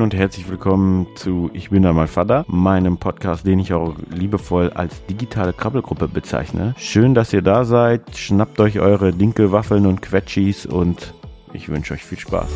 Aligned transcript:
Moin 0.00 0.12
und 0.12 0.18
herzlich 0.18 0.48
willkommen 0.48 1.08
zu 1.14 1.50
Ich 1.52 1.68
bin 1.68 1.82
da 1.82 1.92
mal 1.92 2.06
Vater, 2.06 2.46
meinem 2.48 2.96
Podcast, 2.96 3.46
den 3.46 3.58
ich 3.58 3.74
auch 3.74 3.96
liebevoll 4.08 4.70
als 4.70 5.04
digitale 5.04 5.52
Krabbelgruppe 5.52 6.08
bezeichne. 6.08 6.74
Schön, 6.78 7.12
dass 7.14 7.34
ihr 7.34 7.42
da 7.42 7.66
seid. 7.66 8.16
Schnappt 8.16 8.60
euch 8.60 8.80
eure 8.80 9.12
Dinkelwaffeln 9.12 9.84
und 9.84 10.00
Quetschis 10.00 10.64
und 10.64 11.12
ich 11.52 11.68
wünsche 11.68 11.92
euch 11.92 12.02
viel 12.02 12.18
Spaß. 12.18 12.48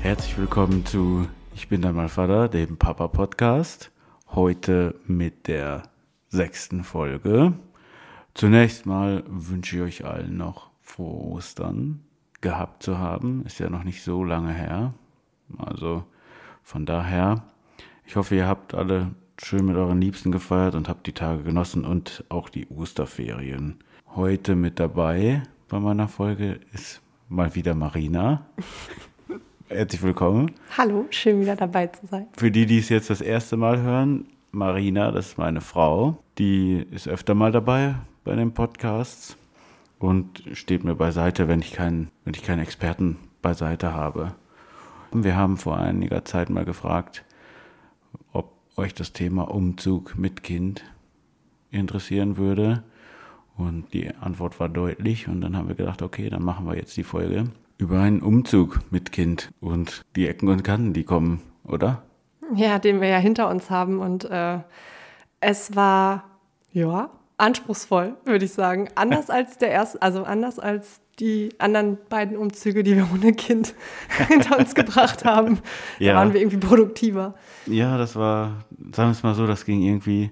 Herzlich 0.00 0.36
willkommen 0.38 0.84
zu 0.84 1.28
Ich 1.54 1.68
bin 1.68 1.82
da 1.82 1.92
mal 1.92 2.08
Vater, 2.08 2.48
dem 2.48 2.78
Papa 2.78 3.06
Podcast. 3.06 3.92
Heute 4.34 4.96
mit 5.06 5.46
der 5.46 5.84
sechsten 6.28 6.84
Folge. 6.84 7.54
Zunächst 8.34 8.86
mal 8.86 9.24
wünsche 9.26 9.76
ich 9.76 9.82
euch 9.82 10.04
allen 10.04 10.36
noch 10.36 10.70
frohe 10.82 11.32
Ostern 11.32 12.00
gehabt 12.40 12.82
zu 12.82 12.98
haben. 12.98 13.44
Ist 13.44 13.58
ja 13.58 13.70
noch 13.70 13.84
nicht 13.84 14.02
so 14.02 14.24
lange 14.24 14.52
her. 14.52 14.94
Also 15.56 16.04
von 16.62 16.86
daher, 16.86 17.42
ich 18.04 18.16
hoffe, 18.16 18.36
ihr 18.36 18.46
habt 18.46 18.74
alle 18.74 19.12
schön 19.42 19.66
mit 19.66 19.76
euren 19.76 20.00
Liebsten 20.00 20.32
gefeiert 20.32 20.74
und 20.74 20.88
habt 20.88 21.06
die 21.06 21.12
Tage 21.12 21.42
genossen 21.42 21.84
und 21.84 22.24
auch 22.28 22.48
die 22.48 22.66
Osterferien. 22.68 23.78
Heute 24.14 24.54
mit 24.54 24.78
dabei 24.80 25.42
bei 25.68 25.80
meiner 25.80 26.08
Folge 26.08 26.60
ist 26.72 27.00
mal 27.28 27.54
wieder 27.54 27.74
Marina. 27.74 28.46
Herzlich 29.68 30.02
willkommen. 30.02 30.52
Hallo, 30.76 31.06
schön 31.10 31.40
wieder 31.40 31.54
dabei 31.54 31.88
zu 31.88 32.06
sein. 32.06 32.26
Für 32.36 32.50
die, 32.50 32.66
die 32.66 32.78
es 32.78 32.88
jetzt 32.88 33.10
das 33.10 33.20
erste 33.20 33.56
Mal 33.56 33.80
hören, 33.82 34.26
Marina, 34.50 35.10
das 35.10 35.28
ist 35.28 35.38
meine 35.38 35.60
Frau, 35.60 36.22
die 36.38 36.86
ist 36.90 37.06
öfter 37.06 37.34
mal 37.34 37.52
dabei 37.52 37.96
bei 38.24 38.34
den 38.34 38.52
Podcasts 38.52 39.36
und 39.98 40.42
steht 40.52 40.84
mir 40.84 40.94
beiseite, 40.94 41.48
wenn 41.48 41.60
ich 41.60 41.72
keinen, 41.72 42.10
wenn 42.24 42.34
ich 42.34 42.42
keinen 42.42 42.60
Experten 42.60 43.18
beiseite 43.42 43.92
habe. 43.92 44.34
Wir 45.12 45.36
haben 45.36 45.56
vor 45.56 45.78
einiger 45.78 46.24
Zeit 46.24 46.50
mal 46.50 46.64
gefragt, 46.64 47.24
ob 48.32 48.52
euch 48.76 48.94
das 48.94 49.12
Thema 49.12 49.50
Umzug 49.50 50.16
mit 50.18 50.42
Kind 50.42 50.84
interessieren 51.70 52.36
würde. 52.36 52.82
Und 53.56 53.92
die 53.92 54.14
Antwort 54.14 54.60
war 54.60 54.68
deutlich. 54.68 55.28
Und 55.28 55.40
dann 55.40 55.56
haben 55.56 55.68
wir 55.68 55.74
gedacht, 55.74 56.02
okay, 56.02 56.30
dann 56.30 56.42
machen 56.44 56.66
wir 56.66 56.76
jetzt 56.76 56.96
die 56.96 57.04
Folge 57.04 57.50
über 57.78 58.00
einen 58.00 58.20
Umzug 58.20 58.80
mit 58.90 59.12
Kind 59.12 59.50
und 59.60 60.02
die 60.16 60.26
Ecken 60.26 60.48
und 60.48 60.64
Kanten, 60.64 60.92
die 60.92 61.04
kommen, 61.04 61.40
oder? 61.64 62.02
Ja, 62.54 62.78
den 62.78 63.00
wir 63.00 63.08
ja 63.08 63.18
hinter 63.18 63.48
uns 63.48 63.70
haben. 63.70 64.00
Und 64.00 64.24
äh, 64.24 64.58
es 65.40 65.74
war, 65.76 66.24
ja, 66.72 67.10
anspruchsvoll, 67.36 68.14
würde 68.24 68.44
ich 68.44 68.52
sagen. 68.52 68.88
Anders 68.94 69.30
als 69.30 69.58
der 69.58 69.70
erste, 69.70 70.02
also 70.02 70.24
anders 70.24 70.58
als 70.58 71.00
die 71.18 71.50
anderen 71.58 71.98
beiden 72.08 72.36
Umzüge, 72.36 72.82
die 72.82 72.94
wir 72.96 73.08
ohne 73.12 73.32
Kind 73.32 73.74
hinter 74.28 74.58
uns 74.58 74.74
gebracht 74.74 75.24
haben. 75.24 75.58
Ja. 75.98 76.12
Da 76.12 76.18
waren 76.20 76.32
wir 76.32 76.40
irgendwie 76.40 76.58
produktiver. 76.58 77.34
Ja, 77.66 77.98
das 77.98 78.14
war, 78.14 78.64
sagen 78.92 79.08
wir 79.08 79.12
es 79.12 79.22
mal 79.22 79.34
so, 79.34 79.46
das 79.46 79.64
ging 79.64 79.82
irgendwie, 79.82 80.30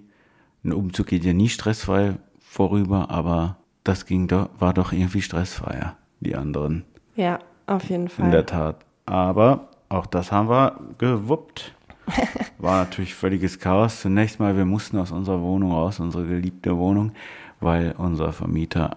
ein 0.65 0.73
Umzug 0.73 1.07
geht 1.07 1.25
ja 1.25 1.33
nie 1.33 1.49
stressfrei 1.49 2.15
vorüber, 2.39 3.11
aber 3.11 3.57
das 3.85 4.07
ging 4.07 4.29
doch, 4.29 4.49
war 4.59 4.75
doch 4.75 4.93
irgendwie 4.93 5.23
stressfreier, 5.23 5.97
die 6.21 6.37
anderen. 6.37 6.85
Ja, 7.17 7.41
auf 7.67 7.85
jeden 7.89 8.09
Fall. 8.09 8.27
In 8.27 8.31
der 8.31 8.47
Tat. 8.47 8.77
Aber 9.07 9.69
auch 9.89 10.07
das 10.07 10.33
haben 10.33 10.49
wir 10.49 10.79
gewuppt. 10.99 11.76
War 12.59 12.85
natürlich 12.85 13.15
völliges 13.15 13.59
Chaos. 13.59 14.01
Zunächst 14.01 14.41
mal, 14.41 14.57
wir 14.57 14.65
mussten 14.65 14.99
aus 14.99 15.11
unserer 15.13 15.41
Wohnung 15.43 15.73
raus, 15.73 16.01
unsere 16.01 16.27
geliebte 16.27 16.77
Wohnung, 16.77 17.13
weil 17.61 17.95
unser 17.99 18.33
Vermieter 18.33 18.97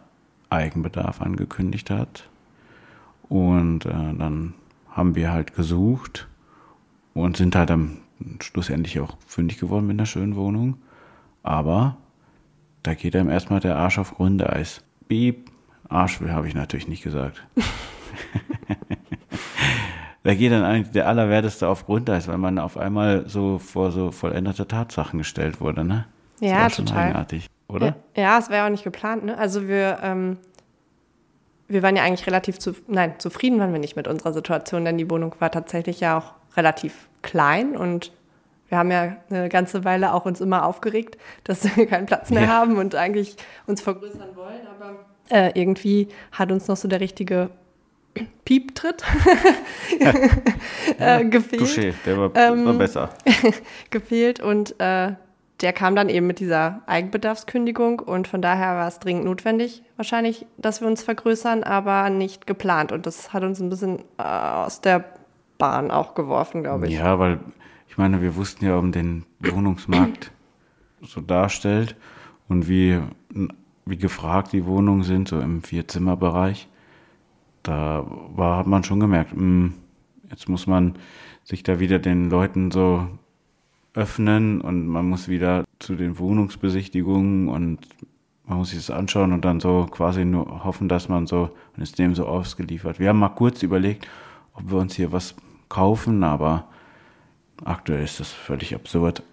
Eigenbedarf 0.49 1.21
angekündigt 1.21 1.89
hat. 1.89 2.27
Und 3.27 3.85
äh, 3.85 3.89
dann 3.89 4.53
haben 4.89 5.15
wir 5.15 5.31
halt 5.31 5.55
gesucht 5.55 6.27
und 7.13 7.37
sind 7.37 7.55
halt 7.55 7.69
dann 7.69 7.97
schlussendlich 8.41 8.99
auch 8.99 9.17
fündig 9.25 9.59
geworden 9.59 9.87
mit 9.87 9.95
einer 9.95 10.05
schönen 10.05 10.35
Wohnung. 10.35 10.77
Aber 11.43 11.97
da 12.83 12.93
geht 12.93 13.15
einem 13.15 13.29
erstmal 13.29 13.59
der 13.59 13.77
Arsch 13.77 13.99
auf 13.99 14.15
Grundeis. 14.15 14.83
Piep, 15.07 15.49
Arsch 15.87 16.19
habe 16.21 16.47
ich 16.47 16.55
natürlich 16.55 16.87
nicht 16.87 17.03
gesagt. 17.03 17.45
da 20.23 20.33
geht 20.33 20.51
dann 20.51 20.63
eigentlich 20.63 20.91
der 20.91 21.07
Allerwerteste 21.07 21.67
auf 21.67 21.85
Grundeis, 21.85 22.27
weil 22.27 22.37
man 22.37 22.59
auf 22.59 22.77
einmal 22.77 23.27
so 23.27 23.57
vor 23.57 23.91
so 23.91 24.11
vollendete 24.11 24.67
Tatsachen 24.67 25.19
gestellt 25.19 25.61
wurde, 25.61 25.83
ne? 25.83 26.05
Das 26.39 26.49
ja, 26.49 26.69
total. 26.69 27.07
Eigenartig, 27.07 27.47
oder? 27.67 27.95
Ja, 28.15 28.23
ja 28.23 28.39
es 28.39 28.49
wäre 28.49 28.65
auch 28.65 28.69
nicht 28.69 28.83
geplant, 28.83 29.25
ne? 29.25 29.37
Also 29.37 29.67
wir, 29.67 29.99
ähm, 30.01 30.37
wir 31.67 31.83
waren 31.83 31.95
ja 31.95 32.03
eigentlich 32.03 32.27
relativ 32.27 32.59
zu, 32.59 32.75
nein, 32.87 33.13
zufrieden 33.19 33.59
waren 33.59 33.71
wir 33.71 33.79
nicht 33.79 33.95
mit 33.95 34.07
unserer 34.07 34.33
Situation, 34.33 34.85
denn 34.85 34.97
die 34.97 35.09
Wohnung 35.09 35.35
war 35.39 35.51
tatsächlich 35.51 35.99
ja 35.99 36.17
auch 36.17 36.33
relativ 36.57 37.07
klein 37.21 37.77
und 37.77 38.11
wir 38.67 38.77
haben 38.77 38.91
ja 38.91 39.15
eine 39.29 39.49
ganze 39.49 39.83
Weile 39.83 40.13
auch 40.13 40.25
uns 40.25 40.41
immer 40.41 40.65
aufgeregt, 40.65 41.17
dass 41.45 41.75
wir 41.77 41.85
keinen 41.85 42.05
Platz 42.05 42.29
mehr 42.29 42.43
ja. 42.43 42.47
haben 42.49 42.77
und 42.77 42.95
eigentlich 42.95 43.37
uns 43.67 43.81
vergrößern 43.81 44.35
wollen, 44.35 44.67
aber 44.67 44.95
äh, 45.29 45.59
irgendwie 45.59 46.09
hat 46.31 46.51
uns 46.51 46.67
noch 46.67 46.77
so 46.77 46.87
der 46.87 46.99
richtige 46.99 47.49
Pieptritt 48.45 49.03
äh, 50.99 51.25
gefehlt. 51.25 51.61
Touché, 51.61 51.93
der 52.05 52.17
war, 52.17 52.31
ähm, 52.35 52.65
war 52.65 52.73
besser. 52.73 53.09
gefehlt 53.91 54.39
und 54.39 54.79
äh, 54.79 55.13
der 55.61 55.73
kam 55.73 55.95
dann 55.95 56.09
eben 56.09 56.25
mit 56.25 56.39
dieser 56.39 56.81
Eigenbedarfskündigung 56.87 57.99
und 57.99 58.27
von 58.27 58.41
daher 58.41 58.75
war 58.75 58.87
es 58.87 58.99
dringend 58.99 59.25
notwendig, 59.25 59.83
wahrscheinlich, 59.97 60.45
dass 60.57 60.81
wir 60.81 60.87
uns 60.87 61.03
vergrößern, 61.03 61.63
aber 61.63 62.09
nicht 62.09 62.47
geplant. 62.47 62.91
Und 62.91 63.05
das 63.05 63.33
hat 63.33 63.43
uns 63.43 63.59
ein 63.59 63.69
bisschen 63.69 63.99
äh, 64.17 64.23
aus 64.23 64.81
der 64.81 65.03
Bahn 65.57 65.91
auch 65.91 66.15
geworfen, 66.15 66.63
glaube 66.63 66.87
ich. 66.87 66.93
Ja, 66.93 67.19
weil 67.19 67.39
ich 67.89 67.97
meine, 67.97 68.21
wir 68.21 68.35
wussten 68.35 68.65
ja, 68.65 68.77
um 68.77 68.91
den 68.91 69.25
Wohnungsmarkt 69.39 70.31
so 71.01 71.19
darstellt 71.19 71.95
und 72.47 72.69
wie, 72.69 72.99
wie 73.85 73.97
gefragt 73.97 74.53
die 74.53 74.65
Wohnungen 74.65 75.03
sind, 75.03 75.27
so 75.27 75.39
im 75.41 75.61
Vierzimmerbereich 75.61 76.68
da 77.63 78.05
war, 78.35 78.57
hat 78.57 78.67
man 78.67 78.83
schon 78.83 78.99
gemerkt, 78.99 79.33
mh, 79.33 79.39
hm, 79.39 79.73
jetzt 80.29 80.49
muss 80.49 80.67
man 80.67 80.95
sich 81.43 81.63
da 81.63 81.79
wieder 81.79 81.99
den 81.99 82.29
Leuten 82.29 82.71
so 82.71 83.07
öffnen 83.93 84.61
und 84.61 84.87
man 84.87 85.09
muss 85.09 85.27
wieder 85.27 85.65
zu 85.79 85.95
den 85.95 86.19
Wohnungsbesichtigungen 86.19 87.49
und 87.49 87.79
man 88.45 88.57
muss 88.57 88.69
sich 88.69 88.79
das 88.79 88.91
anschauen 88.91 89.33
und 89.33 89.45
dann 89.45 89.59
so 89.59 89.87
quasi 89.89 90.25
nur 90.25 90.63
hoffen, 90.63 90.89
dass 90.89 91.09
man 91.09 91.27
so, 91.27 91.51
und 91.75 91.83
ist 91.83 91.99
dem 91.99 92.15
so 92.15 92.25
ausgeliefert. 92.25 92.99
Wir 92.99 93.09
haben 93.09 93.19
mal 93.19 93.29
kurz 93.29 93.63
überlegt, 93.63 94.07
ob 94.53 94.71
wir 94.71 94.77
uns 94.77 94.95
hier 94.95 95.11
was 95.11 95.35
kaufen, 95.69 96.23
aber 96.23 96.67
aktuell 97.63 98.03
ist 98.03 98.19
das 98.19 98.31
völlig 98.31 98.73
absurd. 98.73 99.23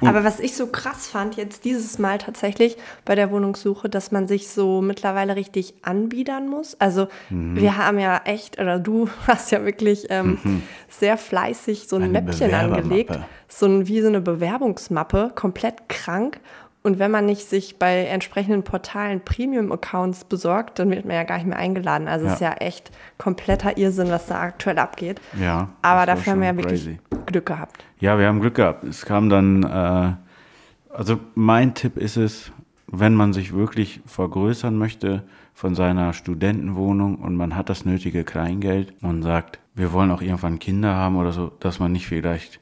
Ah, 0.00 0.08
aber 0.08 0.24
was 0.24 0.40
ich 0.40 0.54
so 0.54 0.66
krass 0.66 1.06
fand 1.06 1.36
jetzt 1.36 1.64
dieses 1.64 1.98
Mal 1.98 2.18
tatsächlich 2.18 2.76
bei 3.04 3.14
der 3.14 3.30
Wohnungssuche, 3.30 3.88
dass 3.88 4.10
man 4.10 4.28
sich 4.28 4.48
so 4.48 4.82
mittlerweile 4.82 5.36
richtig 5.36 5.74
anbiedern 5.82 6.48
muss. 6.48 6.78
Also 6.80 7.08
mhm. 7.30 7.56
wir 7.56 7.76
haben 7.76 7.98
ja 7.98 8.22
echt, 8.24 8.60
oder 8.60 8.78
du 8.78 9.08
hast 9.26 9.50
ja 9.50 9.64
wirklich 9.64 10.06
ähm, 10.10 10.38
mhm. 10.42 10.62
sehr 10.88 11.16
fleißig 11.16 11.88
so 11.88 11.96
ein 11.96 12.08
eine 12.08 12.20
Mäppchen 12.20 12.52
angelegt, 12.54 13.18
so 13.48 13.66
ein, 13.66 13.86
wie 13.86 14.00
so 14.00 14.08
eine 14.08 14.20
Bewerbungsmappe, 14.20 15.32
komplett 15.34 15.88
krank. 15.88 16.40
Und 16.82 16.98
wenn 16.98 17.10
man 17.10 17.26
nicht 17.26 17.48
sich 17.48 17.78
bei 17.78 18.04
entsprechenden 18.04 18.62
Portalen 18.62 19.20
Premium-Accounts 19.20 20.24
besorgt, 20.24 20.78
dann 20.78 20.90
wird 20.90 21.04
man 21.04 21.16
ja 21.16 21.24
gar 21.24 21.36
nicht 21.38 21.48
mehr 21.48 21.58
eingeladen. 21.58 22.06
Also 22.06 22.26
es 22.26 22.40
ja. 22.40 22.52
ist 22.52 22.60
ja 22.60 22.66
echt 22.66 22.90
kompletter 23.18 23.76
Irrsinn, 23.76 24.10
was 24.10 24.26
da 24.26 24.40
aktuell 24.40 24.78
abgeht. 24.78 25.20
Ja. 25.38 25.70
Aber 25.82 26.06
dafür 26.06 26.32
haben 26.32 26.40
wir 26.40 26.48
ja 26.48 26.56
wirklich 26.56 26.98
Glück 27.26 27.46
gehabt. 27.46 27.84
Ja, 27.98 28.18
wir 28.18 28.26
haben 28.26 28.40
Glück 28.40 28.54
gehabt. 28.54 28.84
Es 28.84 29.04
kam 29.04 29.28
dann, 29.28 29.64
äh, 29.64 30.94
also 30.94 31.18
mein 31.34 31.74
Tipp 31.74 31.96
ist 31.96 32.16
es, 32.16 32.52
wenn 32.86 33.14
man 33.14 33.32
sich 33.32 33.52
wirklich 33.52 34.00
vergrößern 34.06 34.76
möchte 34.78 35.24
von 35.54 35.74
seiner 35.74 36.12
Studentenwohnung 36.12 37.16
und 37.16 37.34
man 37.34 37.56
hat 37.56 37.68
das 37.68 37.84
nötige 37.84 38.22
Kleingeld 38.22 38.94
und 39.02 39.22
sagt, 39.22 39.58
wir 39.74 39.92
wollen 39.92 40.12
auch 40.12 40.22
irgendwann 40.22 40.60
Kinder 40.60 40.94
haben 40.94 41.16
oder 41.16 41.32
so, 41.32 41.50
dass 41.60 41.80
man 41.80 41.92
nicht 41.92 42.06
vielleicht 42.06 42.60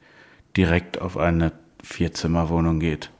direkt 0.57 0.99
auf 0.99 1.17
eine 1.17 1.51
Vierzimmerwohnung 1.83 2.79
geht 2.79 3.11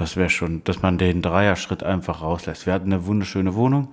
das 0.00 0.16
wäre 0.16 0.30
schon, 0.30 0.64
dass 0.64 0.80
man 0.80 0.96
den 0.96 1.20
Dreierschritt 1.20 1.82
einfach 1.82 2.22
rauslässt. 2.22 2.64
Wir 2.64 2.72
hatten 2.72 2.90
eine 2.90 3.04
wunderschöne 3.04 3.54
Wohnung, 3.54 3.88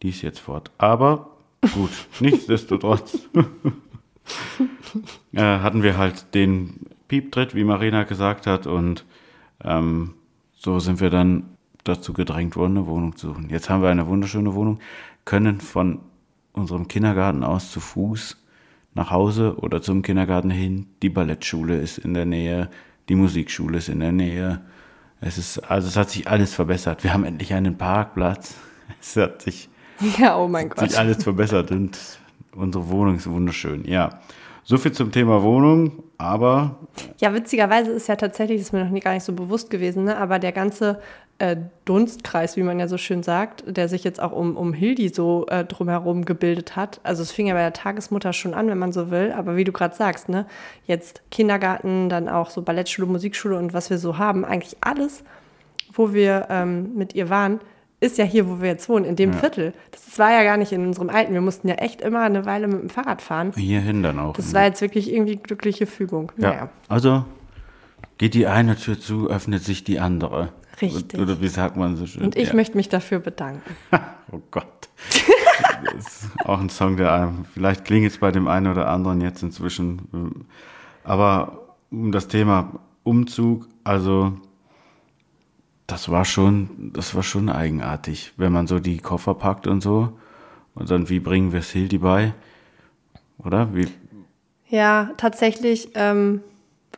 die 0.00 0.10
ist 0.10 0.22
jetzt 0.22 0.38
fort. 0.38 0.70
Aber 0.78 1.30
gut, 1.74 1.90
nichtsdestotrotz 2.20 3.18
äh, 5.32 5.40
hatten 5.40 5.82
wir 5.82 5.98
halt 5.98 6.34
den 6.34 6.86
Pieptritt, 7.08 7.56
wie 7.56 7.64
Marina 7.64 8.04
gesagt 8.04 8.46
hat, 8.46 8.68
und 8.68 9.04
ähm, 9.64 10.14
so 10.52 10.78
sind 10.78 11.00
wir 11.00 11.10
dann 11.10 11.56
dazu 11.82 12.12
gedrängt 12.12 12.54
worden, 12.54 12.76
eine 12.76 12.86
Wohnung 12.86 13.16
zu 13.16 13.30
suchen. 13.30 13.50
Jetzt 13.50 13.68
haben 13.68 13.82
wir 13.82 13.88
eine 13.88 14.06
wunderschöne 14.06 14.54
Wohnung, 14.54 14.78
können 15.24 15.60
von 15.60 15.98
unserem 16.52 16.86
Kindergarten 16.86 17.42
aus 17.42 17.72
zu 17.72 17.80
Fuß 17.80 18.40
nach 18.94 19.10
Hause 19.10 19.56
oder 19.58 19.82
zum 19.82 20.02
Kindergarten 20.02 20.50
hin. 20.50 20.86
Die 21.02 21.10
Ballettschule 21.10 21.80
ist 21.80 21.98
in 21.98 22.14
der 22.14 22.24
Nähe, 22.24 22.70
die 23.08 23.16
Musikschule 23.16 23.78
ist 23.78 23.88
in 23.88 23.98
der 23.98 24.12
Nähe 24.12 24.60
Es 25.20 25.36
ist, 25.38 25.58
also 25.70 25.88
es 25.88 25.96
hat 25.96 26.10
sich 26.10 26.28
alles 26.28 26.54
verbessert. 26.54 27.04
Wir 27.04 27.12
haben 27.12 27.24
endlich 27.24 27.52
einen 27.54 27.76
Parkplatz. 27.76 28.54
Es 29.00 29.16
hat 29.16 29.40
sich, 29.42 29.68
Ja, 30.18 30.36
oh 30.36 30.48
mein 30.48 30.68
sich 30.70 30.76
Gott. 30.90 30.94
alles 30.98 31.22
verbessert 31.22 31.70
und 31.70 31.96
unsere 32.54 32.88
Wohnung 32.88 33.16
ist 33.16 33.30
wunderschön. 33.30 33.84
Ja. 33.86 34.20
So 34.64 34.78
viel 34.78 34.92
zum 34.92 35.10
Thema 35.10 35.42
Wohnung, 35.42 36.02
aber 36.18 36.76
Ja, 37.18 37.34
witzigerweise 37.34 37.90
ist 37.90 38.08
ja 38.08 38.16
tatsächlich, 38.16 38.58
das 38.58 38.68
ist 38.68 38.72
mir 38.72 38.84
noch 38.84 38.90
nie 38.90 39.00
gar 39.00 39.14
nicht 39.14 39.24
so 39.24 39.32
bewusst 39.32 39.70
gewesen, 39.70 40.04
ne? 40.04 40.16
aber 40.16 40.38
der 40.38 40.52
ganze 40.52 41.00
äh, 41.38 41.56
Dunstkreis, 41.86 42.56
wie 42.56 42.62
man 42.62 42.78
ja 42.78 42.86
so 42.86 42.98
schön 42.98 43.22
sagt, 43.22 43.64
der 43.66 43.88
sich 43.88 44.04
jetzt 44.04 44.20
auch 44.20 44.32
um, 44.32 44.56
um 44.56 44.74
Hildi 44.74 45.08
so 45.08 45.46
äh, 45.48 45.64
drumherum 45.64 46.26
gebildet 46.26 46.76
hat. 46.76 47.00
Also 47.02 47.22
es 47.22 47.32
fing 47.32 47.46
ja 47.46 47.54
bei 47.54 47.62
der 47.62 47.72
Tagesmutter 47.72 48.34
schon 48.34 48.52
an, 48.52 48.68
wenn 48.68 48.78
man 48.78 48.92
so 48.92 49.10
will, 49.10 49.32
aber 49.32 49.56
wie 49.56 49.64
du 49.64 49.72
gerade 49.72 49.94
sagst, 49.94 50.28
ne, 50.28 50.46
jetzt 50.86 51.22
Kindergarten, 51.30 52.10
dann 52.10 52.28
auch 52.28 52.50
so 52.50 52.60
Ballettschule, 52.60 53.06
Musikschule 53.06 53.56
und 53.56 53.72
was 53.72 53.88
wir 53.88 53.96
so 53.96 54.18
haben, 54.18 54.44
eigentlich 54.44 54.76
alles, 54.82 55.24
wo 55.92 56.12
wir 56.12 56.46
ähm, 56.50 56.94
mit 56.94 57.14
ihr 57.14 57.30
waren, 57.30 57.60
ist 58.00 58.16
ja 58.18 58.24
hier, 58.24 58.48
wo 58.48 58.60
wir 58.60 58.68
jetzt 58.68 58.88
wohnen, 58.88 59.04
in 59.04 59.16
dem 59.16 59.34
Viertel. 59.34 59.74
Das 59.90 60.18
war 60.18 60.32
ja 60.32 60.42
gar 60.42 60.56
nicht 60.56 60.72
in 60.72 60.86
unserem 60.86 61.10
alten. 61.10 61.34
Wir 61.34 61.42
mussten 61.42 61.68
ja 61.68 61.74
echt 61.74 62.00
immer 62.00 62.22
eine 62.22 62.46
Weile 62.46 62.66
mit 62.66 62.80
dem 62.80 62.88
Fahrrad 62.88 63.20
fahren. 63.20 63.52
hierhin 63.54 64.02
dann 64.02 64.18
auch. 64.18 64.32
Das 64.34 64.54
war 64.54 64.64
jetzt 64.64 64.80
wirklich 64.80 65.12
irgendwie 65.12 65.36
glückliche 65.36 65.86
Fügung. 65.86 66.32
ja. 66.38 66.48
Naja. 66.48 66.68
Also 66.88 67.24
geht 68.18 68.34
die 68.34 68.46
eine 68.46 68.76
Tür 68.76 68.98
zu, 68.98 69.28
öffnet 69.30 69.62
sich 69.62 69.84
die 69.84 70.00
andere. 70.00 70.52
Richtig. 70.80 71.20
Oder 71.20 71.40
wie 71.40 71.48
sagt 71.48 71.76
man 71.76 71.96
so 71.96 72.06
schön? 72.06 72.22
Und 72.22 72.36
ich 72.36 72.48
ja. 72.48 72.54
möchte 72.54 72.76
mich 72.76 72.88
dafür 72.88 73.18
bedanken. 73.20 73.76
Oh 74.32 74.38
Gott. 74.52 74.88
das 75.84 76.22
ist 76.22 76.30
auch 76.44 76.60
ein 76.60 76.68
Song, 76.68 76.96
der 76.96 77.12
einem, 77.12 77.44
vielleicht 77.52 77.84
klingt 77.84 78.06
es 78.06 78.18
bei 78.18 78.30
dem 78.30 78.46
einen 78.46 78.68
oder 78.68 78.86
anderen 78.86 79.20
jetzt 79.20 79.42
inzwischen. 79.42 80.46
Aber 81.02 81.74
um 81.90 82.12
das 82.12 82.28
Thema 82.28 82.78
Umzug, 83.02 83.66
also 83.82 84.34
das 85.90 86.08
war 86.08 86.24
schon, 86.24 86.92
das 86.94 87.14
war 87.14 87.22
schon 87.22 87.48
eigenartig, 87.48 88.32
wenn 88.36 88.52
man 88.52 88.66
so 88.66 88.78
die 88.78 88.98
Koffer 88.98 89.34
packt 89.34 89.66
und 89.66 89.80
so. 89.80 90.12
Und 90.74 90.90
dann, 90.90 91.08
wie 91.08 91.20
bringen 91.20 91.52
wir 91.52 91.60
es 91.60 91.70
Hildi 91.70 91.98
bei? 91.98 92.32
Oder? 93.44 93.74
Wie, 93.74 93.88
Ja, 94.68 95.10
tatsächlich, 95.16 95.90
ähm, 95.94 96.42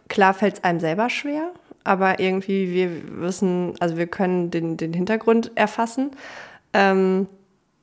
klar 0.08 0.34
fällt 0.34 0.54
es 0.58 0.64
einem 0.64 0.80
selber 0.80 1.08
schwer, 1.08 1.50
aber 1.84 2.20
irgendwie, 2.20 2.72
wir 2.72 3.20
wissen, 3.20 3.74
also 3.80 3.96
wir 3.96 4.06
können 4.06 4.50
den, 4.50 4.76
den 4.76 4.92
Hintergrund 4.92 5.52
erfassen, 5.54 6.10
ähm, 6.72 7.26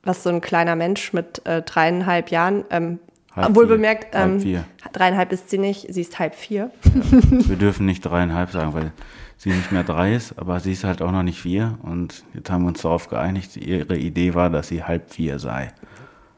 was 0.02 0.22
so 0.22 0.30
ein 0.30 0.40
kleiner 0.40 0.76
Mensch 0.76 1.12
mit 1.12 1.44
äh, 1.46 1.62
dreieinhalb 1.62 2.30
Jahren, 2.30 2.64
ähm, 2.70 2.98
Halb 3.34 3.54
wohl 3.54 3.66
vier. 3.66 3.76
bemerkt, 3.76 4.08
ähm, 4.12 4.64
dreieinhalb 4.92 5.32
ist 5.32 5.50
sie 5.50 5.58
nicht, 5.58 5.92
sie 5.92 6.00
ist 6.00 6.18
halb 6.18 6.34
vier. 6.34 6.70
wir 6.82 7.56
dürfen 7.56 7.86
nicht 7.86 8.02
dreieinhalb 8.02 8.50
sagen, 8.50 8.74
weil 8.74 8.92
sie 9.40 9.50
nicht 9.50 9.72
mehr 9.72 9.84
drei 9.84 10.14
ist, 10.14 10.38
aber 10.38 10.60
sie 10.60 10.72
ist 10.72 10.84
halt 10.84 11.00
auch 11.00 11.12
noch 11.12 11.22
nicht 11.22 11.40
vier. 11.40 11.78
Und 11.82 12.24
jetzt 12.34 12.50
haben 12.50 12.64
wir 12.64 12.68
uns 12.68 12.82
darauf 12.82 13.08
geeinigt, 13.08 13.56
ihre 13.56 13.96
Idee 13.96 14.34
war, 14.34 14.50
dass 14.50 14.68
sie 14.68 14.84
halb 14.84 15.10
vier 15.10 15.38
sei. 15.38 15.72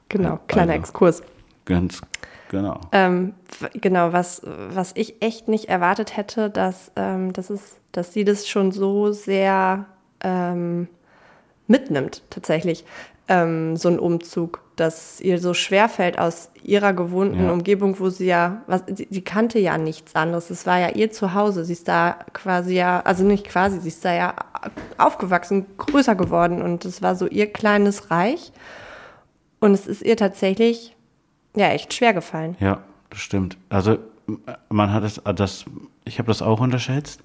Genau, 0.08 0.38
kleiner 0.46 0.72
Also. 0.72 0.82
Exkurs. 0.82 1.22
Ganz 1.64 2.00
genau. 2.48 2.80
Ähm, 2.92 3.34
genau, 3.74 4.12
was, 4.12 4.42
was 4.44 4.92
ich 4.94 5.20
echt 5.20 5.48
nicht 5.48 5.68
erwartet 5.68 6.16
hätte, 6.16 6.48
dass, 6.48 6.92
ähm, 6.94 7.32
das 7.32 7.50
ist, 7.50 7.80
dass 7.90 8.12
sie 8.12 8.24
das 8.24 8.48
schon 8.48 8.70
so 8.70 9.10
sehr 9.10 9.86
ähm, 10.22 10.86
mitnimmt, 11.66 12.22
tatsächlich, 12.30 12.84
ähm, 13.26 13.76
so 13.76 13.88
ein 13.88 13.98
Umzug, 13.98 14.61
dass 14.76 15.20
ihr 15.20 15.38
so 15.38 15.54
schwer 15.54 15.88
fällt 15.88 16.18
aus 16.18 16.50
ihrer 16.62 16.92
gewohnten 16.92 17.44
Ja. 17.44 17.52
Umgebung, 17.52 17.98
wo 18.00 18.08
sie 18.08 18.26
ja, 18.26 18.62
was, 18.66 18.82
sie, 18.86 19.06
sie 19.10 19.22
kannte 19.22 19.58
ja 19.58 19.76
nichts 19.78 20.14
anderes. 20.14 20.50
Es 20.50 20.66
war 20.66 20.78
ja 20.78 20.90
ihr 20.90 21.10
Zuhause. 21.10 21.64
Sie 21.64 21.74
ist 21.74 21.88
da 21.88 22.16
quasi 22.32 22.74
ja, 22.74 23.00
also 23.00 23.24
nicht 23.24 23.46
quasi, 23.46 23.80
sie 23.80 23.88
ist 23.88 24.04
da 24.04 24.14
ja 24.14 24.34
aufgewachsen, 24.96 25.66
größer 25.76 26.14
geworden 26.14 26.62
und 26.62 26.84
es 26.84 27.02
war 27.02 27.16
so 27.16 27.26
ihr 27.26 27.52
kleines 27.52 28.10
Reich. 28.10 28.52
Und 29.60 29.72
es 29.74 29.86
ist 29.86 30.02
ihr 30.02 30.16
tatsächlich 30.16 30.96
ja 31.54 31.68
echt 31.68 31.92
schwer 31.94 32.14
gefallen. 32.14 32.56
Ja, 32.58 32.82
das 33.10 33.20
stimmt. 33.20 33.58
Also 33.68 33.98
man 34.68 34.92
hat 34.92 35.04
es, 35.04 35.20
das, 35.34 35.64
ich 36.04 36.18
habe 36.18 36.28
das 36.28 36.42
auch 36.42 36.60
unterschätzt. 36.60 37.20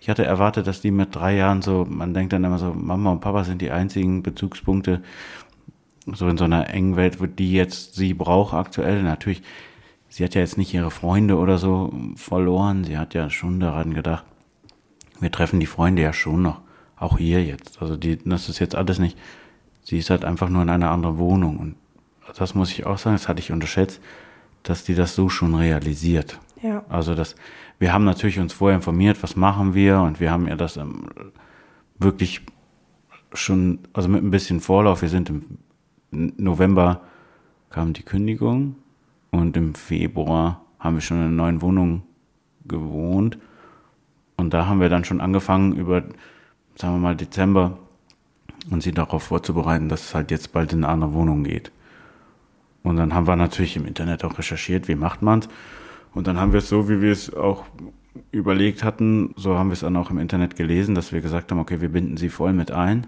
Ich 0.00 0.08
hatte 0.08 0.24
erwartet, 0.24 0.66
dass 0.66 0.80
die 0.80 0.92
mit 0.92 1.14
drei 1.14 1.34
Jahren 1.34 1.60
so, 1.60 1.84
man 1.88 2.14
denkt 2.14 2.32
dann 2.32 2.44
immer 2.44 2.58
so, 2.58 2.72
Mama 2.72 3.10
und 3.10 3.20
Papa 3.20 3.42
sind 3.42 3.60
die 3.60 3.72
einzigen 3.72 4.22
Bezugspunkte, 4.22 5.02
so 6.14 6.28
in 6.28 6.36
so 6.36 6.44
einer 6.44 6.68
engen 6.70 6.96
Welt, 6.96 7.20
wo 7.20 7.26
die 7.26 7.52
jetzt 7.52 7.94
sie 7.94 8.14
braucht 8.14 8.54
aktuell. 8.54 9.02
Natürlich, 9.02 9.42
sie 10.08 10.24
hat 10.24 10.34
ja 10.34 10.40
jetzt 10.40 10.58
nicht 10.58 10.74
ihre 10.74 10.90
Freunde 10.90 11.36
oder 11.36 11.58
so 11.58 11.92
verloren. 12.16 12.84
Sie 12.84 12.98
hat 12.98 13.14
ja 13.14 13.30
schon 13.30 13.60
daran 13.60 13.94
gedacht, 13.94 14.24
wir 15.20 15.30
treffen 15.30 15.60
die 15.60 15.66
Freunde 15.66 16.02
ja 16.02 16.12
schon 16.12 16.42
noch. 16.42 16.60
Auch 16.96 17.18
hier 17.18 17.44
jetzt. 17.44 17.80
Also 17.80 17.96
die, 17.96 18.18
das 18.18 18.48
ist 18.48 18.58
jetzt 18.58 18.74
alles 18.74 18.98
nicht. 18.98 19.16
Sie 19.82 19.98
ist 19.98 20.10
halt 20.10 20.24
einfach 20.24 20.48
nur 20.48 20.62
in 20.62 20.70
einer 20.70 20.90
anderen 20.90 21.18
Wohnung. 21.18 21.56
Und 21.58 21.76
das 22.36 22.54
muss 22.54 22.70
ich 22.72 22.86
auch 22.86 22.98
sagen, 22.98 23.16
das 23.16 23.28
hatte 23.28 23.40
ich 23.40 23.52
unterschätzt, 23.52 24.00
dass 24.62 24.84
die 24.84 24.94
das 24.94 25.14
so 25.14 25.28
schon 25.28 25.54
realisiert. 25.54 26.38
Ja. 26.62 26.84
Also 26.88 27.14
das, 27.14 27.36
wir 27.78 27.92
haben 27.92 28.04
natürlich 28.04 28.38
uns 28.38 28.52
vorher 28.52 28.76
informiert, 28.76 29.22
was 29.22 29.36
machen 29.36 29.74
wir 29.74 30.00
und 30.00 30.20
wir 30.20 30.30
haben 30.30 30.48
ja 30.48 30.56
das 30.56 30.76
ähm, 30.76 31.06
wirklich 31.98 32.42
schon, 33.32 33.80
also 33.92 34.08
mit 34.08 34.22
ein 34.22 34.30
bisschen 34.30 34.60
Vorlauf, 34.60 35.02
wir 35.02 35.08
sind 35.08 35.30
im 35.30 35.58
November 36.10 37.02
kam 37.70 37.92
die 37.92 38.02
Kündigung 38.02 38.76
und 39.30 39.56
im 39.56 39.74
Februar 39.74 40.62
haben 40.78 40.96
wir 40.96 41.00
schon 41.00 41.18
in 41.18 41.24
einer 41.24 41.32
neuen 41.32 41.62
Wohnung 41.62 42.02
gewohnt 42.66 43.38
und 44.36 44.54
da 44.54 44.66
haben 44.66 44.80
wir 44.80 44.88
dann 44.88 45.04
schon 45.04 45.20
angefangen 45.20 45.74
über, 45.74 46.04
sagen 46.76 46.94
wir 46.94 47.00
mal, 47.00 47.16
Dezember 47.16 47.76
und 48.70 48.82
sie 48.82 48.92
darauf 48.92 49.24
vorzubereiten, 49.24 49.88
dass 49.88 50.06
es 50.06 50.14
halt 50.14 50.30
jetzt 50.30 50.52
bald 50.52 50.72
in 50.72 50.84
eine 50.84 50.92
andere 50.92 51.12
Wohnung 51.12 51.42
geht. 51.42 51.72
Und 52.84 52.96
dann 52.96 53.14
haben 53.14 53.26
wir 53.26 53.36
natürlich 53.36 53.76
im 53.76 53.84
Internet 53.84 54.24
auch 54.24 54.38
recherchiert, 54.38 54.86
wie 54.86 54.94
macht 54.94 55.22
man's. 55.22 55.48
Und 56.14 56.26
dann 56.28 56.38
haben 56.38 56.52
wir 56.52 56.58
es 56.58 56.68
so, 56.68 56.88
wie 56.88 57.02
wir 57.02 57.10
es 57.10 57.34
auch 57.34 57.64
überlegt 58.30 58.84
hatten, 58.84 59.34
so 59.36 59.58
haben 59.58 59.70
wir 59.70 59.74
es 59.74 59.80
dann 59.80 59.96
auch 59.96 60.10
im 60.10 60.18
Internet 60.18 60.56
gelesen, 60.56 60.94
dass 60.94 61.12
wir 61.12 61.20
gesagt 61.20 61.50
haben, 61.50 61.58
okay, 61.58 61.80
wir 61.80 61.88
binden 61.88 62.16
sie 62.16 62.28
voll 62.28 62.52
mit 62.52 62.70
ein. 62.70 63.06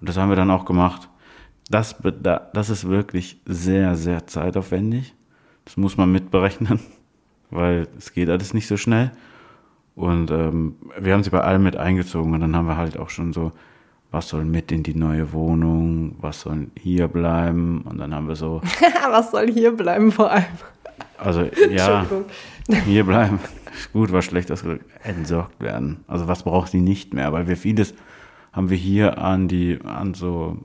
Und 0.00 0.08
das 0.08 0.16
haben 0.16 0.30
wir 0.30 0.36
dann 0.36 0.50
auch 0.50 0.64
gemacht. 0.64 1.08
Das, 1.72 1.96
das 2.52 2.70
ist 2.70 2.86
wirklich 2.86 3.40
sehr, 3.46 3.96
sehr 3.96 4.26
zeitaufwendig. 4.26 5.14
Das 5.64 5.78
muss 5.78 5.96
man 5.96 6.12
mitberechnen, 6.12 6.80
weil 7.50 7.88
es 7.96 8.12
geht 8.12 8.28
alles 8.28 8.52
nicht 8.52 8.66
so 8.66 8.76
schnell. 8.76 9.10
Und 9.94 10.30
ähm, 10.30 10.76
wir 10.98 11.14
haben 11.14 11.22
sie 11.22 11.30
bei 11.30 11.40
allem 11.40 11.62
mit 11.62 11.76
eingezogen 11.76 12.34
und 12.34 12.40
dann 12.40 12.54
haben 12.54 12.66
wir 12.66 12.76
halt 12.76 12.98
auch 12.98 13.10
schon 13.10 13.32
so, 13.32 13.52
was 14.10 14.28
soll 14.28 14.44
mit 14.44 14.70
in 14.70 14.82
die 14.82 14.94
neue 14.94 15.32
Wohnung, 15.32 16.16
was 16.20 16.42
soll 16.42 16.68
hier 16.78 17.08
bleiben 17.08 17.82
und 17.82 17.98
dann 17.98 18.14
haben 18.14 18.28
wir 18.28 18.36
so, 18.36 18.60
Was 19.10 19.30
soll 19.30 19.50
hier 19.50 19.72
bleiben 19.72 20.12
vor 20.12 20.30
allem? 20.30 20.44
also 21.18 21.42
ja, 21.70 22.00
Entschuldigung. 22.00 22.30
hier 22.84 23.04
bleiben, 23.04 23.38
gut, 23.92 24.12
was 24.12 24.26
schlecht 24.26 24.52
ausgedrückt, 24.52 24.84
entsorgt 25.02 25.60
werden. 25.60 26.04
Also 26.06 26.28
was 26.28 26.42
braucht 26.42 26.70
sie 26.70 26.80
nicht 26.80 27.14
mehr, 27.14 27.32
weil 27.32 27.48
wir 27.48 27.56
vieles 27.56 27.94
haben 28.52 28.68
wir 28.68 28.76
hier 28.76 29.18
an 29.18 29.48
die, 29.48 29.78
an 29.82 30.12
so, 30.12 30.58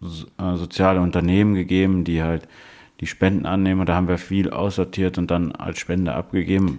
soziale 0.00 1.00
Unternehmen 1.00 1.54
gegeben, 1.54 2.04
die 2.04 2.22
halt 2.22 2.46
die 3.00 3.06
Spenden 3.06 3.46
annehmen 3.46 3.80
und 3.80 3.88
da 3.88 3.94
haben 3.94 4.08
wir 4.08 4.18
viel 4.18 4.50
aussortiert 4.50 5.18
und 5.18 5.30
dann 5.30 5.52
als 5.52 5.78
Spende 5.78 6.14
abgegeben. 6.14 6.78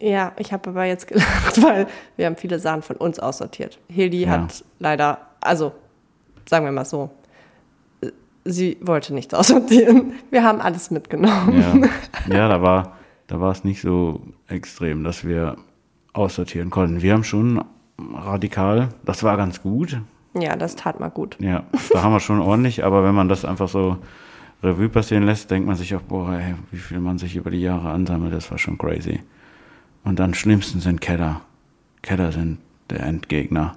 Ja, 0.00 0.32
ich 0.38 0.52
habe 0.52 0.70
aber 0.70 0.84
jetzt 0.84 1.08
gelacht, 1.08 1.62
weil 1.62 1.86
wir 2.16 2.26
haben 2.26 2.36
viele 2.36 2.58
Sachen 2.58 2.82
von 2.82 2.96
uns 2.96 3.18
aussortiert. 3.18 3.78
Hildi 3.88 4.22
Ja. 4.22 4.30
hat 4.30 4.64
leider, 4.78 5.18
also 5.40 5.72
sagen 6.48 6.64
wir 6.64 6.72
mal 6.72 6.84
so, 6.84 7.10
äh, 8.00 8.10
sie 8.44 8.76
wollte 8.80 9.14
nichts 9.14 9.32
aussortieren. 9.34 10.12
Wir 10.30 10.44
haben 10.44 10.60
alles 10.60 10.90
mitgenommen. 10.90 11.90
Ja, 12.28 12.34
ja 12.36 12.48
da 12.48 12.62
war 12.62 12.96
da 13.26 13.40
war 13.40 13.50
es 13.50 13.64
nicht 13.64 13.80
so 13.80 14.22
extrem, 14.46 15.02
dass 15.04 15.24
wir 15.24 15.56
aussortieren 16.12 16.70
konnten. 16.70 17.02
Wir 17.02 17.12
haben 17.12 17.24
schon 17.24 17.62
radikal, 17.98 18.90
das 19.04 19.22
war 19.22 19.36
ganz 19.36 19.62
gut. 19.62 19.98
Ja, 20.40 20.56
das 20.56 20.76
tat 20.76 21.00
mal 21.00 21.08
gut. 21.08 21.36
Ja, 21.40 21.64
da 21.92 22.02
haben 22.02 22.12
wir 22.12 22.20
schon 22.20 22.40
ordentlich, 22.40 22.84
aber 22.84 23.04
wenn 23.04 23.14
man 23.14 23.28
das 23.28 23.44
einfach 23.44 23.68
so 23.68 23.98
Revue 24.62 24.88
passieren 24.88 25.24
lässt, 25.24 25.50
denkt 25.50 25.66
man 25.66 25.76
sich 25.76 25.94
auch, 25.94 26.02
boah, 26.02 26.32
ey, 26.32 26.54
wie 26.70 26.78
viel 26.78 26.98
man 27.00 27.18
sich 27.18 27.36
über 27.36 27.50
die 27.50 27.60
Jahre 27.60 27.90
ansammelt, 27.90 28.32
das 28.32 28.50
war 28.50 28.58
schon 28.58 28.78
crazy. 28.78 29.20
Und 30.04 30.20
am 30.20 30.34
schlimmsten 30.34 30.80
sind 30.80 31.00
Keller. 31.00 31.40
Keller 32.02 32.32
sind 32.32 32.58
der 32.90 33.00
Endgegner. 33.00 33.76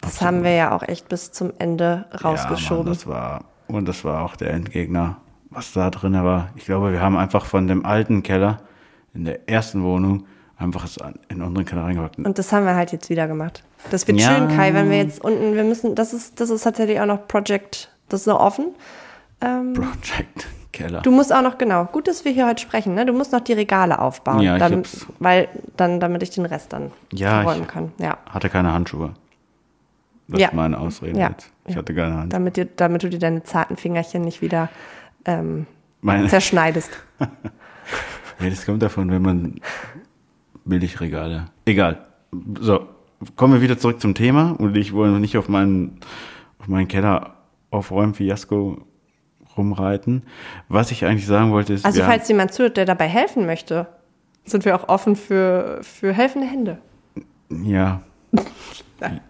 Das 0.00 0.20
haben 0.20 0.44
wir 0.44 0.54
ja 0.54 0.72
auch 0.72 0.82
echt 0.82 1.08
bis 1.08 1.32
zum 1.32 1.52
Ende 1.58 2.06
Ja, 2.12 2.18
rausgeschoben. 2.18 2.84
Mann, 2.84 2.94
das 2.94 3.06
war, 3.06 3.44
und 3.66 3.88
das 3.88 4.04
war 4.04 4.22
auch 4.22 4.36
der 4.36 4.50
Endgegner, 4.52 5.16
was 5.50 5.72
da 5.72 5.90
drin 5.90 6.12
war. 6.12 6.50
Ich 6.56 6.66
glaube, 6.66 6.92
wir 6.92 7.00
haben 7.00 7.16
einfach 7.16 7.46
von 7.46 7.66
dem 7.66 7.84
alten 7.84 8.22
Keller 8.22 8.58
in 9.14 9.24
der 9.24 9.48
ersten 9.48 9.82
Wohnung 9.82 10.26
einfach 10.58 10.84
es 10.84 10.96
in 11.28 11.42
unseren 11.42 11.64
Keller 11.64 11.84
reingepackt. 11.84 12.18
Und 12.18 12.38
das 12.38 12.52
haben 12.52 12.64
wir 12.64 12.74
halt 12.74 12.92
jetzt 12.92 13.10
wieder 13.10 13.26
gemacht. 13.28 13.62
Das 13.90 14.06
wird 14.08 14.20
Ja. 14.20 14.28
schön, 14.36 14.48
Kai, 14.48 14.74
wenn 14.74 14.90
wir 14.90 14.98
jetzt 14.98 15.22
unten, 15.22 15.54
wir 15.54 15.64
müssen, 15.64 15.94
das 15.94 16.12
ist, 16.12 16.40
das 16.40 16.50
ist 16.50 16.62
tatsächlich 16.62 17.00
auch 17.00 17.06
noch 17.06 17.26
Project, 17.28 17.90
das 18.08 18.20
ist 18.22 18.26
noch 18.26 18.40
offen. 18.40 18.74
Project 19.40 20.46
Keller. 20.72 21.00
Du 21.02 21.10
musst 21.10 21.32
auch 21.32 21.42
noch, 21.42 21.58
genau, 21.58 21.84
gut, 21.86 22.08
dass 22.08 22.24
wir 22.24 22.32
hier 22.32 22.46
heute 22.46 22.60
sprechen, 22.62 22.94
ne? 22.94 23.06
Du 23.06 23.12
musst 23.12 23.32
noch 23.32 23.40
die 23.40 23.52
Regale 23.54 23.98
aufbauen, 23.98 24.40
Ja, 24.40 24.54
ich 24.56 24.60
dann, 24.62 24.82
weil, 25.18 25.48
dann, 25.76 26.00
damit 26.00 26.22
ich 26.22 26.30
den 26.30 26.44
Rest 26.46 26.72
dann 26.72 26.90
Ja, 27.12 27.42
räumen 27.42 27.66
kann. 27.66 27.92
Ja. 27.98 28.18
Hatte 28.28 28.48
keine 28.50 28.72
Handschuhe. 28.72 29.14
Das 30.28 30.40
Ja. 30.40 30.48
ist 30.48 30.54
meine 30.54 30.78
Ausrede 30.78 31.18
Ja. 31.18 31.28
jetzt. 31.30 31.50
Ich 31.66 31.76
hatte 31.76 31.94
keine 31.94 32.16
Hand. 32.18 32.32
Damit, 32.32 32.56
dir, 32.56 32.64
damit 32.66 33.02
du 33.02 33.08
dir 33.08 33.18
deine 33.18 33.42
zarten 33.44 33.76
Fingerchen 33.76 34.22
nicht 34.22 34.42
wieder 34.42 34.68
ähm, 35.24 35.66
zerschneidest. 36.28 36.90
ja, 37.20 38.50
das 38.50 38.66
kommt 38.66 38.82
davon, 38.82 39.10
wenn 39.10 39.22
man 39.22 39.60
Billigregale. 40.66 41.46
Egal. 41.64 42.04
So, 42.60 42.86
kommen 43.36 43.54
wir 43.54 43.62
wieder 43.62 43.78
zurück 43.78 44.00
zum 44.00 44.14
Thema 44.14 44.52
und 44.58 44.76
ich 44.76 44.92
wollte 44.92 45.18
nicht 45.18 45.38
auf 45.38 45.48
meinen, 45.48 46.00
auf 46.58 46.68
meinen 46.68 46.88
Keller 46.88 47.34
aufräumen 47.70 48.14
Fiasko 48.14 48.84
rumreiten. 49.56 50.22
Was 50.68 50.90
ich 50.90 51.04
eigentlich 51.04 51.26
sagen 51.26 51.50
wollte 51.52 51.72
ist, 51.72 51.84
Also 51.84 52.02
falls 52.02 52.28
jemand 52.28 52.52
zuhört, 52.52 52.76
der 52.76 52.84
dabei 52.84 53.08
helfen 53.08 53.46
möchte, 53.46 53.86
sind 54.44 54.64
wir 54.64 54.76
auch 54.76 54.88
offen 54.88 55.16
für, 55.16 55.80
für 55.82 56.12
helfende 56.12 56.46
Hände. 56.46 56.78
Ja. 57.50 58.02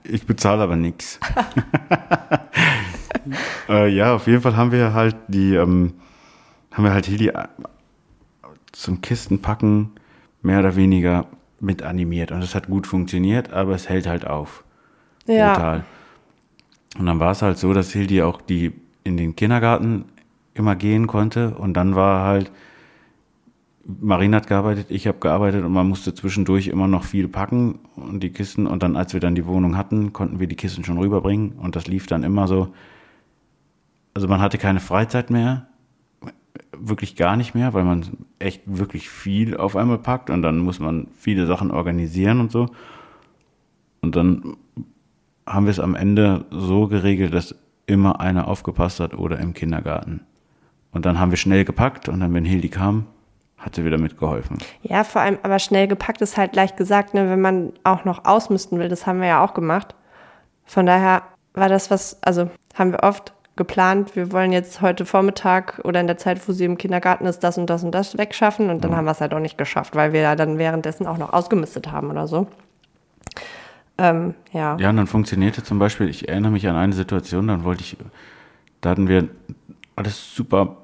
Ich 0.05 0.27
bezahle 0.27 0.63
aber 0.63 0.77
nichts. 0.77 1.19
äh, 3.69 3.89
ja, 3.89 4.15
auf 4.15 4.27
jeden 4.27 4.41
Fall 4.41 4.57
haben 4.57 4.73
wir 4.73 4.95
halt 4.95 5.17
die, 5.29 5.55
ähm, 5.55 5.95
haben 6.73 6.85
wir 6.85 6.93
halt 6.93 7.07
hier 7.07 7.19
die 7.19 7.29
äh, 7.29 7.45
zum 8.73 9.01
Kistenpacken 9.01 9.93
mehr 10.47 10.61
oder 10.61 10.77
weniger 10.77 11.27
mit 11.61 11.83
animiert. 11.83 12.33
Und 12.33 12.43
es 12.43 12.55
hat 12.55 12.69
gut 12.69 12.87
funktioniert, 12.87 13.53
aber 13.53 13.75
es 13.75 13.89
hält 13.89 14.07
halt 14.07 14.27
auf. 14.27 14.65
Ja. 15.27 15.53
Brutal. 15.53 15.85
Und 16.99 17.07
dann 17.07 17.21
war 17.21 17.33
es 17.33 17.43
halt 17.43 17.59
so, 17.59 17.75
dass 17.75 17.93
Hildi 17.93 18.23
auch 18.23 18.41
die 18.41 18.73
in 19.05 19.17
den 19.17 19.37
Kindergarten 19.37 20.07
immer 20.55 20.77
gehen 20.77 21.07
konnte. 21.07 21.55
Und 21.55 21.75
dann 21.75 21.95
war 21.95 22.25
halt, 22.25 22.51
Marina 23.85 24.39
hat 24.39 24.47
gearbeitet, 24.47 24.87
ich 24.91 25.07
habe 25.07 25.19
gearbeitet 25.19 25.65
und 25.65 25.73
man 25.73 25.89
musste 25.89 26.15
zwischendurch 26.15 26.69
immer 26.69 26.89
noch 26.89 27.05
viel 27.05 27.29
packen 27.29 27.81
und 27.97 28.23
die 28.23 28.31
Kisten. 28.31 28.67
Und 28.67 28.83
dann, 28.83 28.97
als 28.97 29.13
wir 29.13 29.21
dann 29.21 29.35
die 29.35 29.47
Wohnung 29.47 29.77
hatten, 29.77 30.13
konnten 30.13 30.41
wir 30.41 30.47
die 30.47 30.57
Kisten 30.57 30.85
schon 30.85 30.99
rüberbringen. 30.99 31.53
Und 31.53 31.77
das 31.77 31.87
lief 31.87 32.07
dann 32.07 32.23
immer 32.23 32.49
so. 32.49 32.69
Also 34.15 34.29
man 34.29 34.41
hatte 34.41 34.57
keine 34.59 34.81
Freizeit 34.81 35.31
mehr, 35.31 35.69
wirklich 36.77 37.17
gar 37.17 37.37
nicht 37.37 37.55
mehr, 37.55 37.75
weil 37.75 37.85
man 37.85 38.05
echt 38.39 38.63
wirklich 38.67 39.09
viel 39.09 39.57
auf 39.57 39.77
einmal 39.77 39.99
packt 39.99 40.31
und 40.31 40.43
dann 40.43 40.59
muss 40.59 40.79
man 40.79 41.09
viele 41.17 41.47
Sachen 41.47 41.71
organisieren 41.71 42.41
und 42.41 42.53
so. 42.53 42.69
Und 44.01 44.17
dann 44.17 44.57
haben 45.47 45.67
wir 45.67 45.71
es 45.71 45.81
am 45.81 45.95
Ende 45.95 46.45
so 46.51 46.89
geregelt, 46.89 47.35
dass 47.35 47.55
immer 47.87 48.21
einer 48.21 48.49
aufgepasst 48.49 49.01
hat 49.01 49.15
oder 49.15 49.39
im 49.39 49.55
Kindergarten. 49.55 50.21
Und 50.93 51.07
dann 51.07 51.19
haben 51.21 51.31
wir 51.31 51.39
schnell 51.39 51.65
gepackt 51.65 52.09
und 52.09 52.21
dann, 52.21 52.35
wenn 52.35 52.45
Hildi 52.45 52.69
kam, 52.69 53.07
hat 53.59 53.75
sie 53.75 53.85
wieder 53.85 53.99
mitgeholfen. 53.99 54.59
Ja, 54.83 55.05
vor 55.05 55.23
allem, 55.23 55.39
aber 55.43 55.59
schnell 55.59 55.89
gepackt 55.89 56.21
ist 56.21 56.37
halt 56.37 56.55
leicht 56.55 56.77
gesagt, 56.77 57.15
ne, 57.15 57.29
wenn 57.31 57.41
man 57.41 57.73
auch 57.85 58.05
noch 58.05 58.25
ausmisten 58.25 58.79
will. 58.79 58.89
Das 58.89 59.07
haben 59.07 59.21
wir 59.21 59.29
ja 59.29 59.45
auch 59.45 59.55
gemacht. 59.55 59.95
Von 60.65 60.87
daher 60.87 61.23
war 61.55 61.69
das 61.69 61.91
was, 61.91 62.23
also 62.23 62.51
haben 62.75 62.93
wir 62.93 63.03
oft 63.03 63.33
geplant, 63.57 64.15
wir 64.15 64.33
wollen 64.33 64.53
jetzt 64.53 64.83
heute 64.83 65.07
Vormittag 65.07 65.81
oder 65.85 66.01
in 66.01 66.07
der 66.07 66.19
Zeit, 66.19 66.47
wo 66.47 66.53
sie 66.53 66.65
im 66.65 66.77
Kindergarten 66.79 67.27
ist, 67.27 67.41
das 67.41 67.57
und 67.59 67.69
das 67.69 67.83
und 67.83 67.93
das 67.93 68.19
wegschaffen. 68.19 68.71
Und 68.71 68.85
dann 68.85 68.95
haben 68.95 69.07
wir 69.07 69.13
es 69.13 69.21
halt 69.21 69.33
auch 69.33 69.41
nicht 69.41 69.59
geschafft, 69.59 69.97
weil 69.97 70.13
wir 70.13 70.21
ja 70.21 70.37
dann 70.37 70.59
währenddessen 70.59 71.07
auch 71.07 71.19
noch 71.19 71.33
ausgemistet 71.33 71.91
haben 71.91 72.11
oder 72.11 72.27
so. 72.27 72.47
Ähm, 73.99 74.35
ja. 74.53 74.77
Ja, 74.79 74.91
und 74.91 74.99
dann 74.99 75.07
funktionierte 75.07 75.63
zum 75.63 75.79
Beispiel, 75.79 76.09
ich 76.09 76.29
erinnere 76.29 76.53
mich 76.53 76.69
an 76.69 76.77
eine 76.77 76.93
Situation, 76.93 77.49
dann 77.49 77.65
wollte 77.65 77.83
ich, 77.83 77.97
da 78.83 78.91
hatten 78.91 79.09
wir 79.09 79.29
alles 79.97 80.35
super, 80.35 80.77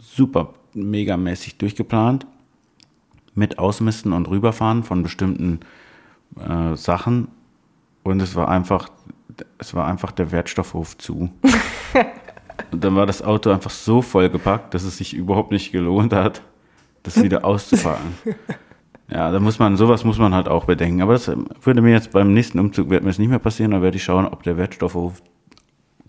super 0.00 0.54
megamäßig 0.72 1.58
durchgeplant 1.58 2.26
mit 3.34 3.58
Ausmisten 3.58 4.14
und 4.14 4.28
Rüberfahren 4.28 4.84
von 4.84 5.02
bestimmten 5.02 5.60
äh, 6.40 6.74
Sachen 6.76 7.28
und 8.02 8.22
es 8.22 8.36
war 8.36 8.48
einfach, 8.48 8.88
es 9.58 9.74
war 9.74 9.86
einfach 9.86 10.12
der 10.12 10.32
Wertstoffhof 10.32 10.96
zu. 10.98 11.30
und 12.72 12.84
dann 12.84 12.96
war 12.96 13.06
das 13.06 13.22
Auto 13.22 13.50
einfach 13.50 13.70
so 13.70 14.02
vollgepackt, 14.02 14.74
dass 14.74 14.82
es 14.84 14.96
sich 14.98 15.14
überhaupt 15.14 15.50
nicht 15.52 15.72
gelohnt 15.72 16.12
hat, 16.12 16.42
das 17.02 17.22
wieder 17.22 17.44
auszufahren. 17.44 18.14
Ja, 19.08 19.30
da 19.30 19.38
muss 19.38 19.60
man, 19.60 19.76
sowas 19.76 20.02
muss 20.02 20.18
man 20.18 20.34
halt 20.34 20.48
auch 20.48 20.64
bedenken. 20.64 21.00
Aber 21.00 21.12
das 21.12 21.30
würde 21.62 21.80
mir 21.80 21.92
jetzt 21.92 22.10
beim 22.10 22.34
nächsten 22.34 22.58
Umzug, 22.58 22.90
wird 22.90 23.04
mir 23.04 23.10
das 23.10 23.20
nicht 23.20 23.28
mehr 23.28 23.38
passieren, 23.38 23.70
da 23.70 23.80
werde 23.80 23.96
ich 23.98 24.02
schauen, 24.02 24.26
ob 24.26 24.42
der 24.42 24.56
Wertstoffhof 24.56 25.22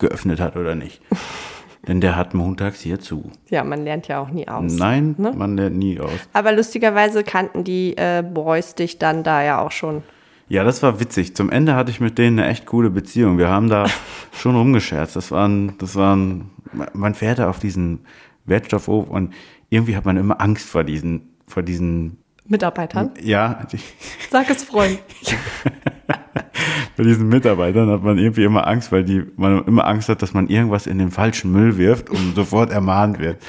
geöffnet 0.00 0.40
hat 0.40 0.56
oder 0.56 0.74
nicht. 0.74 1.00
Denn 1.86 2.00
der 2.00 2.16
hat 2.16 2.34
montags 2.34 2.80
hier 2.80 2.98
zu. 2.98 3.30
ja, 3.50 3.62
man 3.62 3.84
lernt 3.84 4.08
ja 4.08 4.20
auch 4.20 4.30
nie 4.30 4.48
aus. 4.48 4.72
Nein, 4.72 5.14
Ne? 5.16 5.32
man 5.32 5.56
lernt 5.56 5.76
nie 5.76 6.00
aus. 6.00 6.10
Aber 6.32 6.50
lustigerweise 6.50 7.22
kannten 7.22 7.62
die 7.62 7.96
äh, 7.96 8.24
Boys 8.24 8.74
dich 8.74 8.98
dann 8.98 9.22
da 9.22 9.44
ja 9.44 9.60
auch 9.60 9.70
schon. 9.70 10.02
Ja, 10.48 10.64
das 10.64 10.82
war 10.82 10.98
witzig. 10.98 11.36
Zum 11.36 11.50
Ende 11.50 11.74
hatte 11.74 11.90
ich 11.90 12.00
mit 12.00 12.16
denen 12.16 12.38
eine 12.38 12.48
echt 12.48 12.66
coole 12.66 12.90
Beziehung. 12.90 13.38
Wir 13.38 13.48
haben 13.48 13.68
da 13.68 13.86
schon 14.32 14.56
rumgescherzt. 14.56 15.14
Das 15.16 15.30
waren, 15.30 15.76
das 15.78 15.94
waren, 15.96 16.50
man 16.92 17.14
fährt 17.14 17.38
da 17.38 17.50
auf 17.50 17.58
diesen 17.58 18.00
Wertstoffhof 18.46 19.08
und 19.08 19.34
irgendwie 19.68 19.96
hat 19.96 20.06
man 20.06 20.16
immer 20.16 20.40
Angst 20.40 20.68
vor 20.68 20.84
diesen, 20.84 21.34
vor 21.46 21.62
diesen, 21.62 22.18
Mitarbeitern. 22.46 23.10
ja, 23.22 23.66
Sag 24.30 24.48
es 24.48 24.64
Freund. 24.64 24.98
bei 26.96 27.02
diesen 27.02 27.28
Mitarbeitern 27.28 27.90
hat 27.90 28.02
man 28.02 28.16
irgendwie 28.16 28.44
immer 28.44 28.66
Angst, 28.66 28.90
weil 28.90 29.04
die, 29.04 29.24
man 29.36 29.66
immer 29.66 29.86
Angst 29.86 30.08
hat, 30.08 30.22
dass 30.22 30.32
man 30.32 30.48
irgendwas 30.48 30.86
in 30.86 30.98
den 30.98 31.10
falschen 31.10 31.52
Müll 31.52 31.76
wirft 31.76 32.08
und 32.08 32.34
sofort 32.34 32.70
ermahnt 32.70 33.18
wird. 33.18 33.42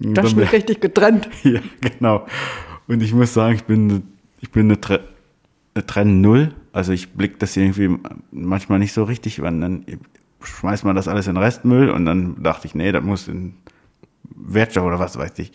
Das 0.00 0.32
ist 0.32 0.52
richtig 0.52 0.80
getrennt. 0.80 1.28
Ja, 1.44 1.60
genau. 1.80 2.26
Und 2.88 3.02
ich 3.02 3.14
muss 3.14 3.32
sagen, 3.32 3.54
ich 3.54 3.64
bin, 3.64 4.02
ich 4.40 4.50
bin 4.50 4.70
eine, 4.70 5.00
Tre 5.74 5.80
eine 5.80 5.86
Trenn 5.86 6.20
Null. 6.20 6.54
Also 6.72 6.92
ich 6.92 7.12
blick 7.12 7.38
das 7.38 7.56
irgendwie 7.56 7.98
manchmal 8.30 8.78
nicht 8.78 8.92
so 8.92 9.04
richtig, 9.04 9.42
weil 9.42 9.58
dann 9.60 9.84
schmeißt 10.42 10.84
man 10.84 10.96
das 10.96 11.08
alles 11.08 11.26
in 11.26 11.36
Restmüll 11.36 11.90
und 11.90 12.04
dann 12.04 12.42
dachte 12.42 12.66
ich, 12.66 12.74
nee, 12.74 12.92
das 12.92 13.02
muss 13.02 13.28
in 13.28 13.54
Wertstoff 14.34 14.84
oder 14.84 14.98
was 14.98 15.18
weiß 15.18 15.38
ich. 15.38 15.52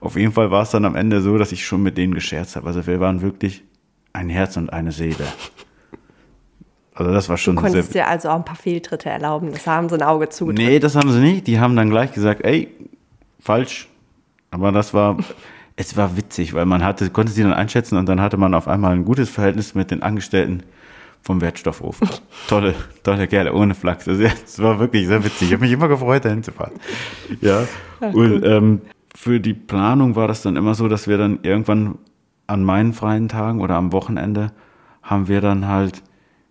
Auf 0.00 0.16
jeden 0.16 0.32
Fall 0.32 0.50
war 0.50 0.62
es 0.62 0.70
dann 0.70 0.84
am 0.84 0.94
Ende 0.94 1.20
so, 1.20 1.38
dass 1.38 1.52
ich 1.52 1.66
schon 1.66 1.82
mit 1.82 1.96
denen 1.96 2.14
gescherzt 2.14 2.56
habe. 2.56 2.66
Also 2.66 2.86
wir 2.86 3.00
waren 3.00 3.22
wirklich 3.22 3.64
ein 4.12 4.28
Herz 4.28 4.56
und 4.56 4.72
eine 4.72 4.92
Seele. 4.92 5.26
Also 6.94 7.12
das 7.12 7.28
war 7.28 7.36
Du 7.36 7.42
schon 7.42 7.56
sehr, 7.56 7.62
konntest 7.62 7.94
dir 7.94 8.08
also 8.08 8.30
auch 8.30 8.36
ein 8.36 8.44
paar 8.44 8.56
Fehltritte 8.56 9.10
erlauben. 9.10 9.52
Das 9.52 9.66
haben 9.66 9.88
sie 9.88 9.96
ein 9.96 10.02
Auge 10.02 10.30
zugedrückt. 10.30 10.66
Nee, 10.66 10.78
das 10.78 10.96
haben 10.96 11.12
sie 11.12 11.20
nicht. 11.20 11.46
Die 11.46 11.60
haben 11.60 11.76
dann 11.76 11.90
gleich 11.90 12.12
gesagt, 12.12 12.42
ey, 12.44 12.68
falsch. 13.38 13.88
Aber 14.50 14.72
das 14.72 14.94
war, 14.94 15.18
es 15.76 15.96
war 15.96 16.16
witzig, 16.16 16.54
weil 16.54 16.64
man 16.64 16.82
hatte, 16.82 17.10
konnte 17.10 17.32
sie 17.32 17.42
dann 17.42 17.52
einschätzen 17.52 17.98
und 17.98 18.08
dann 18.08 18.20
hatte 18.20 18.38
man 18.38 18.54
auf 18.54 18.66
einmal 18.66 18.94
ein 18.94 19.04
gutes 19.04 19.28
Verhältnis 19.28 19.74
mit 19.74 19.90
den 19.90 20.02
Angestellten 20.02 20.62
vom 21.22 21.40
Wertstoffhof. 21.40 22.00
tolle, 22.48 22.74
tolle 23.02 23.26
Kerle, 23.28 23.52
ohne 23.52 23.74
Flachs. 23.74 24.08
Also, 24.08 24.24
es 24.24 24.60
war 24.60 24.78
wirklich 24.78 25.06
sehr 25.06 25.22
witzig. 25.22 25.48
Ich 25.48 25.52
habe 25.52 25.64
mich 25.64 25.72
immer 25.72 25.88
gefreut, 25.88 26.24
dahin 26.24 26.42
zu 26.42 26.52
fahren. 26.52 26.72
Ja. 27.40 27.66
Und 28.00 28.44
ähm, 28.44 28.80
für 29.14 29.38
die 29.40 29.54
Planung 29.54 30.16
war 30.16 30.28
das 30.28 30.42
dann 30.42 30.56
immer 30.56 30.74
so, 30.74 30.88
dass 30.88 31.08
wir 31.08 31.18
dann 31.18 31.40
irgendwann 31.42 31.98
an 32.46 32.62
meinen 32.62 32.92
freien 32.92 33.28
Tagen 33.28 33.60
oder 33.60 33.74
am 33.74 33.92
Wochenende 33.92 34.52
haben 35.02 35.28
wir 35.28 35.40
dann 35.40 35.66
halt 35.66 36.02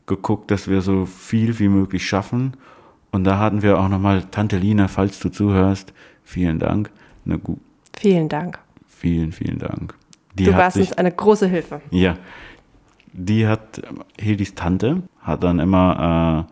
geguckt, 0.07 0.51
dass 0.51 0.67
wir 0.67 0.81
so 0.81 1.05
viel 1.05 1.57
wie 1.59 1.67
möglich 1.67 2.05
schaffen. 2.05 2.57
Und 3.11 3.23
da 3.23 3.39
hatten 3.39 3.61
wir 3.61 3.79
auch 3.79 3.87
nochmal 3.87 4.23
Tante 4.29 4.57
Lina, 4.57 4.87
falls 4.87 5.19
du 5.19 5.29
zuhörst, 5.29 5.93
vielen 6.23 6.59
Dank. 6.59 6.91
Eine 7.25 7.39
Vielen 7.97 8.27
Dank. 8.27 8.59
Vielen, 8.95 9.31
vielen 9.31 9.59
Dank. 9.59 9.95
Die 10.33 10.45
Du 10.45 10.53
warst 10.53 10.75
sich, 10.77 10.89
uns 10.89 10.97
eine 10.97 11.11
große 11.11 11.47
Hilfe. 11.47 11.81
ja, 11.91 12.15
die 13.13 13.47
hat, 13.47 13.81
Hildis 14.19 14.55
Tante, 14.55 15.03
hat 15.21 15.43
dann 15.43 15.59
immer 15.59 16.47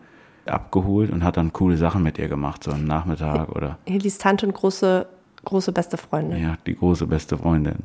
äh, 0.46 0.50
abgeholt 0.50 1.10
und 1.10 1.22
hat 1.24 1.36
dann 1.36 1.52
coole 1.52 1.76
Sachen 1.76 2.02
mit 2.02 2.18
ihr 2.18 2.28
gemacht, 2.28 2.64
so 2.64 2.70
am 2.72 2.84
Nachmittag 2.84 3.50
oder 3.50 3.78
Hildis 3.86 4.16
Tante 4.18 4.46
und 4.46 4.54
große, 4.54 5.06
große 5.44 5.72
beste 5.72 5.96
Freundin. 5.98 6.42
Ja, 6.42 6.56
die 6.66 6.74
große 6.74 7.06
beste 7.06 7.36
Freundin. 7.36 7.80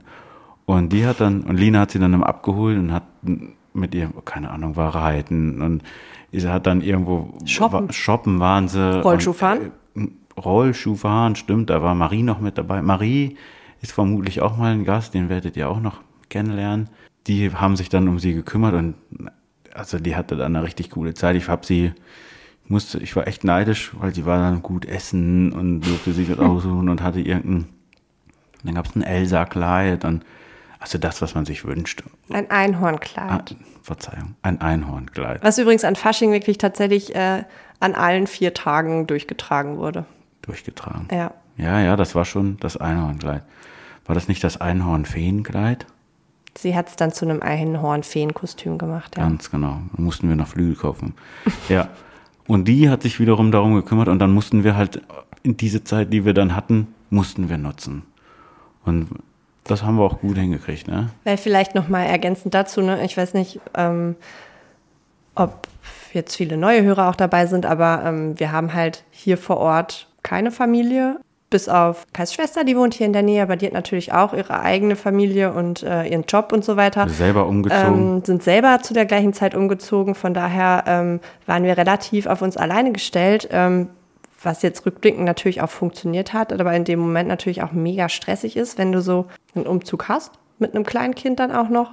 Und 0.65 0.93
die 0.93 1.05
hat 1.05 1.19
dann, 1.19 1.41
und 1.41 1.57
Lina 1.57 1.81
hat 1.81 1.91
sie 1.91 1.99
dann 1.99 2.13
immer 2.13 2.27
abgeholt 2.27 2.77
und 2.77 2.93
hat 2.93 3.03
mit 3.73 3.93
ihr, 3.95 4.09
keine 4.23 4.51
Ahnung, 4.51 4.75
war 4.75 4.93
reiten 4.95 5.61
und 5.61 5.83
sie 6.31 6.47
hat 6.47 6.65
dann 6.67 6.81
irgendwo 6.81 7.33
Shoppen. 7.45 7.89
Wa- 7.89 7.91
shoppen 7.93 8.39
waren 8.39 8.67
sie. 8.67 9.01
Rollschuhfahren? 9.01 9.71
Und, 9.95 10.11
äh, 10.37 10.39
Rollschuhfahren, 10.39 11.35
stimmt, 11.35 11.69
da 11.69 11.81
war 11.83 11.95
Marie 11.95 12.23
noch 12.23 12.39
mit 12.39 12.57
dabei. 12.57 12.81
Marie 12.81 13.35
ist 13.81 13.91
vermutlich 13.91 14.41
auch 14.41 14.57
mal 14.57 14.71
ein 14.73 14.83
Gast, 14.85 15.13
den 15.13 15.29
werdet 15.29 15.55
ihr 15.57 15.69
auch 15.69 15.79
noch 15.79 16.01
kennenlernen. 16.29 16.89
Die 17.27 17.51
haben 17.53 17.75
sich 17.75 17.89
dann 17.89 18.07
um 18.07 18.19
sie 18.19 18.33
gekümmert 18.33 18.73
und 18.73 18.95
also 19.73 19.99
die 19.99 20.15
hatte 20.15 20.35
dann 20.35 20.55
eine 20.55 20.65
richtig 20.65 20.89
coole 20.91 21.13
Zeit. 21.13 21.35
Ich 21.35 21.47
habe 21.47 21.65
sie, 21.65 21.93
ich 22.63 22.69
musste, 22.69 22.99
ich 22.99 23.15
war 23.15 23.27
echt 23.27 23.43
neidisch, 23.43 23.91
weil 23.99 24.13
sie 24.13 24.25
war 24.25 24.37
dann 24.39 24.61
gut 24.61 24.85
essen 24.85 25.51
und 25.53 25.81
durfte 25.81 26.11
sich 26.13 26.29
was 26.29 26.39
aussuchen 26.45 26.89
und 26.89 27.01
hatte 27.03 27.19
irgendein, 27.19 27.67
dann 28.63 28.75
gab 28.75 28.87
es 28.87 28.95
ein 28.95 29.03
Elsa-Kleid 29.03 30.05
und 30.05 30.25
also 30.79 30.97
das, 30.97 31.21
was 31.21 31.35
man 31.35 31.45
sich 31.45 31.65
wünscht. 31.65 32.03
Ein 32.29 32.45
Ah, 32.49 32.55
Einhornkleid. 32.55 33.55
Verzeihung, 33.83 34.35
ein 34.43 34.61
Einhornkleid 34.61 35.43
Was 35.43 35.57
übrigens 35.57 35.83
an 35.83 35.95
Fasching 35.95 36.31
wirklich 36.31 36.57
tatsächlich 36.57 37.15
äh, 37.15 37.43
an 37.79 37.95
allen 37.95 38.27
vier 38.27 38.53
Tagen 38.53 39.07
durchgetragen 39.07 39.77
wurde. 39.77 40.05
durchgetragen. 40.41 41.07
Ja. 41.11 41.31
Ja, 41.57 41.81
ja, 41.81 41.95
das 41.97 42.15
war 42.15 42.23
schon 42.23 42.57
das 42.61 42.77
Einhornkleid. 42.77 43.43
War 44.09 44.15
das 44.15 44.27
nicht 44.27 44.43
das 44.43 44.59
Einhorn-Feenkleid? 44.59 45.85
Sie 46.57 46.75
hat 46.75 46.89
es 46.89 46.95
dann 46.95 47.13
zu 47.13 47.25
einem 47.25 47.43
Einhorn-Feenkostüm 47.43 48.79
gemacht, 48.79 49.15
ja. 49.15 49.21
Ganz 49.21 49.51
genau. 49.51 49.81
Da 49.95 50.01
mussten 50.01 50.27
wir 50.27 50.35
noch 50.35 50.47
Flügel 50.47 50.75
kaufen. 50.75 51.13
ja. 51.69 51.89
Und 52.47 52.67
die 52.67 52.89
hat 52.89 53.03
sich 53.03 53.19
wiederum 53.19 53.51
darum 53.51 53.75
gekümmert 53.75 54.07
und 54.07 54.17
dann 54.17 54.31
mussten 54.31 54.63
wir 54.63 54.75
halt 54.75 55.03
in 55.43 55.57
diese 55.57 55.83
Zeit, 55.83 56.11
die 56.11 56.25
wir 56.25 56.33
dann 56.33 56.55
hatten, 56.55 56.87
mussten 57.11 57.49
wir 57.49 57.59
nutzen. 57.59 58.01
Und 58.83 59.09
das 59.65 59.83
haben 59.83 59.97
wir 59.97 60.05
auch 60.05 60.21
gut 60.21 60.39
hingekriegt, 60.39 60.87
ne? 60.87 61.11
Weil 61.23 61.37
vielleicht 61.37 61.75
nochmal 61.75 62.07
ergänzend 62.07 62.55
dazu, 62.55 62.81
ne? 62.81 63.05
ich 63.05 63.15
weiß 63.15 63.35
nicht, 63.35 63.61
ähm, 63.75 64.15
ob 65.35 65.67
jetzt 66.13 66.35
viele 66.35 66.57
neue 66.57 66.81
Hörer 66.81 67.09
auch 67.09 67.15
dabei 67.15 67.45
sind, 67.45 67.67
aber 67.67 68.01
ähm, 68.03 68.39
wir 68.39 68.51
haben 68.51 68.73
halt 68.73 69.03
hier 69.11 69.37
vor 69.37 69.57
Ort 69.57 70.07
keine 70.23 70.49
Familie, 70.49 71.19
bis 71.49 71.67
auf 71.67 72.05
Kais 72.13 72.33
Schwester, 72.33 72.63
die 72.63 72.77
wohnt 72.77 72.93
hier 72.93 73.07
in 73.07 73.13
der 73.13 73.23
Nähe, 73.23 73.41
aber 73.41 73.55
die 73.55 73.65
hat 73.65 73.73
natürlich 73.73 74.13
auch 74.13 74.33
ihre 74.33 74.59
eigene 74.59 74.95
Familie 74.95 75.53
und 75.53 75.83
äh, 75.83 76.05
ihren 76.05 76.23
Job 76.23 76.51
und 76.53 76.63
so 76.63 76.77
weiter. 76.77 77.09
Selber 77.09 77.47
umgezogen. 77.47 78.17
Ähm, 78.17 78.25
sind 78.25 78.43
selber 78.43 78.79
zu 78.81 78.93
der 78.93 79.05
gleichen 79.05 79.33
Zeit 79.33 79.55
umgezogen. 79.55 80.15
Von 80.15 80.33
daher 80.33 80.83
ähm, 80.87 81.19
waren 81.45 81.63
wir 81.63 81.77
relativ 81.77 82.27
auf 82.27 82.41
uns 82.41 82.55
alleine 82.55 82.91
gestellt, 82.91 83.49
ähm, 83.51 83.89
was 84.41 84.61
jetzt 84.61 84.85
rückblickend 84.85 85.25
natürlich 85.25 85.61
auch 85.61 85.69
funktioniert 85.69 86.33
hat, 86.33 86.53
aber 86.53 86.73
in 86.73 86.85
dem 86.85 86.99
Moment 86.99 87.27
natürlich 87.27 87.63
auch 87.63 87.71
mega 87.71 88.09
stressig 88.09 88.55
ist, 88.55 88.77
wenn 88.77 88.91
du 88.91 89.01
so 89.01 89.25
einen 89.55 89.67
Umzug 89.67 90.07
hast, 90.07 90.33
mit 90.59 90.75
einem 90.75 90.85
kleinen 90.85 91.15
Kind 91.15 91.39
dann 91.39 91.51
auch 91.51 91.69
noch. 91.69 91.91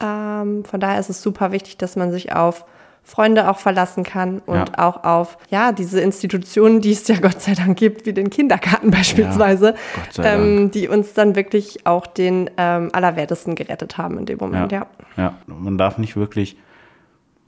Ähm, 0.00 0.64
von 0.64 0.80
daher 0.80 1.00
ist 1.00 1.10
es 1.10 1.22
super 1.22 1.52
wichtig, 1.52 1.76
dass 1.76 1.96
man 1.96 2.10
sich 2.12 2.34
auf 2.34 2.64
Freunde 3.04 3.50
auch 3.50 3.58
verlassen 3.58 4.04
kann 4.04 4.38
und 4.40 4.54
ja. 4.54 4.78
auch 4.78 5.04
auf 5.04 5.36
ja 5.50 5.72
diese 5.72 6.00
Institutionen, 6.00 6.80
die 6.80 6.92
es 6.92 7.06
ja 7.08 7.16
Gott 7.20 7.40
sei 7.40 7.54
Dank 7.54 7.78
gibt, 7.78 8.06
wie 8.06 8.12
den 8.12 8.30
Kindergarten 8.30 8.90
beispielsweise, 8.90 9.74
ja, 10.16 10.24
ähm, 10.24 10.70
die 10.70 10.88
uns 10.88 11.12
dann 11.12 11.34
wirklich 11.34 11.86
auch 11.86 12.06
den 12.06 12.50
ähm, 12.56 12.90
allerwertesten 12.92 13.54
gerettet 13.54 13.98
haben 13.98 14.18
in 14.18 14.26
dem 14.26 14.38
Moment. 14.38 14.72
Ja, 14.72 14.86
ja. 15.16 15.24
ja. 15.24 15.34
man 15.46 15.78
darf 15.78 15.98
nicht 15.98 16.16
wirklich 16.16 16.56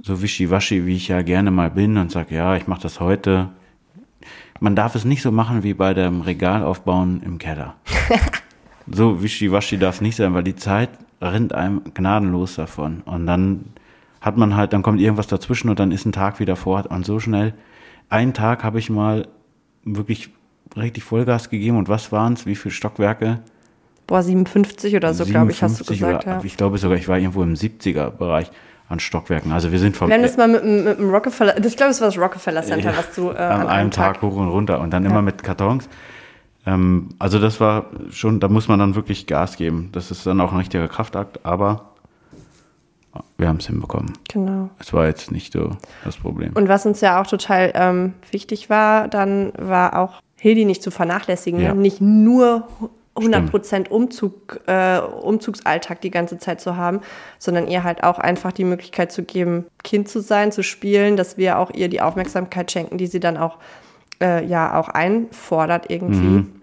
so 0.03 0.21
wischiwaschi, 0.21 0.87
wie 0.87 0.97
ich 0.97 1.09
ja 1.09 1.23
gerne 1.23 1.51
mal 1.51 1.71
bin 1.71 1.97
und 1.97 2.11
sage, 2.11 2.35
ja, 2.35 2.57
ich 2.57 2.67
mache 2.67 2.83
das 2.83 3.01
heute. 3.01 3.49
Man 4.61 4.77
darf 4.77 4.95
es 4.95 5.05
nicht 5.05 5.23
so 5.23 5.33
machen 5.33 5.63
wie 5.63 5.75
bei 5.75 5.95
dem 5.95 6.21
Regalaufbauen 6.21 7.23
im 7.23 7.39
Keller. 7.39 7.75
so 8.87 9.23
wischiwaschi 9.23 9.79
darf 9.79 9.97
es 9.97 10.01
nicht 10.01 10.17
sein, 10.17 10.35
weil 10.35 10.43
die 10.43 10.57
Zeit 10.57 10.91
rennt 11.23 11.55
einem 11.55 11.83
gnadenlos 11.95 12.57
davon 12.57 13.03
und 13.07 13.27
dann 13.27 13.73
hat 14.25 14.39
man 14.39 14.57
halt, 14.57 14.73
dann 14.73 14.83
kommt 14.83 15.01
irgendwas 15.01 15.27
dazwischen 15.27 15.69
und 15.69 15.79
dann 15.79 15.93
ist 15.93 16.07
ein 16.07 16.13
Tag 16.13 16.41
wieder 16.41 16.57
vor 16.57 16.83
und 16.89 17.05
so 17.05 17.21
schnell. 17.21 17.53
Einen 18.09 18.33
Tag 18.33 18.65
habe 18.65 18.79
ich 18.79 18.89
mal 18.89 19.29
wirklich 19.85 20.31
richtig 20.79 21.05
Vollgas 21.05 21.51
gegeben 21.51 21.77
und 21.77 21.91
was 21.91 22.11
waren 22.11 22.33
es? 22.33 22.47
Wie 22.47 22.57
viele 22.57 22.73
Stockwerke? 22.73 23.41
Boah, 24.07 24.23
57 24.23 24.97
oder 24.97 25.13
so, 25.13 25.27
glaube 25.27 25.51
ich, 25.51 25.63
hast 25.63 25.79
du 25.79 25.85
gesagt. 25.85 26.25
Oder, 26.25 26.37
ja. 26.37 26.41
Ich 26.43 26.57
glaube 26.57 26.79
sogar, 26.79 26.97
ich 26.97 27.07
war 27.07 27.19
irgendwo 27.19 27.43
im 27.43 27.53
70er-Bereich 27.53 28.51
an 28.89 28.99
Stockwerken. 28.99 29.53
Also 29.53 29.73
wir 29.73 29.79
sind 29.79 29.95
vom. 29.95 30.09
Wir 30.09 30.15
haben 30.15 30.23
das 30.23 30.39
mal 30.39 30.49
mit, 30.49 30.65
mit 30.65 30.99
dem 30.99 31.11
Rockefeller, 31.11 31.63
ich 31.63 31.77
glaube, 31.77 31.91
es 31.91 32.01
war 32.01 32.09
das 32.09 32.19
Rockefeller 32.19 32.63
Center, 32.63 32.93
ja, 32.93 32.97
was 32.97 33.15
du 33.15 33.31
äh, 33.31 33.37
an, 33.37 33.61
an, 33.61 33.67
einem 33.69 33.91
Tag, 33.91 34.15
Tag, 34.15 34.23
hoch 34.23 34.37
und 34.37 34.49
runter 34.49 34.81
und 34.81 34.91
dann 34.91 35.05
ja. 35.05 35.11
immer 35.11 35.21
mit 35.21 35.43
Kartons. 35.43 35.87
Ähm, 36.65 37.11
also 37.19 37.39
das 37.39 37.61
war 37.61 37.91
schon, 38.11 38.41
da 38.41 38.49
muss 38.49 38.69
man 38.69 38.79
dann 38.79 38.95
wirklich 38.95 39.27
Gas 39.27 39.59
geben. 39.59 39.91
Das 39.93 40.11
ist 40.11 40.27
dann 40.27 40.41
auch 40.41 40.53
ein 40.53 40.59
richtiger 40.59 40.89
Kraftakt, 40.89 41.45
aber 41.45 41.94
wir 43.39 43.49
haben 43.49 43.59
es 43.59 43.67
hinbekommen. 43.67 44.13
Genau. 44.33 44.71
Es 44.79 44.93
war 44.93 45.07
jetzt 45.07 45.31
nicht 45.31 45.53
so 45.53 45.71
das 46.05 46.17
Problem. 46.17 46.53
Und 46.55 46.69
was 46.69 46.87
uns 46.87 47.01
ja 47.01 47.21
auch 47.21 47.27
total 47.27 47.73
ähm, 47.75 48.15
wichtig 48.31 48.71
war, 48.71 49.09
dann 49.09 49.53
war 49.59 49.99
auch 49.99 50.21
Hildi 50.37 50.65
nicht 50.65 50.83
zu 50.83 50.91
vernachlässigen. 50.91 51.61
Ja. 51.61 51.75
Nicht 51.75 52.01
nur 52.01 52.69
100% 53.17 53.89
Umzug, 53.89 54.61
äh, 54.67 54.99
Umzugsalltag 54.99 56.01
die 56.01 56.11
ganze 56.11 56.39
Zeit 56.39 56.61
zu 56.61 56.77
haben, 56.77 57.01
sondern 57.39 57.69
ihr 57.69 57.85
halt 57.85 58.03
auch 58.03 58.19
einfach 58.19 58.53
die 58.53 58.65
Möglichkeit 58.65 59.13
zu 59.13 59.23
geben, 59.23 59.67
Kind 59.83 60.09
zu 60.09 60.21
sein, 60.21 60.53
zu 60.53 60.63
spielen, 60.63 61.17
dass 61.17 61.37
wir 61.37 61.59
auch 61.59 61.71
ihr 61.73 61.89
die 61.89 62.01
Aufmerksamkeit 62.01 62.71
schenken, 62.73 62.99
die 62.99 63.07
sie 63.07 63.21
dann 63.21 63.37
auch, 63.37 63.59
äh, 64.21 64.45
ja, 64.45 64.79
auch 64.79 64.89
einfordert 64.89 65.91
irgendwie. 65.91 66.19
Mhm 66.21 66.54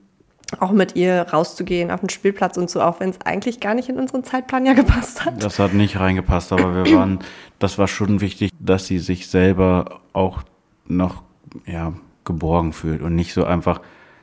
auch 0.59 0.71
mit 0.71 0.95
ihr 0.95 1.21
rauszugehen 1.31 1.91
auf 1.91 2.01
den 2.01 2.09
Spielplatz 2.09 2.57
und 2.57 2.69
so, 2.69 2.81
auch 2.81 2.99
wenn 2.99 3.09
es 3.09 3.21
eigentlich 3.21 3.59
gar 3.59 3.73
nicht 3.73 3.89
in 3.89 3.97
unseren 3.97 4.23
Zeitplan 4.23 4.65
ja 4.65 4.73
gepasst 4.73 5.25
hat. 5.25 5.43
Das 5.43 5.59
hat 5.59 5.73
nicht 5.73 5.99
reingepasst, 5.99 6.51
aber 6.51 6.75
wir 6.75 6.95
waren, 6.95 7.19
das 7.59 7.77
war 7.77 7.87
schon 7.87 8.21
wichtig, 8.21 8.51
dass 8.59 8.87
sie 8.87 8.99
sich 8.99 9.27
selber 9.27 10.01
auch 10.13 10.43
noch 10.87 11.23
ja, 11.65 11.93
geborgen 12.25 12.73
fühlt 12.73 13.01
und 13.01 13.15
nicht 13.15 13.33
so 13.33 13.45
einfach, 13.45 13.81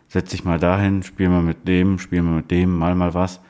setz 0.09 0.31
dich 0.31 0.45
mal 0.45 0.59
dahin, 0.59 1.03
spiel 1.03 1.29
mal 1.29 1.43
mit 1.43 1.67
dem, 1.67 1.99
spiel 1.99 2.23
mal 2.23 2.37
mit 2.37 2.51
dem, 2.51 2.77
mal 2.77 2.95
mal 2.95 3.15
was. 3.15 3.41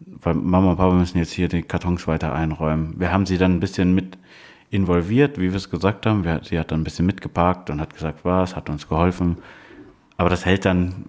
Weil 0.00 0.34
Mama 0.34 0.70
und 0.70 0.76
Papa 0.76 0.94
müssen 0.94 1.18
jetzt 1.18 1.32
hier 1.32 1.48
die 1.48 1.62
Kartons 1.62 2.06
weiter 2.06 2.32
einräumen. 2.32 2.94
Wir 2.98 3.12
haben 3.12 3.26
sie 3.26 3.36
dann 3.36 3.56
ein 3.56 3.60
bisschen 3.60 3.94
mit 3.94 4.16
involviert, 4.70 5.38
wie 5.38 5.50
wir 5.50 5.56
es 5.56 5.70
gesagt 5.70 6.06
haben. 6.06 6.24
Wir, 6.24 6.40
sie 6.44 6.58
hat 6.58 6.70
dann 6.70 6.80
ein 6.80 6.84
bisschen 6.84 7.06
mitgeparkt 7.06 7.70
und 7.70 7.80
hat 7.80 7.94
gesagt, 7.94 8.24
was, 8.24 8.54
hat 8.54 8.70
uns 8.70 8.88
geholfen. 8.88 9.38
Aber 10.16 10.30
das 10.30 10.44
hält 10.44 10.64
dann 10.64 11.06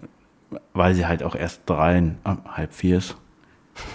weil 0.73 0.95
sie 0.95 1.05
halt 1.05 1.23
auch 1.23 1.35
erst 1.35 1.61
drei, 1.65 1.97
äh, 1.97 2.35
halb 2.47 2.73
vier 2.73 2.97
ist, 2.97 3.17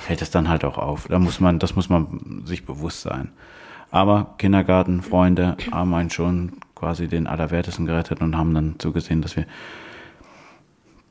hält 0.06 0.22
es 0.22 0.30
dann 0.30 0.48
halt 0.48 0.64
auch 0.64 0.78
auf. 0.78 1.08
Da 1.08 1.18
muss 1.18 1.40
man, 1.40 1.58
das 1.58 1.76
muss 1.76 1.88
man 1.88 2.42
sich 2.44 2.64
bewusst 2.64 3.02
sein. 3.02 3.30
Aber 3.90 4.34
Kindergarten, 4.38 5.02
Freunde 5.02 5.56
haben 5.70 5.94
einen 5.94 6.10
schon 6.10 6.52
quasi 6.74 7.06
den 7.06 7.26
Allerwertesten 7.26 7.86
gerettet 7.86 8.20
und 8.20 8.36
haben 8.36 8.54
dann 8.54 8.74
zugesehen, 8.78 9.22
dass 9.22 9.36
wir 9.36 9.46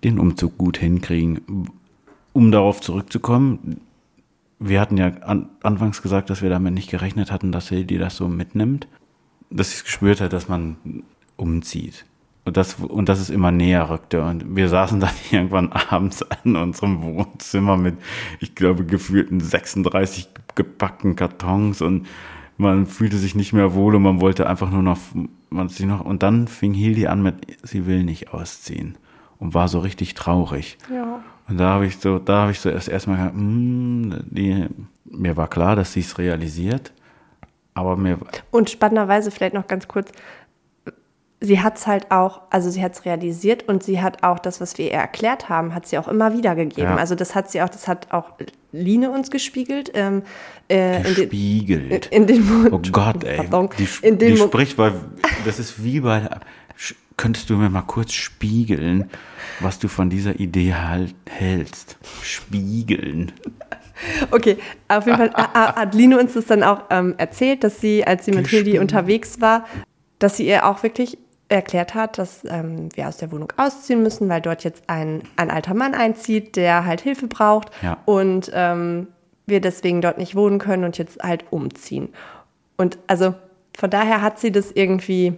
den 0.04 0.20
Umzug 0.20 0.58
gut 0.58 0.78
hinkriegen. 0.78 1.70
Um 2.34 2.52
darauf 2.52 2.82
zurückzukommen, 2.82 3.80
wir 4.60 4.82
hatten 4.82 4.98
ja 4.98 5.08
an, 5.22 5.50
anfangs 5.62 6.02
gesagt, 6.02 6.30
dass 6.30 6.42
wir 6.42 6.50
damit 6.50 6.74
nicht 6.74 6.90
gerechnet 6.90 7.32
hatten, 7.32 7.52
dass 7.52 7.70
Hildi 7.70 7.98
das 7.98 8.16
so 8.16 8.28
mitnimmt. 8.28 8.88
Dass 9.50 9.70
sie 9.72 9.78
es 9.78 9.84
gespürt 9.84 10.20
hat, 10.20 10.34
dass 10.34 10.48
man 10.48 11.04
umzieht. 11.36 12.06
Und 12.46 12.58
das, 12.58 12.76
und 12.76 13.08
das 13.08 13.22
ist 13.22 13.30
immer 13.30 13.52
näher 13.52 13.90
rückte. 13.90 14.22
Und 14.22 14.56
wir 14.56 14.68
saßen 14.68 15.00
dann 15.00 15.14
irgendwann 15.32 15.72
abends 15.72 16.26
in 16.44 16.56
unserem 16.56 17.02
Wohnzimmer 17.02 17.78
mit, 17.78 17.96
ich 18.40 18.56
glaube, 18.56 18.86
gefühlten 18.86 19.40
36 19.40 20.30
gepackten 20.56 21.16
Kartons 21.16 21.82
und 21.82 22.08
man 22.58 22.86
fühlte 22.86 23.18
sich 23.18 23.36
nicht 23.36 23.54
mehr 23.54 23.74
wohl 23.74 23.96
und 23.96 24.04
man 24.04 24.22
wollte 24.22 24.48
einfach 24.48 24.70
nur 24.70 24.84
noch, 24.84 25.00
man 25.50 25.70
sich 25.70 25.86
noch, 25.86 26.02
und 26.02 26.22
dann 26.22 26.48
fing 26.48 26.74
Hildi 26.74 27.08
an 27.08 27.24
mit, 27.24 27.36
sie 27.64 27.88
will 27.88 28.04
nicht 28.04 28.34
ausziehen 28.34 28.98
und 29.40 29.54
war 29.54 29.68
so 29.68 29.80
richtig 29.80 30.14
traurig. 30.14 30.78
Ja. 30.94 31.24
Und 31.48 31.60
da 31.60 31.70
habe 31.70 31.86
ich 31.86 31.98
so, 31.98 32.20
da 32.20 32.44
habe 32.44 32.52
ich 32.52 32.60
so 32.60 32.70
erst 32.70 32.88
erstmal 32.88 33.18
gedacht, 33.18 33.34
mm, 33.36 34.14
die, 34.30 34.68
mir 35.06 35.36
war 35.36 35.48
klar, 35.48 35.76
dass 35.76 35.94
sie 35.94 36.00
es 36.02 36.18
realisiert, 36.18 36.94
aber 37.74 37.98
mir. 37.98 38.18
Und 38.52 38.70
spannenderweise 38.70 39.32
vielleicht 39.32 39.54
noch 39.54 39.68
ganz 39.68 39.88
kurz, 39.88 40.12
sie 41.44 41.60
hat 41.60 41.78
es 41.78 41.88
halt 41.88 42.10
auch, 42.10 42.42
also 42.50 42.70
sie 42.70 42.82
hat 42.82 42.94
es 42.94 43.06
realisiert 43.06 43.68
und 43.68 43.84
sie 43.84 44.02
hat 44.02 44.24
auch 44.24 44.40
das, 44.40 44.62
was 44.62 44.78
wir 44.78 44.86
ihr 44.86 44.98
erklärt 44.98 45.50
haben, 45.50 45.76
hat 45.76 45.86
sie 45.86 45.98
auch 45.98 46.08
immer 46.08 46.34
wieder 46.34 46.56
gegeben. 46.56 46.92
Ja. 46.92 46.96
Also 46.96 47.16
das 47.16 47.36
hat 47.36 47.52
sie 47.52 47.62
auch, 47.62 47.70
das 47.70 47.88
hat 47.88 48.12
auch 48.12 48.32
Line 48.72 49.12
uns 49.12 49.30
gespiegelt. 49.30 49.92
Ähm, 49.94 50.24
äh, 50.70 51.02
gespiegelt. 51.02 52.08
In 52.08 52.28
den, 52.28 52.38
in 52.38 52.46
den 52.46 52.62
Mund. 52.64 52.72
Oh 52.72 52.92
Gott, 52.92 53.26
ey. 53.26 53.38
Pardon. 53.38 53.70
Die, 53.78 53.88
in 54.02 54.18
den 54.18 54.36
die 54.36 54.38
spricht, 54.38 54.78
weil 54.78 54.94
das 55.44 55.60
ist 55.60 55.84
wie 55.84 56.00
bei, 56.00 56.30
könntest 57.18 57.50
du 57.50 57.58
mir 57.58 57.70
mal 57.70 57.82
kurz 57.82 58.14
spiegeln, 58.14 59.10
was 59.60 59.80
du 59.80 59.90
von 59.90 60.10
dieser 60.10 60.40
Idee 60.40 60.74
halt 60.74 61.14
hältst? 61.30 61.98
Spiegeln. 62.22 63.34
Okay, 64.32 64.58
auf 64.88 65.06
jeden 65.06 65.18
Fall 65.18 65.34
hat 65.34 65.94
Line 65.94 66.18
uns 66.18 66.34
das 66.34 66.46
dann 66.46 66.64
auch 66.64 66.84
ähm, 66.90 67.16
erzählt, 67.18 67.66
dass 67.66 67.82
sie, 67.82 68.08
als 68.08 68.24
sie 68.24 68.32
mit 68.32 68.48
Hildi 68.48 68.80
unterwegs 68.80 69.42
war, 69.42 69.66
dass 70.20 70.38
sie 70.38 70.48
ihr 70.48 70.66
auch 70.66 70.84
wirklich 70.84 71.18
erklärt 71.56 71.96
hat, 71.96 72.18
dass 72.18 72.44
ähm, 72.46 72.90
wir 72.96 73.08
aus 73.08 73.18
der 73.18 73.32
Wohnung 73.32 73.52
ausziehen 73.58 74.04
müssen, 74.04 74.30
weil 74.30 74.42
dort 74.42 74.64
jetzt 74.64 74.84
ein, 74.88 75.24
ein 75.36 75.50
alter 75.50 75.74
Mann 75.74 75.94
einzieht, 75.94 76.56
der 76.56 76.86
halt 76.86 77.02
Hilfe 77.02 77.28
braucht 77.28 77.72
ja. 77.82 77.98
und 78.06 78.52
ähm, 78.54 79.08
wir 79.46 79.62
deswegen 79.62 80.02
dort 80.02 80.18
nicht 80.18 80.36
wohnen 80.36 80.60
können 80.60 80.84
und 80.84 80.98
jetzt 80.98 81.22
halt 81.22 81.46
umziehen. 81.52 82.10
Und 82.78 82.98
also 83.08 83.36
von 83.78 83.90
daher 83.90 84.22
hat 84.22 84.40
sie 84.40 84.52
das 84.52 84.72
irgendwie 84.72 85.34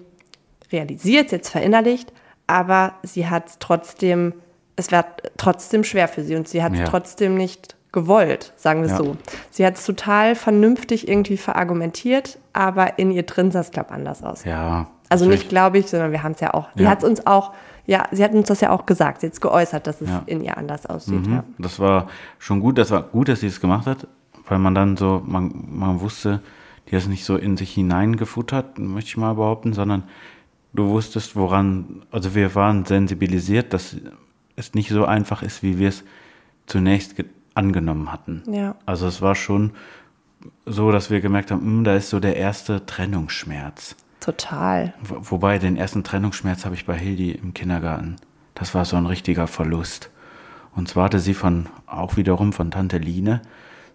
realisiert, 0.72 1.32
jetzt 1.32 1.50
verinnerlicht, 1.50 2.12
aber 2.48 2.94
sie 3.04 3.28
hat 3.28 3.48
es 3.48 3.60
trotzdem, 3.60 4.34
es 4.76 4.92
war 4.92 5.06
trotzdem 5.38 5.84
schwer 5.84 6.08
für 6.08 6.24
sie 6.24 6.36
und 6.36 6.48
sie 6.48 6.64
hat 6.64 6.74
es 6.74 6.80
ja. 6.80 6.86
trotzdem 6.86 7.36
nicht 7.36 7.76
gewollt, 7.92 8.54
sagen 8.58 8.82
wir 8.82 8.88
es 8.88 8.92
ja. 8.92 8.98
so. 8.98 9.18
Sie 9.52 9.66
hat 9.66 9.76
es 9.76 9.86
total 9.86 10.36
vernünftig 10.36 11.08
irgendwie 11.08 11.38
verargumentiert, 11.38 12.38
aber 12.54 13.00
in 13.00 13.10
ihr 13.10 13.24
drin 13.24 13.52
sah 13.52 13.62
es, 13.62 13.72
glaube 13.72 13.88
ich, 13.90 13.96
anders 13.96 14.22
aus. 14.22 14.44
Ja, 14.44 14.88
also 15.10 15.26
nicht 15.26 15.50
glaube 15.50 15.78
ich, 15.78 15.88
sondern 15.88 16.12
wir 16.12 16.24
haben 16.24 16.34
es 16.34 16.40
ja 16.40 16.54
auch. 16.54 16.70
Die 16.74 16.88
hat 16.88 17.04
es 17.04 17.10
uns 17.10 17.28
auch, 17.28 17.54
ja, 17.86 18.08
sie 18.12 18.24
hat 18.24 18.34
uns 18.34 18.48
das 18.48 18.62
ja 18.62 18.72
auch 18.72 18.86
gesagt, 18.86 19.22
sie 19.22 19.28
hat 19.28 19.34
es 19.34 19.42
geäußert, 19.42 19.86
dass 19.88 20.02
es 20.02 20.10
ja. 20.10 20.24
in 20.26 20.42
ihr 20.44 20.58
anders 20.58 20.86
aussieht. 20.86 21.28
Mhm. 21.28 21.34
Ja. 21.34 21.44
Das 21.58 21.80
war 21.80 22.10
schon 22.40 22.60
gut, 22.60 22.78
das 22.78 22.92
war 22.92 23.04
gut, 23.04 23.30
dass 23.30 23.42
sie 23.42 23.48
es 23.48 23.62
gemacht 23.62 23.86
hat, 23.86 24.08
weil 24.48 24.60
man 24.60 24.76
dann 24.76 24.98
so, 24.98 25.22
man, 25.26 25.52
man 25.70 26.02
wusste, 26.02 26.42
die 26.88 26.96
hat 26.96 27.04
es 27.04 27.08
nicht 27.08 27.26
so 27.26 27.36
in 27.38 27.58
sich 27.58 27.74
hineingefuttert, 27.74 28.80
möchte 28.80 29.10
ich 29.10 29.18
mal 29.18 29.34
behaupten, 29.34 29.74
sondern 29.74 30.04
du 30.74 30.90
wusstest, 30.90 31.36
woran, 31.36 32.04
also 32.12 32.36
wir 32.36 32.54
waren 32.56 32.86
sensibilisiert, 32.86 33.74
dass 33.74 33.96
es 34.56 34.74
nicht 34.74 34.90
so 34.90 35.06
einfach 35.06 35.44
ist, 35.44 35.64
wie 35.64 35.80
wir 35.80 35.90
es 35.90 36.04
zunächst 36.66 37.16
angenommen 37.54 38.12
hatten. 38.12 38.44
Ja. 38.52 38.76
Also 38.86 39.08
es 39.08 39.22
war 39.22 39.36
schon 39.36 39.72
so, 40.66 40.92
dass 40.92 41.10
wir 41.10 41.22
gemerkt 41.22 41.52
haben, 41.52 41.62
mh, 41.62 41.78
hm, 41.78 41.84
da 41.84 41.96
ist 41.96 42.10
so 42.10 42.20
der 42.20 42.36
erste 42.36 42.86
Trennungsschmerz. 42.86 43.96
Total. 44.26 44.94
Wo- 45.04 45.20
Wobei 45.22 45.60
den 45.60 45.78
ersten 45.78 46.04
Trennungsschmerz 46.04 46.66
habe 46.66 46.74
ich 46.74 46.86
bei 46.88 46.98
Hildi 46.98 47.32
im 47.32 47.54
Kindergarten. 47.54 48.16
Das 48.56 48.74
war 48.74 48.84
so 48.84 48.96
ein 48.96 49.06
richtiger 49.06 49.46
Verlust. 49.46 50.10
Und 50.76 50.88
zwar 50.88 51.06
hatte 51.06 51.20
sie 51.20 51.36
von, 51.36 51.68
auch 51.86 52.18
wiederum 52.18 52.52
von 52.52 52.72
Tante 52.72 52.98
Line, 52.98 53.42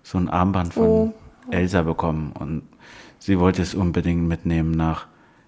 so 0.04 0.18
ein 0.18 0.28
Armband 0.28 0.74
von 0.74 0.84
Oh. 0.86 1.14
Elsa 1.50 1.82
bekommen. 1.82 2.30
Und 2.38 2.62
sie 3.18 3.40
wollte 3.40 3.60
es 3.60 3.74
unbedingt 3.74 4.28
mitnehmen 4.28 4.70
nach 4.70 5.06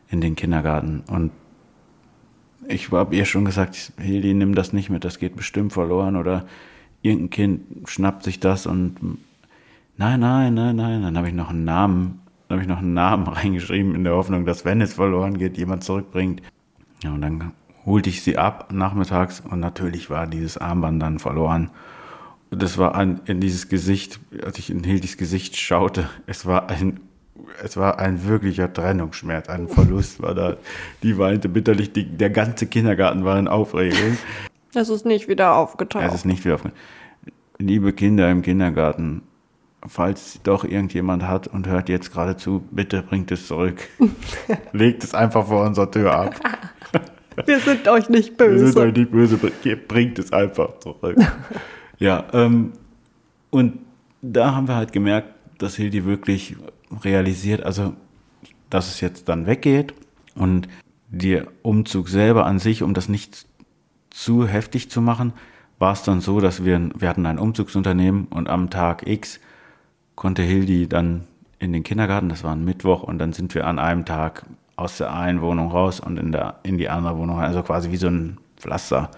in 0.09 0.21
den 0.21 0.35
Kindergarten. 0.35 1.05
Und 1.07 1.31
ich 2.67 2.91
habe 2.91 3.15
ihr 3.15 3.25
schon 3.25 3.45
gesagt, 3.45 3.93
Hildi, 4.01 4.35
nimm 4.35 4.55
das 4.57 4.73
nicht 4.73 4.91
mit, 4.91 5.05
das 5.05 5.21
geht 5.21 5.37
bestimmt 5.37 5.73
verloren. 5.73 6.17
Oder 6.17 6.45
irgendein 7.03 7.31
Kind 7.31 7.89
schnappt 7.89 8.25
sich 8.25 8.41
das 8.41 8.67
und 8.67 8.97
nein, 9.97 10.19
nein, 10.19 10.55
nein, 10.55 10.75
nein. 10.75 11.03
Dann 11.03 11.17
habe 11.17 11.29
ich 11.29 11.35
noch 11.35 11.51
einen 11.51 11.65
Namen, 11.65 12.21
dann 12.53 12.59
habe 12.61 12.63
ich 12.63 12.69
noch 12.69 12.79
einen 12.83 12.93
Namen 12.95 13.27
reingeschrieben 13.29 13.95
in 13.95 14.05
der 14.05 14.15
Hoffnung, 14.15 14.45
dass 14.45 14.65
wenn 14.67 14.81
es 14.83 14.93
verloren 14.95 15.39
geht, 15.39 15.57
jemand 15.57 15.85
zurückbringt. 15.85 16.43
Ja, 17.03 17.13
und 17.13 17.23
dann 17.23 17.53
holte 17.87 18.11
ich 18.11 18.23
sie 18.23 18.37
ab 18.37 18.71
nachmittags 18.73 19.41
und 19.41 19.59
natürlich 19.59 20.11
war 20.11 20.27
dieses 20.27 20.59
Armband 20.59 21.01
dann 21.03 21.19
verloren. 21.19 21.71
Und 22.51 22.63
das 22.63 22.77
war 22.77 22.95
ein, 22.95 23.21
in 23.25 23.41
dieses 23.41 23.71
Gesicht, 23.71 24.21
als 24.45 24.59
ich 24.59 24.69
in 24.69 24.85
Hildis 24.85 25.17
Gesicht 25.17 25.57
schaute, 25.57 26.11
es 26.27 26.45
war 26.45 26.69
ein, 26.69 27.01
es 27.65 27.79
war 27.79 27.99
ein 27.99 28.27
wirklicher 28.29 28.71
Trennungsschmerz, 28.71 29.49
ein 29.49 29.69
Verlust 29.69 30.23
war 30.23 30.35
da. 30.35 30.57
Die 31.03 31.17
weinte 31.17 31.49
bitterlich, 31.49 31.93
die, 31.95 32.05
der 32.05 32.29
ganze 32.29 32.67
Kindergarten 32.67 33.25
war 33.25 33.39
in 33.39 33.49
Aufregung. 33.49 34.19
Es 34.75 34.91
ist 34.91 35.07
nicht 35.07 35.27
wieder 35.29 35.57
aufgetaucht. 35.57 36.05
Es 36.07 36.15
ist 36.15 36.25
nicht 36.27 36.45
wieder 36.45 36.57
aufge- 36.57 36.73
Liebe 37.59 37.95
Kinder 37.95 38.31
im 38.31 38.43
Kindergarten, 38.43 39.23
falls 39.87 40.41
doch 40.43 40.65
irgendjemand 40.65 41.25
hat 41.27 41.49
und 41.49 41.67
hört 41.67 41.89
jetzt 41.89 42.13
gerade 42.13 42.37
zu, 42.37 42.63
bitte 42.71 43.03
bringt 43.03 43.31
es 43.33 43.47
zurück. 43.47 43.89
Legt 44.73 45.05
es 45.05 45.15
einfach 45.15 45.47
vor 45.47 45.65
unserer 45.67 45.91
Tür 45.91 46.15
ab. 46.15 46.35
Wir 47.47 47.61
sind 47.61 47.89
euch 47.89 48.09
nicht 48.11 48.39
Wir 48.39 48.59
sind 48.59 48.75
böse. 48.75 48.81
euch 48.81 48.95
nicht 48.95 49.11
böse, 49.11 49.37
br- 49.39 49.77
bringt 49.89 50.19
es 50.19 50.33
einfach 50.33 50.79
zurück. 50.81 51.17
ja, 51.99 52.25
ähm, 52.33 52.73
und 53.51 53.79
da 54.21 54.55
haben 54.55 54.69
wir 54.69 54.77
halt 54.77 54.93
gemerkt, 54.93 55.29
dass 55.59 55.77
Hildi 55.77 56.05
wirklich 56.05 56.57
realisiert, 57.03 57.63
also, 57.63 57.95
dass 58.71 58.89
es 58.89 59.01
jetzt 59.01 59.29
dann 59.29 59.47
weggeht 59.47 59.95
und 60.35 60.69
der 61.09 61.47
Umzug 61.63 62.09
selber 62.09 62.47
an 62.47 62.59
sich, 62.59 62.83
um 62.83 62.93
das 62.95 63.09
nicht 63.09 63.47
zu 64.11 64.47
heftig 64.47 64.91
zu 64.91 65.01
machen, 65.01 65.33
war 65.79 65.93
es 65.95 66.03
dann 66.03 66.21
so, 66.21 66.39
dass 66.41 66.65
wir, 66.65 66.91
wir 66.97 67.09
hatten 67.09 67.27
ein 67.27 67.39
Umzugsunternehmen 67.39 68.27
und 68.27 68.49
am 68.49 68.71
Tag 68.71 69.07
X 69.07 69.41
konnte 70.15 70.43
Hildi 70.43 70.89
dann 70.89 71.25
in 71.59 71.73
den 71.73 71.83
Kindergarten, 71.83 72.29
das 72.29 72.45
war 72.45 72.53
ein 72.53 72.65
Mittwoch, 72.65 73.03
und 73.03 73.19
dann 73.19 73.33
sind 73.33 73.55
wir 73.55 73.67
an 73.67 73.79
einem 73.79 74.05
Tag 74.05 74.45
aus 74.77 74.99
der 74.99 75.15
einen 75.15 75.41
Wohnung 75.41 75.71
raus 75.71 76.01
und 76.01 76.19
in, 76.19 76.33
der, 76.33 76.57
in 76.63 76.79
die 76.79 76.89
andere 76.89 77.17
Wohnung, 77.17 77.39
also 77.39 77.63
quasi 77.63 77.91
wie 77.91 77.97
so 77.97 78.09
ein 78.09 78.39
Pflaster. 78.57 79.11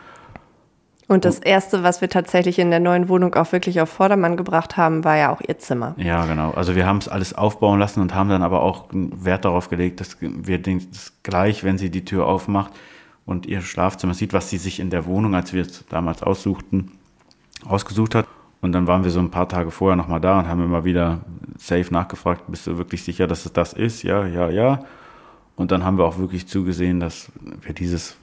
Und 1.07 1.25
das 1.25 1.39
Erste, 1.39 1.83
was 1.83 2.01
wir 2.01 2.09
tatsächlich 2.09 2.59
in 2.59 2.71
der 2.71 2.81
neuen 2.81 3.09
Wohnung 3.09 3.35
auch 3.35 3.53
wirklich 3.53 3.81
auf 3.81 3.91
Vordermann 3.91 4.37
gebracht 4.37 4.77
haben, 4.77 5.05
war 5.05 5.17
ja 5.17 5.31
auch 5.31 5.41
ihr 5.47 5.59
Zimmer. 5.59 5.95
Ja, 5.99 6.25
genau. 6.25 6.53
Also 6.53 6.75
wir 6.75 6.87
haben 6.87 6.99
es 6.99 7.09
alles 7.09 7.35
aufbauen 7.35 7.79
lassen 7.79 8.01
und 8.01 8.15
haben 8.15 8.31
dann 8.31 8.43
aber 8.43 8.63
auch 8.63 8.87
Wert 8.91 9.45
darauf 9.45 9.69
gelegt, 9.69 10.01
dass 10.01 10.17
wir 10.21 10.59
das 10.59 11.13
gleich, 11.23 11.63
wenn 11.63 11.77
sie 11.77 11.91
die 11.91 12.07
Tür 12.07 12.27
aufmacht 12.27 12.73
und 13.27 13.45
ihr 13.45 13.61
Schlafzimmer 13.61 14.15
sieht, 14.15 14.33
was 14.33 14.49
sie 14.49 14.57
sich 14.57 14.81
in 14.81 14.89
der 14.89 15.05
Wohnung, 15.05 15.35
als 15.35 15.53
wir 15.53 15.63
es 15.63 15.85
damals 15.89 16.23
aussuchten, 16.23 16.93
ausgesucht 17.67 18.15
hat. 18.15 18.27
Und 18.65 18.73
dann 18.73 18.87
waren 18.87 19.05
wir 19.05 19.11
so 19.11 19.21
ein 19.21 19.31
paar 19.31 19.47
Tage 19.47 19.71
vorher 19.71 19.95
nochmal 19.95 20.23
da 20.23 20.39
und 20.39 20.49
haben 20.49 20.65
immer 20.65 20.87
wieder 20.87 21.21
safe 21.59 21.93
nachgefragt, 21.93 22.45
bist 22.49 22.67
du 22.67 22.79
wirklich 22.79 23.05
sicher, 23.05 23.27
dass 23.27 23.45
es 23.45 23.53
das 23.53 23.75
ist? 23.75 24.05
Ja, 24.05 24.27
ja, 24.27 24.49
ja. 24.49 24.87
Und 25.55 25.71
dann 25.71 25.85
haben 25.85 25.99
wir 25.99 26.07
auch 26.07 26.17
wirklich 26.17 26.47
zugesehen, 26.47 26.99
dass 26.99 27.31
wir 27.61 27.75
dieses 27.75 28.17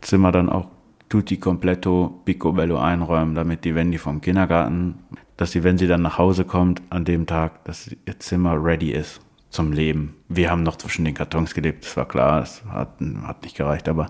Zimmer 0.00 0.32
dann 0.32 0.48
auch 0.48 0.66
tutti 1.08 1.36
completo 1.36 2.20
picobello 2.24 2.80
einräumen, 2.80 3.36
damit 3.36 3.64
die 3.64 3.76
Wendy 3.76 3.98
vom 3.98 4.20
Kindergarten, 4.20 4.96
dass 5.36 5.52
sie, 5.52 5.62
wenn 5.62 5.78
sie 5.78 5.86
dann 5.86 6.02
nach 6.02 6.18
Hause 6.18 6.44
kommt 6.44 6.82
an 6.90 7.04
dem 7.04 7.24
Tag, 7.24 7.62
dass 7.62 7.94
ihr 8.06 8.18
Zimmer 8.18 8.60
ready 8.60 8.90
ist 8.90 9.20
zum 9.50 9.70
Leben. 9.70 10.16
Wir 10.28 10.50
haben 10.50 10.64
noch 10.64 10.78
zwischen 10.78 11.04
den 11.04 11.14
Kartons 11.14 11.54
gelebt, 11.54 11.84
das 11.84 11.96
war 11.96 12.08
klar, 12.08 12.40
das 12.40 12.64
hat, 12.64 12.98
hat 13.22 13.44
nicht 13.44 13.56
gereicht, 13.56 13.88
aber 13.88 14.06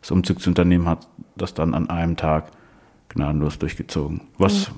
das 0.00 0.12
Umzugsunternehmen 0.12 0.88
hat 0.88 1.08
das 1.34 1.52
dann 1.52 1.74
an 1.74 1.90
einem 1.90 2.16
Tag 2.16 2.52
gnadenlos 3.08 3.58
durchgezogen. 3.58 4.22
Was, 4.38 4.70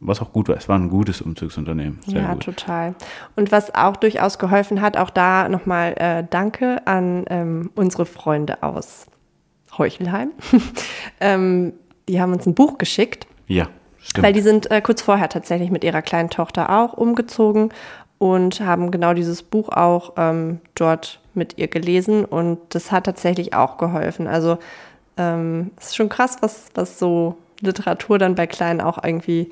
was 0.00 0.20
auch 0.20 0.32
gut 0.32 0.48
war, 0.48 0.56
es 0.56 0.68
war 0.68 0.78
ein 0.78 0.88
gutes 0.88 1.20
Umzugsunternehmen. 1.20 2.00
Sehr 2.06 2.22
ja, 2.22 2.34
gut. 2.34 2.44
total. 2.44 2.94
Und 3.36 3.52
was 3.52 3.74
auch 3.74 3.96
durchaus 3.96 4.38
geholfen 4.38 4.80
hat, 4.80 4.96
auch 4.96 5.10
da 5.10 5.48
nochmal 5.48 5.94
äh, 5.98 6.24
Danke 6.28 6.86
an 6.86 7.24
ähm, 7.28 7.70
unsere 7.74 8.06
Freunde 8.06 8.62
aus 8.62 9.06
Heuchelheim. 9.76 10.30
ähm, 11.20 11.72
die 12.08 12.20
haben 12.20 12.32
uns 12.32 12.46
ein 12.46 12.54
Buch 12.54 12.78
geschickt, 12.78 13.26
Ja, 13.46 13.68
stimmt. 14.00 14.26
weil 14.26 14.32
die 14.32 14.40
sind 14.40 14.70
äh, 14.70 14.80
kurz 14.80 15.02
vorher 15.02 15.28
tatsächlich 15.28 15.70
mit 15.70 15.84
ihrer 15.84 16.02
kleinen 16.02 16.30
Tochter 16.30 16.70
auch 16.70 16.94
umgezogen 16.94 17.70
und 18.18 18.60
haben 18.60 18.90
genau 18.90 19.14
dieses 19.14 19.42
Buch 19.42 19.68
auch 19.68 20.14
ähm, 20.16 20.60
dort 20.74 21.20
mit 21.34 21.58
ihr 21.58 21.68
gelesen 21.68 22.24
und 22.24 22.58
das 22.70 22.90
hat 22.90 23.04
tatsächlich 23.04 23.54
auch 23.54 23.78
geholfen. 23.78 24.26
Also 24.26 24.58
ähm, 25.16 25.70
es 25.76 25.86
ist 25.88 25.96
schon 25.96 26.08
krass, 26.08 26.38
was, 26.40 26.66
was 26.74 26.98
so 26.98 27.36
Literatur 27.60 28.18
dann 28.18 28.34
bei 28.34 28.46
Kleinen 28.46 28.80
auch 28.80 29.02
irgendwie 29.02 29.50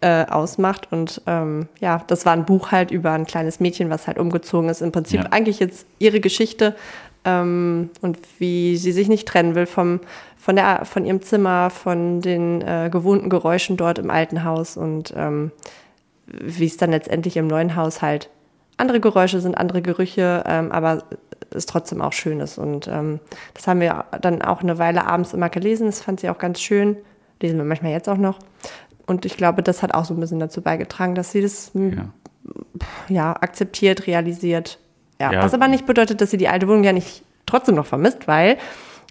äh, 0.00 0.26
ausmacht. 0.26 0.88
Und 0.90 1.22
ähm, 1.26 1.68
ja, 1.80 2.02
das 2.06 2.24
war 2.26 2.32
ein 2.32 2.44
Buch 2.44 2.70
halt 2.70 2.90
über 2.90 3.12
ein 3.12 3.26
kleines 3.26 3.60
Mädchen, 3.60 3.90
was 3.90 4.06
halt 4.06 4.18
umgezogen 4.18 4.68
ist. 4.68 4.80
Im 4.80 4.92
Prinzip 4.92 5.20
Ja. 5.20 5.26
eigentlich 5.30 5.58
jetzt 5.58 5.86
ihre 5.98 6.20
Geschichte 6.20 6.76
ähm, 7.24 7.90
und 8.00 8.18
wie 8.38 8.76
sie 8.76 8.92
sich 8.92 9.08
nicht 9.08 9.26
trennen 9.26 9.54
will 9.54 9.66
vom, 9.66 10.00
von, 10.36 10.56
der, 10.56 10.84
von 10.84 11.04
ihrem 11.04 11.22
Zimmer, 11.22 11.70
von 11.70 12.20
den 12.20 12.62
äh, 12.62 12.90
gewohnten 12.92 13.28
Geräuschen 13.28 13.76
dort 13.76 13.98
im 13.98 14.10
alten 14.10 14.44
Haus 14.44 14.76
und 14.76 15.12
ähm, 15.16 15.50
wie 16.26 16.66
es 16.66 16.76
dann 16.76 16.90
letztendlich 16.90 17.36
im 17.36 17.46
neuen 17.46 17.74
Haus 17.74 18.02
halt 18.02 18.30
andere 18.76 19.00
Geräusche 19.00 19.40
sind, 19.40 19.56
andere 19.56 19.82
Gerüche, 19.82 20.44
ähm, 20.46 20.70
aber 20.70 21.02
es 21.50 21.66
trotzdem 21.66 22.00
auch 22.00 22.12
schön 22.12 22.40
ist. 22.40 22.58
Und 22.58 22.86
ähm, 22.86 23.18
das 23.54 23.66
haben 23.66 23.80
wir 23.80 24.04
dann 24.20 24.42
auch 24.42 24.62
eine 24.62 24.78
Weile 24.78 25.06
abends 25.06 25.32
immer 25.32 25.48
gelesen. 25.48 25.86
Das 25.86 26.00
fand 26.02 26.20
sie 26.20 26.28
auch 26.30 26.38
ganz 26.38 26.60
schön. 26.60 26.96
Lesen 27.40 27.58
wir 27.58 27.64
manchmal 27.64 27.92
jetzt 27.92 28.08
auch 28.08 28.16
noch. 28.16 28.38
Und 29.06 29.24
ich 29.24 29.36
glaube, 29.36 29.62
das 29.62 29.82
hat 29.82 29.94
auch 29.94 30.04
so 30.04 30.14
ein 30.14 30.20
bisschen 30.20 30.40
dazu 30.40 30.60
beigetragen, 30.60 31.14
dass 31.14 31.32
sie 31.32 31.40
das 31.40 31.74
m, 31.74 31.92
ja. 31.96 32.54
ja, 33.08 33.32
akzeptiert, 33.40 34.06
realisiert. 34.06 34.78
Ja. 35.18 35.32
Ja. 35.32 35.42
Was 35.42 35.54
aber 35.54 35.68
nicht 35.68 35.86
bedeutet, 35.86 36.20
dass 36.20 36.30
sie 36.30 36.36
die 36.36 36.48
alte 36.48 36.68
Wohnung 36.68 36.84
ja 36.84 36.92
nicht 36.92 37.22
trotzdem 37.46 37.74
noch 37.74 37.86
vermisst, 37.86 38.28
weil 38.28 38.58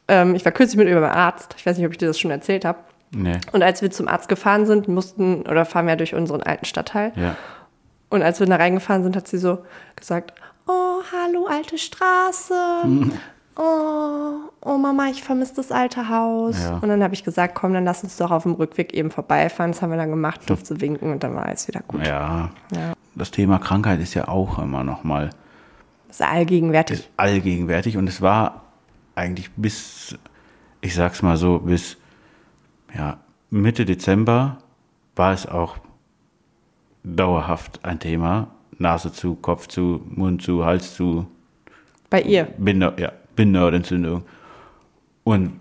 ähm, 0.07 0.35
ich 0.35 0.45
war 0.45 0.51
kürzlich 0.51 0.77
mit 0.77 0.87
über 0.87 1.01
meinem 1.01 1.17
Arzt. 1.17 1.55
Ich 1.57 1.65
weiß 1.65 1.77
nicht, 1.77 1.85
ob 1.85 1.91
ich 1.91 1.97
dir 1.97 2.07
das 2.07 2.19
schon 2.19 2.31
erzählt 2.31 2.63
habe. 2.63 2.79
Nee. 3.11 3.37
Und 3.51 3.63
als 3.63 3.81
wir 3.81 3.89
zum 3.89 4.07
Arzt 4.07 4.29
gefahren 4.29 4.65
sind, 4.65 4.87
mussten, 4.87 5.41
oder 5.43 5.65
fahren 5.65 5.87
wir 5.87 5.95
durch 5.95 6.13
unseren 6.13 6.43
alten 6.43 6.65
Stadtteil. 6.65 7.13
Ja. 7.15 7.35
Und 8.09 8.21
als 8.21 8.39
wir 8.39 8.47
da 8.47 8.55
reingefahren 8.55 9.03
sind, 9.03 9.15
hat 9.15 9.27
sie 9.27 9.37
so 9.37 9.59
gesagt, 9.95 10.33
oh, 10.67 11.01
hallo, 11.11 11.47
alte 11.47 11.77
Straße. 11.77 12.53
Oh, 13.57 14.49
oh 14.61 14.77
Mama, 14.77 15.07
ich 15.07 15.23
vermisse 15.23 15.55
das 15.55 15.71
alte 15.71 16.09
Haus. 16.09 16.61
Ja. 16.63 16.77
Und 16.77 16.89
dann 16.89 17.01
habe 17.03 17.13
ich 17.13 17.23
gesagt, 17.23 17.55
komm, 17.55 17.73
dann 17.73 17.85
lass 17.85 18.03
uns 18.03 18.17
doch 18.17 18.29
auf 18.31 18.43
dem 18.43 18.53
Rückweg 18.53 18.93
eben 18.93 19.09
vorbeifahren. 19.11 19.71
Das 19.71 19.81
haben 19.81 19.89
wir 19.89 19.97
dann 19.97 20.09
gemacht, 20.11 20.47
durfte 20.49 20.75
sie 20.75 20.81
winken 20.81 21.11
und 21.11 21.23
dann 21.23 21.35
war 21.35 21.45
alles 21.45 21.67
wieder 21.67 21.81
gut. 21.87 22.05
ja. 22.05 22.49
Ja. 22.75 22.93
Das 23.15 23.31
Thema 23.31 23.57
Krankheit 23.57 23.99
ist 23.99 24.13
ja 24.13 24.27
auch 24.27 24.59
immer 24.59 24.83
noch 24.83 25.03
mal 25.03 25.31
Das 26.07 26.19
ist 26.19 26.21
allgegenwärtig. 26.27 26.99
ist 26.99 27.09
allgegenwärtig 27.17 27.97
und 27.97 28.07
es 28.07 28.21
war 28.21 28.61
eigentlich 29.15 29.49
bis, 29.55 30.15
ich 30.81 30.93
sag's 30.93 31.23
mal 31.23 31.35
so, 31.35 31.57
bis 31.57 31.97
ja, 32.95 33.17
Mitte 33.49 33.85
Dezember 33.85 34.57
war 35.15 35.33
es 35.33 35.47
auch 35.47 35.77
dauerhaft 37.03 37.83
ein 37.83 37.99
Thema. 37.99 38.49
Nase 38.77 39.11
zu, 39.11 39.33
Kopf 39.35 39.67
zu, 39.67 40.01
Mund 40.07 40.43
zu, 40.43 40.63
Hals 40.63 40.93
zu, 40.93 41.25
Bei 42.11 42.21
ihr, 42.21 42.43
Binder, 42.59 42.93
ja, 42.99 43.11
Bindehautentzündung. 43.37 44.23
Und 45.23 45.53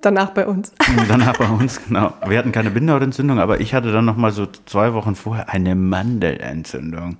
danach 0.00 0.30
bei 0.30 0.46
uns. 0.46 0.72
danach 1.08 1.36
bei 1.36 1.48
uns, 1.48 1.84
genau. 1.86 2.14
Wir 2.26 2.38
hatten 2.38 2.52
keine 2.52 2.70
Bindehautentzündung, 2.70 3.38
aber 3.38 3.60
ich 3.60 3.74
hatte 3.74 3.92
dann 3.92 4.06
noch 4.06 4.16
mal 4.16 4.30
so 4.32 4.46
zwei 4.64 4.94
Wochen 4.94 5.14
vorher 5.14 5.50
eine 5.50 5.74
Mandelentzündung. 5.74 7.18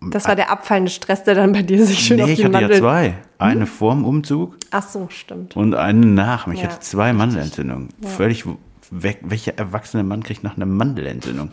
Das 0.00 0.28
war 0.28 0.36
der 0.36 0.50
abfallende 0.50 0.92
Stress, 0.92 1.24
der 1.24 1.34
dann 1.34 1.52
bei 1.52 1.62
dir 1.62 1.84
sich 1.84 1.98
schön 1.98 2.20
auf 2.20 2.26
nee, 2.28 2.34
ich 2.34 2.38
die 2.38 2.44
hatte 2.44 2.54
ja 2.54 2.60
Mandel... 2.60 2.78
zwei. 2.78 3.14
Eine 3.38 3.66
vorm 3.66 4.04
Umzug 4.04 4.56
Ach 4.70 4.82
so, 4.82 5.08
stimmt. 5.10 5.56
und 5.56 5.74
eine 5.74 6.06
nach. 6.06 6.46
Ich 6.46 6.60
Ja. 6.62 6.68
hatte 6.68 6.80
zwei 6.80 7.12
Mandelentzündungen. 7.12 7.88
Völlig 8.02 8.44
weg. 8.90 9.18
Welcher 9.22 9.58
erwachsene 9.58 10.04
Mann 10.04 10.22
kriegt 10.22 10.44
noch 10.44 10.54
eine 10.54 10.66
Mandelentzündung? 10.66 11.50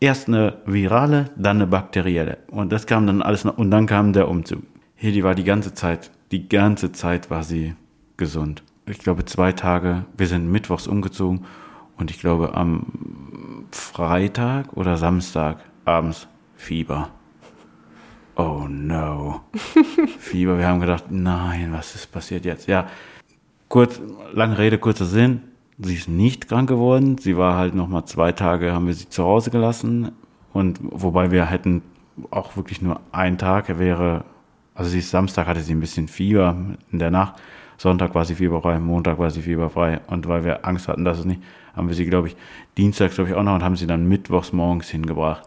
Erst 0.00 0.28
eine 0.28 0.58
virale, 0.66 1.30
dann 1.36 1.56
eine 1.56 1.66
bakterielle. 1.66 2.38
Und 2.50 2.72
das 2.72 2.86
kam 2.86 3.06
dann 3.06 3.22
alles 3.22 3.44
noch. 3.44 3.56
Und 3.56 3.70
dann 3.70 3.86
kam 3.86 4.12
der 4.12 4.28
Umzug. 4.28 4.62
Hier, 4.94 5.12
die 5.12 5.24
war 5.24 5.34
die 5.34 5.44
ganze 5.44 5.72
Zeit, 5.74 6.10
die 6.32 6.48
ganze 6.48 6.92
Zeit 6.92 7.30
war 7.30 7.42
sie 7.42 7.74
gesund. 8.16 8.62
Ich 8.86 8.98
glaube, 8.98 9.24
zwei 9.24 9.52
Tage, 9.52 10.04
wir 10.16 10.26
sind 10.26 10.50
mittwochs 10.50 10.86
umgezogen 10.86 11.44
und 11.96 12.10
ich 12.10 12.18
glaube, 12.20 12.54
am 12.54 13.66
Freitag 13.70 14.72
oder 14.74 14.96
Samstag 14.96 15.58
abends 15.84 16.28
Fieber. 16.56 17.10
Oh 18.36 18.66
no. 18.68 19.40
Fieber. 20.18 20.58
Wir 20.58 20.68
haben 20.68 20.80
gedacht, 20.80 21.04
nein, 21.10 21.72
was 21.72 21.94
ist 21.94 22.12
passiert 22.12 22.44
jetzt? 22.44 22.68
Ja, 22.68 22.86
kurz, 23.68 24.00
lange 24.32 24.58
Rede, 24.58 24.78
kurzer 24.78 25.06
Sinn. 25.06 25.42
Sie 25.78 25.94
ist 25.94 26.08
nicht 26.08 26.48
krank 26.48 26.68
geworden. 26.68 27.18
Sie 27.18 27.36
war 27.36 27.56
halt 27.56 27.74
noch 27.74 27.88
mal 27.88 28.04
zwei 28.04 28.32
Tage, 28.32 28.72
haben 28.72 28.86
wir 28.86 28.94
sie 28.94 29.08
zu 29.08 29.24
Hause 29.24 29.50
gelassen. 29.50 30.12
Und 30.52 30.80
wobei 30.82 31.30
wir 31.30 31.46
hätten 31.46 31.82
auch 32.30 32.56
wirklich 32.56 32.82
nur 32.82 33.00
einen 33.12 33.38
Tag, 33.38 33.68
er 33.68 33.78
wäre, 33.78 34.24
also 34.78 34.90
sie 34.90 35.00
ist 35.00 35.10
Samstag 35.10 35.48
hatte 35.48 35.60
sie 35.60 35.74
ein 35.74 35.80
bisschen 35.80 36.06
Fieber 36.06 36.56
in 36.92 37.00
der 37.00 37.10
Nacht. 37.10 37.34
Sonntag 37.78 38.14
war 38.14 38.24
sie 38.24 38.36
fieberfrei, 38.36 38.78
Montag 38.78 39.18
war 39.18 39.28
sie 39.28 39.42
fieberfrei. 39.42 40.00
Und 40.06 40.28
weil 40.28 40.44
wir 40.44 40.64
Angst 40.64 40.86
hatten, 40.86 41.04
dass 41.04 41.18
es 41.18 41.24
nicht, 41.24 41.42
haben 41.74 41.88
wir 41.88 41.96
sie, 41.96 42.06
glaube 42.06 42.28
ich, 42.28 42.36
Dienstag, 42.76 43.12
glaube 43.12 43.30
ich, 43.30 43.36
auch 43.36 43.42
noch 43.42 43.56
und 43.56 43.64
haben 43.64 43.74
sie 43.74 43.88
dann 43.88 44.08
mittwochs 44.08 44.52
morgens 44.52 44.88
hingebracht. 44.88 45.42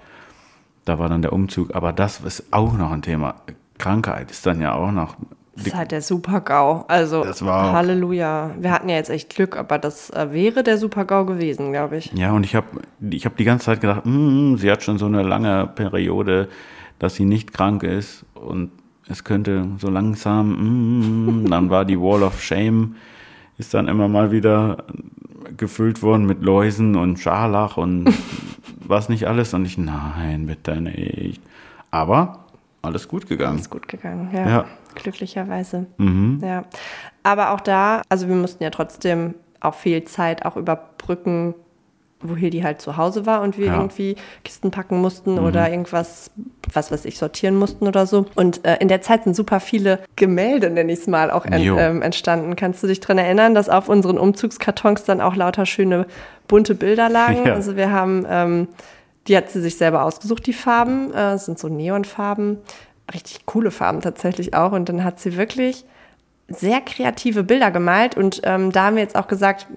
Da 0.84 1.00
war 1.00 1.08
dann 1.08 1.22
der 1.22 1.32
Umzug. 1.32 1.74
Aber 1.74 1.94
das 1.94 2.20
ist 2.20 2.52
auch 2.52 2.74
noch 2.74 2.92
ein 2.92 3.02
Thema. 3.02 3.36
Krankheit 3.78 4.32
ist 4.32 4.46
dann 4.46 4.60
ja 4.60 4.76
auch 4.76 4.92
noch 4.92 5.16
das 5.56 5.68
ist 5.68 5.76
halt 5.76 5.92
der 5.92 6.02
Super-GAU. 6.02 6.86
Also, 6.88 7.26
Halleluja. 7.26 8.52
Wir 8.60 8.72
hatten 8.72 8.90
ja 8.90 8.96
jetzt 8.96 9.10
echt 9.10 9.34
Glück, 9.34 9.58
aber 9.58 9.78
das 9.80 10.10
äh, 10.10 10.32
wäre 10.32 10.64
der 10.64 10.78
Super-GAU 10.78 11.26
gewesen, 11.26 11.72
glaube 11.72 11.98
ich. 11.98 12.12
Ja, 12.14 12.32
und 12.32 12.46
ich 12.46 12.56
habe 12.56 12.68
ich 13.10 13.26
hab 13.26 13.38
die 13.38 13.44
ganze 13.44 13.66
Zeit 13.66 13.82
gedacht, 13.82 14.06
mm, 14.06 14.56
sie 14.56 14.72
hat 14.72 14.84
schon 14.84 14.98
so 14.98 15.06
eine 15.06 15.24
lange 15.24 15.68
Periode, 15.68 16.50
dass 17.00 17.16
sie 17.16 17.26
nicht 17.26 17.54
krank 17.54 17.84
ist 17.84 18.26
und 18.34 18.72
es 19.08 19.24
könnte 19.24 19.68
so 19.78 19.90
langsam, 19.90 21.44
mm, 21.44 21.50
dann 21.50 21.70
war 21.70 21.86
die 21.86 22.00
Wall 22.00 22.24
of 22.24 22.42
Shame, 22.42 22.96
ist 23.58 23.74
dann 23.74 23.88
immer 23.88 24.08
mal 24.08 24.32
wieder 24.32 24.86
gefüllt 25.58 26.02
worden 26.02 26.26
mit 26.26 26.42
Läusen 26.42 26.96
und 26.96 27.20
Scharlach 27.20 27.78
und 27.78 28.14
was 28.88 29.10
nicht 29.10 29.28
alles. 29.28 29.54
Und 29.54 29.66
ich, 29.66 29.78
nein, 29.78 30.48
bitte 30.48 30.80
nicht. 30.82 31.42
Aber 31.92 32.46
alles 32.82 33.08
gut 33.08 33.28
gegangen. 33.28 33.58
Alles 33.58 33.70
gut 33.70 33.88
gegangen, 33.88 34.30
ja. 34.34 34.50
ja. 34.50 34.66
Glücklicherweise. 34.96 35.88
Mhm. 35.98 36.42
Ja. 36.44 36.64
Aber 37.24 37.52
auch 37.52 37.62
da, 37.62 38.02
also 38.10 38.28
wir 38.28 38.36
mussten 38.36 38.64
ja 38.64 38.70
trotzdem 38.70 39.36
auch 39.60 39.76
viel 39.76 40.04
Zeit 40.06 40.46
auch 40.46 40.58
überbrücken, 40.58 41.54
wo 42.24 42.36
Hildi 42.36 42.62
halt 42.62 42.82
zu 42.82 42.98
Hause 42.98 43.26
war 43.26 43.42
und 43.42 43.58
wir 43.58 43.68
ja. 43.68 43.76
irgendwie 43.78 44.16
Kisten 44.44 44.72
packen 44.72 45.00
mussten 45.02 45.34
mhm. 45.34 45.46
oder 45.46 45.70
irgendwas, 45.70 46.32
was 46.74 46.92
weiß 46.92 47.06
ich, 47.06 47.18
sortieren 47.18 47.56
mussten 47.56 47.88
oder 47.88 48.06
so. 48.06 48.26
Und 48.36 48.66
äh, 48.66 48.78
in 48.80 48.88
der 48.88 49.02
Zeit 49.02 49.24
sind 49.24 49.36
super 49.36 49.60
viele 49.60 50.00
Gemälde, 50.16 50.70
nenne 50.70 50.92
ich 50.92 51.00
es 51.00 51.08
mal, 51.08 51.32
auch 51.32 51.46
en 51.46 51.62
ähm, 51.62 52.02
entstanden. 52.02 52.56
Kannst 52.56 52.84
du 52.84 52.88
dich 52.88 53.00
daran 53.00 53.18
erinnern, 53.18 53.56
dass 53.56 53.70
auf 53.70 53.90
unseren 53.90 54.18
Umzugskartons 54.18 55.04
dann 55.04 55.22
auch 55.22 55.36
lauter 55.36 55.66
schöne 55.66 56.06
bunte 56.48 56.76
Bilder 56.76 57.10
lagen? 57.10 57.42
Ja. 57.52 57.56
Also 57.56 57.76
wir 57.76 57.92
haben, 57.92 58.26
ähm, 58.30 58.68
die 59.28 59.36
hat 59.36 59.50
sie 59.50 59.62
sich 59.62 59.76
selber 59.78 60.04
ausgesucht, 60.04 60.46
die 60.46 60.54
Farben. 60.54 61.12
Äh, 61.14 61.38
sind 61.38 61.58
so 61.58 61.70
Neonfarben 61.70 62.58
richtig 63.14 63.46
coole 63.46 63.72
Farben 63.72 64.02
tatsächlich 64.02 64.54
auch. 64.54 64.72
Und 64.72 64.90
dann 64.90 65.04
hat 65.04 65.20
sie 65.20 65.38
wirklich 65.38 65.86
sehr 66.48 66.82
kreative 66.82 67.44
Bilder 67.44 67.72
gemalt. 67.72 68.18
Und 68.18 68.42
ähm, 68.44 68.72
da 68.72 68.86
haben 68.86 68.96
wir 68.96 69.04
jetzt 69.04 69.16
auch 69.16 69.28
gesagt, 69.28 69.68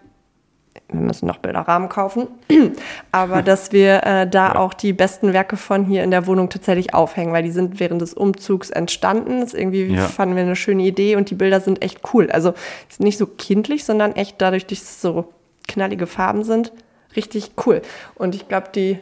wir 0.89 1.01
müssen 1.01 1.27
noch 1.27 1.39
Bilderrahmen 1.39 1.89
kaufen, 1.89 2.29
aber 3.13 3.43
dass 3.43 3.73
wir 3.73 4.05
äh, 4.05 4.29
da 4.29 4.49
ja. 4.49 4.57
auch 4.57 4.75
die 4.75 4.93
besten 4.93 5.33
Werke 5.33 5.57
von 5.57 5.85
hier 5.85 6.05
in 6.05 6.11
der 6.11 6.27
Wohnung 6.27 6.51
tatsächlich 6.51 6.95
aufhängen, 6.95 7.33
weil 7.33 7.43
die 7.43 7.51
sind 7.51 7.81
während 7.81 8.03
des 8.03 8.15
Umzugs 8.15 8.71
entstanden. 8.71 9.41
Das 9.41 9.55
irgendwie 9.55 9.85
ja. 9.95 10.07
fanden 10.07 10.37
wir 10.37 10.43
eine 10.43 10.57
schöne 10.57 10.83
Idee 10.83 11.17
und 11.17 11.31
die 11.31 11.35
Bilder 11.35 11.61
sind 11.61 11.83
echt 11.83 12.01
cool. 12.13 12.31
Also 12.31 12.55
sind 12.89 13.05
nicht 13.05 13.19
so 13.19 13.27
kindlich, 13.27 13.85
sondern 13.85 14.13
echt 14.13 14.41
dadurch, 14.41 14.67
dass 14.67 14.83
es 14.83 15.01
so 15.01 15.33
knallige 15.67 16.07
Farben 16.07 16.45
sind, 16.45 16.73
richtig 17.17 17.53
cool. 17.67 17.83
Und 18.15 18.35
ich 18.35 18.49
glaube, 18.49 18.69
die, 18.75 18.99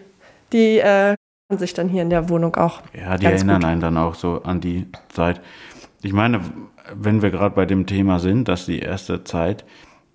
die 0.53 0.79
äh, 0.79 1.15
sich 1.51 1.75
dann 1.75 1.89
hier 1.89 2.03
in 2.03 2.11
der 2.11 2.29
Wohnung 2.29 2.57
auch. 2.57 2.83
Ja, 2.95 3.17
die 3.17 3.27
erinnern 3.27 3.61
gut. 3.61 3.69
einen 3.69 3.81
dann 3.81 3.97
auch 3.97 4.15
so 4.15 4.43
an 4.43 4.61
die 4.61 4.87
Zeit. 5.09 5.41
Ich 6.03 6.13
meine, 6.13 6.41
wenn 6.95 7.23
wir 7.23 7.31
gerade 7.31 7.55
bei 7.55 7.67
dem 7.67 7.87
Thema 7.87 8.19
sind, 8.19 8.49
dass 8.49 8.67
die 8.67 8.81
erste 8.81 9.25
Zeit, 9.25 9.65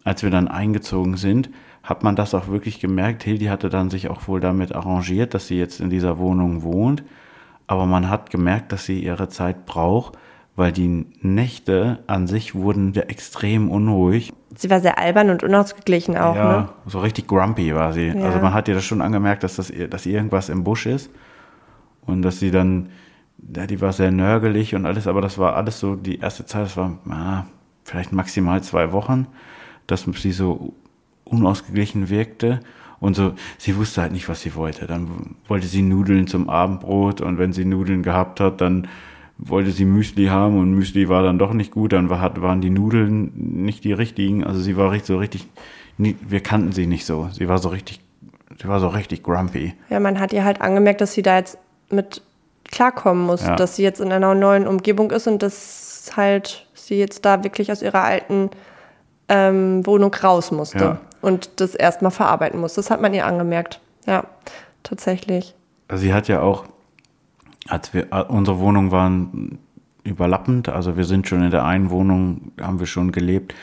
als 0.08 0.24
wir 0.24 0.30
dann 0.30 0.48
eingezogen 0.48 1.18
sind, 1.18 1.50
hat 1.84 2.02
man 2.02 2.16
das 2.16 2.34
auch 2.34 2.48
wirklich 2.48 2.80
gemerkt. 2.80 3.24
Hildi 3.24 3.48
hatte 3.48 3.68
dann 3.68 3.90
sich 3.90 4.10
auch 4.10 4.28
wohl 4.30 4.40
damit 4.40 4.74
arrangiert, 4.74 5.34
dass 5.34 5.48
sie 5.48 5.58
jetzt 5.58 5.82
in 5.82 5.90
dieser 5.90 6.18
Wohnung 6.18 6.64
wohnt. 6.64 7.04
Aber 7.68 7.86
man 7.86 8.10
hat 8.10 8.30
gemerkt, 8.30 8.72
dass 8.72 8.86
sie 8.86 9.04
ihre 9.04 9.28
Zeit 9.28 9.66
braucht, 9.66 10.18
weil 10.56 10.72
die 10.72 11.06
Nächte 11.20 12.00
an 12.08 12.26
sich 12.26 12.56
wurden 12.56 12.96
extrem 12.96 13.70
unruhig. 13.70 14.32
Sie 14.56 14.70
war 14.70 14.80
sehr 14.80 14.98
albern 14.98 15.30
und 15.30 15.44
unausgeglichen 15.44 16.16
auch, 16.16 16.36
ja, 16.38 16.62
ne? 16.62 16.70
so 16.86 17.00
richtig 17.00 17.28
grumpy 17.28 17.76
war 17.76 17.92
sie. 17.92 18.08
Ja. 18.08 18.24
Also 18.24 18.40
man 18.40 18.54
hat 18.54 18.70
ihr 18.70 18.76
das 18.76 18.86
schon 18.86 19.02
angemerkt, 19.02 19.44
dass, 19.44 19.58
das, 19.58 19.74
dass 19.90 20.06
irgendwas 20.06 20.48
im 20.48 20.64
Busch 20.64 20.86
ist. 20.86 21.12
Und 22.06 22.22
dass 22.22 22.40
sie 22.40 22.52
dann, 22.52 22.92
ja, 23.54 23.68
die 23.68 23.82
war 23.82 23.92
sehr 23.92 24.12
nörgelig 24.12 24.74
und 24.74 24.86
alles, 24.86 25.06
aber 25.06 25.20
das 25.20 25.38
war 25.38 25.58
alles 25.58 25.82
so, 25.82 25.98
die 25.98 26.20
erste 26.20 26.46
Zeit, 26.46 26.64
das 26.64 26.78
war 26.78 26.98
ah, 27.10 27.44
vielleicht 27.84 28.14
maximal 28.14 28.64
zwei 28.64 28.94
Wochen, 28.94 29.28
dass 29.88 30.06
sie 30.18 30.32
so 30.32 30.74
unausgeglichen 31.26 32.10
wirkte. 32.10 32.60
Und 33.00 33.16
so, 33.16 33.34
sie 33.58 33.78
wusste 33.78 34.02
halt 34.02 34.12
nicht, 34.12 34.28
was 34.28 34.42
sie 34.42 34.56
wollte. 34.56 34.88
Dann 34.88 35.36
wollte 35.48 35.68
sie 35.68 35.82
Nudeln 35.82 36.28
zum 36.28 36.50
Abendbrot 36.50 37.22
und 37.22 37.38
wenn 37.38 37.54
sie 37.54 37.66
Nudeln 37.66 38.04
gehabt 38.04 38.40
hat, 38.40 38.62
dann 38.62 38.88
wollte 39.38 39.72
sie 39.72 39.86
Müsli 39.86 40.26
haben 40.28 40.58
und 40.58 40.74
Müsli 40.74 41.10
war 41.10 41.22
dann 41.22 41.38
doch 41.38 41.54
nicht 41.54 41.72
gut, 41.72 41.94
dann 41.94 42.10
war, 42.10 42.42
waren 42.42 42.60
die 42.60 42.72
Nudeln 42.72 43.32
nicht 43.36 43.84
die 43.84 43.94
richtigen. 43.94 44.44
Also 44.44 44.60
sie 44.60 44.78
war 44.78 44.92
richtig 44.92 45.08
so 45.08 45.18
richtig, 45.18 45.48
wir 45.98 46.40
kannten 46.42 46.72
sie 46.72 46.88
nicht 46.88 47.06
so. 47.06 47.30
Sie 47.32 47.48
war 47.48 47.60
so 47.60 47.70
richtig, 47.70 48.00
sie 48.60 48.68
war 48.68 48.80
so 48.80 48.88
richtig 48.88 49.24
grumpy. 49.24 49.74
Ja, 49.90 50.00
man 50.00 50.20
hat 50.20 50.34
ihr 50.34 50.44
halt 50.44 50.62
angemerkt, 50.62 51.02
dass 51.02 51.14
sie 51.14 51.22
da 51.22 51.38
jetzt 51.38 51.60
mit 51.92 52.24
klarkommen 52.66 53.26
muss, 53.26 53.44
ja. 53.44 53.56
dass 53.56 53.76
sie 53.76 53.84
jetzt 53.84 54.02
in 54.02 54.12
einer 54.12 54.34
neuen 54.34 54.68
Umgebung 54.68 55.12
ist 55.12 55.28
und 55.28 55.42
dass 55.44 56.12
halt 56.16 56.68
sie 56.74 56.96
jetzt 56.96 57.26
da 57.26 57.44
wirklich 57.44 57.72
aus 57.72 57.82
ihrer 57.82 58.04
alten 58.04 58.50
ähm, 59.30 59.86
Wohnung 59.86 60.14
raus 60.14 60.52
musste 60.52 60.78
ja. 60.78 60.98
und 61.22 61.60
das 61.60 61.76
erstmal 61.76 62.12
verarbeiten 62.12 62.60
muss. 62.60 62.76
Das 62.76 62.90
hat 62.90 63.02
man 63.02 63.14
ihr 63.14 63.26
angemerkt. 63.26 63.82
Ja, 64.06 64.24
tatsächlich. 64.84 65.56
Also 65.88 66.04
sie 66.04 66.14
hat 66.14 66.28
ja 66.28 66.42
auch, 66.42 66.66
als 67.68 67.94
wir, 67.94 68.12
äh, 68.12 68.24
unsere 68.24 68.60
Wohnungen 68.60 68.92
waren 68.92 69.60
überlappend, 70.04 70.70
also 70.70 70.96
wir 70.96 71.04
sind 71.04 71.28
schon 71.28 71.44
in 71.44 71.52
der 71.52 71.66
einen 71.66 71.90
Wohnung, 71.90 72.52
haben 72.62 72.80
wir 72.80 72.88
schon 72.88 73.12
gelebt, 73.12 73.54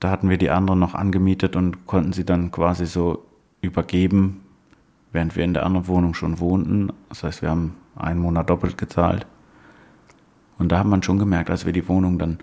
da 0.00 0.10
hatten 0.10 0.30
wir 0.30 0.38
die 0.38 0.50
andere 0.50 0.76
noch 0.76 0.94
angemietet 0.94 1.54
und 1.54 1.86
konnten 1.86 2.12
sie 2.12 2.24
dann 2.24 2.50
quasi 2.50 2.86
so 2.86 3.24
übergeben 3.60 4.42
während 5.12 5.36
wir 5.36 5.44
in 5.44 5.54
der 5.54 5.64
anderen 5.64 5.86
Wohnung 5.86 6.14
schon 6.14 6.40
wohnten. 6.40 6.90
Das 7.08 7.22
heißt, 7.22 7.42
wir 7.42 7.50
haben 7.50 7.76
einen 7.96 8.20
Monat 8.20 8.50
doppelt 8.50 8.78
gezahlt. 8.78 9.26
Und 10.58 10.72
da 10.72 10.78
hat 10.78 10.86
man 10.86 11.02
schon 11.02 11.18
gemerkt, 11.18 11.50
als 11.50 11.66
wir 11.66 11.72
die 11.72 11.88
Wohnung 11.88 12.18
dann 12.18 12.38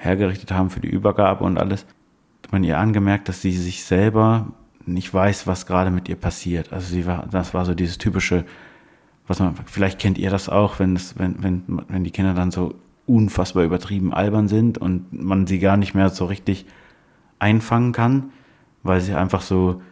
hergerichtet 0.00 0.50
haben 0.52 0.70
für 0.70 0.80
die 0.80 0.88
Übergabe 0.88 1.44
und 1.44 1.58
alles, 1.58 1.86
hat 2.42 2.52
man 2.52 2.64
ihr 2.64 2.78
angemerkt, 2.78 3.28
dass 3.28 3.42
sie 3.42 3.52
sich 3.52 3.84
selber 3.84 4.48
nicht 4.86 5.12
weiß, 5.12 5.46
was 5.46 5.66
gerade 5.66 5.90
mit 5.90 6.08
ihr 6.08 6.16
passiert. 6.16 6.72
Also 6.72 6.86
sie 6.88 7.06
war, 7.06 7.26
das 7.30 7.54
war 7.54 7.64
so 7.64 7.74
dieses 7.74 7.98
typische, 7.98 8.44
was 9.26 9.38
man, 9.38 9.54
vielleicht 9.66 9.98
kennt 9.98 10.18
ihr 10.18 10.30
das 10.30 10.48
auch, 10.48 10.78
wenn 10.78 10.96
es, 10.96 11.18
wenn, 11.18 11.42
wenn, 11.42 11.62
wenn 11.88 12.02
die 12.02 12.10
Kinder 12.10 12.34
dann 12.34 12.50
so 12.50 12.74
unfassbar 13.06 13.64
übertrieben 13.64 14.12
albern 14.12 14.48
sind 14.48 14.78
und 14.78 15.12
man 15.12 15.46
sie 15.46 15.58
gar 15.58 15.76
nicht 15.76 15.94
mehr 15.94 16.08
so 16.08 16.24
richtig 16.24 16.66
einfangen 17.38 17.92
kann, 17.92 18.30
weil 18.82 19.00
sie 19.00 19.14
einfach 19.14 19.42
so 19.42 19.82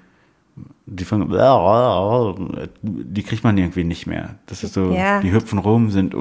die 0.87 1.05
fangen, 1.05 1.31
die 2.83 3.23
kriegt 3.23 3.45
man 3.45 3.59
irgendwie 3.59 3.85
nicht 3.85 4.07
mehr. 4.07 4.37
Das 4.47 4.65
ist 4.65 4.75
so, 4.75 4.93
ja. 4.93 5.21
die 5.21 5.33
hüpfen 5.33 5.59
rum, 5.59 5.91
sind 5.91 6.15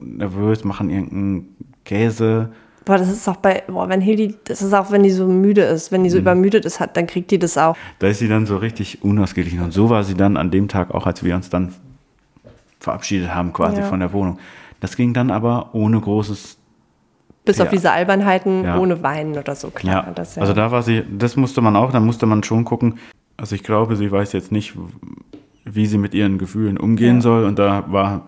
nervös, 0.00 0.64
machen 0.64 0.90
irgendeinen 0.90 1.56
Käse. 1.84 2.52
Boah, 2.84 2.98
das 2.98 3.08
ist 3.08 3.28
auch 3.28 3.36
bei, 3.36 3.62
boah, 3.66 3.88
wenn 3.88 4.00
Hildi, 4.00 4.36
das 4.44 4.62
ist 4.62 4.72
auch, 4.72 4.90
wenn 4.90 5.02
die 5.02 5.10
so 5.10 5.26
müde 5.26 5.62
ist, 5.62 5.92
wenn 5.92 6.04
die 6.04 6.10
so 6.10 6.16
mhm. 6.16 6.22
übermüdet 6.22 6.64
ist, 6.64 6.80
hat, 6.80 6.96
dann 6.96 7.06
kriegt 7.06 7.30
die 7.30 7.38
das 7.38 7.56
auch. 7.56 7.76
Da 7.98 8.08
ist 8.08 8.18
sie 8.18 8.28
dann 8.28 8.46
so 8.46 8.56
richtig 8.56 9.02
unausgeglichen. 9.02 9.62
Und 9.62 9.72
so 9.72 9.90
war 9.90 10.04
sie 10.04 10.14
dann 10.14 10.36
an 10.36 10.50
dem 10.50 10.68
Tag 10.68 10.92
auch, 10.92 11.06
als 11.06 11.22
wir 11.22 11.34
uns 11.34 11.48
dann 11.50 11.74
verabschiedet 12.80 13.34
haben, 13.34 13.52
quasi 13.52 13.80
ja. 13.80 13.86
von 13.86 14.00
der 14.00 14.12
Wohnung. 14.12 14.38
Das 14.80 14.96
ging 14.96 15.14
dann 15.14 15.30
aber 15.30 15.70
ohne 15.74 16.00
großes 16.00 16.58
bis 17.44 17.58
ja. 17.58 17.64
auf 17.64 17.70
diese 17.70 17.90
Albernheiten 17.90 18.64
ja. 18.64 18.78
ohne 18.78 19.02
Weinen 19.02 19.36
oder 19.36 19.54
so, 19.54 19.70
klar. 19.70 20.06
Ja. 20.06 20.12
Das, 20.12 20.38
also 20.38 20.52
da 20.52 20.70
war 20.70 20.82
sie, 20.82 21.02
das 21.10 21.36
musste 21.36 21.60
man 21.60 21.74
auch, 21.74 21.90
da 21.90 21.98
musste 21.98 22.26
man 22.26 22.44
schon 22.44 22.64
gucken, 22.64 22.98
also 23.36 23.56
ich 23.56 23.64
glaube, 23.64 23.96
sie 23.96 24.10
weiß 24.10 24.32
jetzt 24.32 24.52
nicht, 24.52 24.74
wie 25.64 25.86
sie 25.86 25.98
mit 25.98 26.14
ihren 26.14 26.38
Gefühlen 26.38 26.78
umgehen 26.78 27.20
soll. 27.20 27.44
Und 27.44 27.58
da 27.58 27.84
war, 27.88 28.26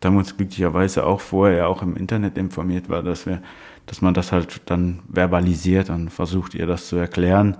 da 0.00 0.08
haben 0.08 0.14
wir 0.14 0.20
uns 0.20 0.36
glücklicherweise 0.36 1.06
auch 1.06 1.20
vorher 1.20 1.68
auch 1.68 1.82
im 1.82 1.96
Internet 1.96 2.36
informiert 2.36 2.88
war, 2.88 3.02
dass 3.02 3.26
wir, 3.26 3.40
dass 3.90 4.02
man 4.02 4.14
das 4.14 4.30
halt 4.30 4.62
dann 4.66 5.00
verbalisiert 5.12 5.90
und 5.90 6.10
versucht, 6.10 6.54
ihr 6.54 6.68
das 6.68 6.86
zu 6.86 6.94
erklären. 6.94 7.56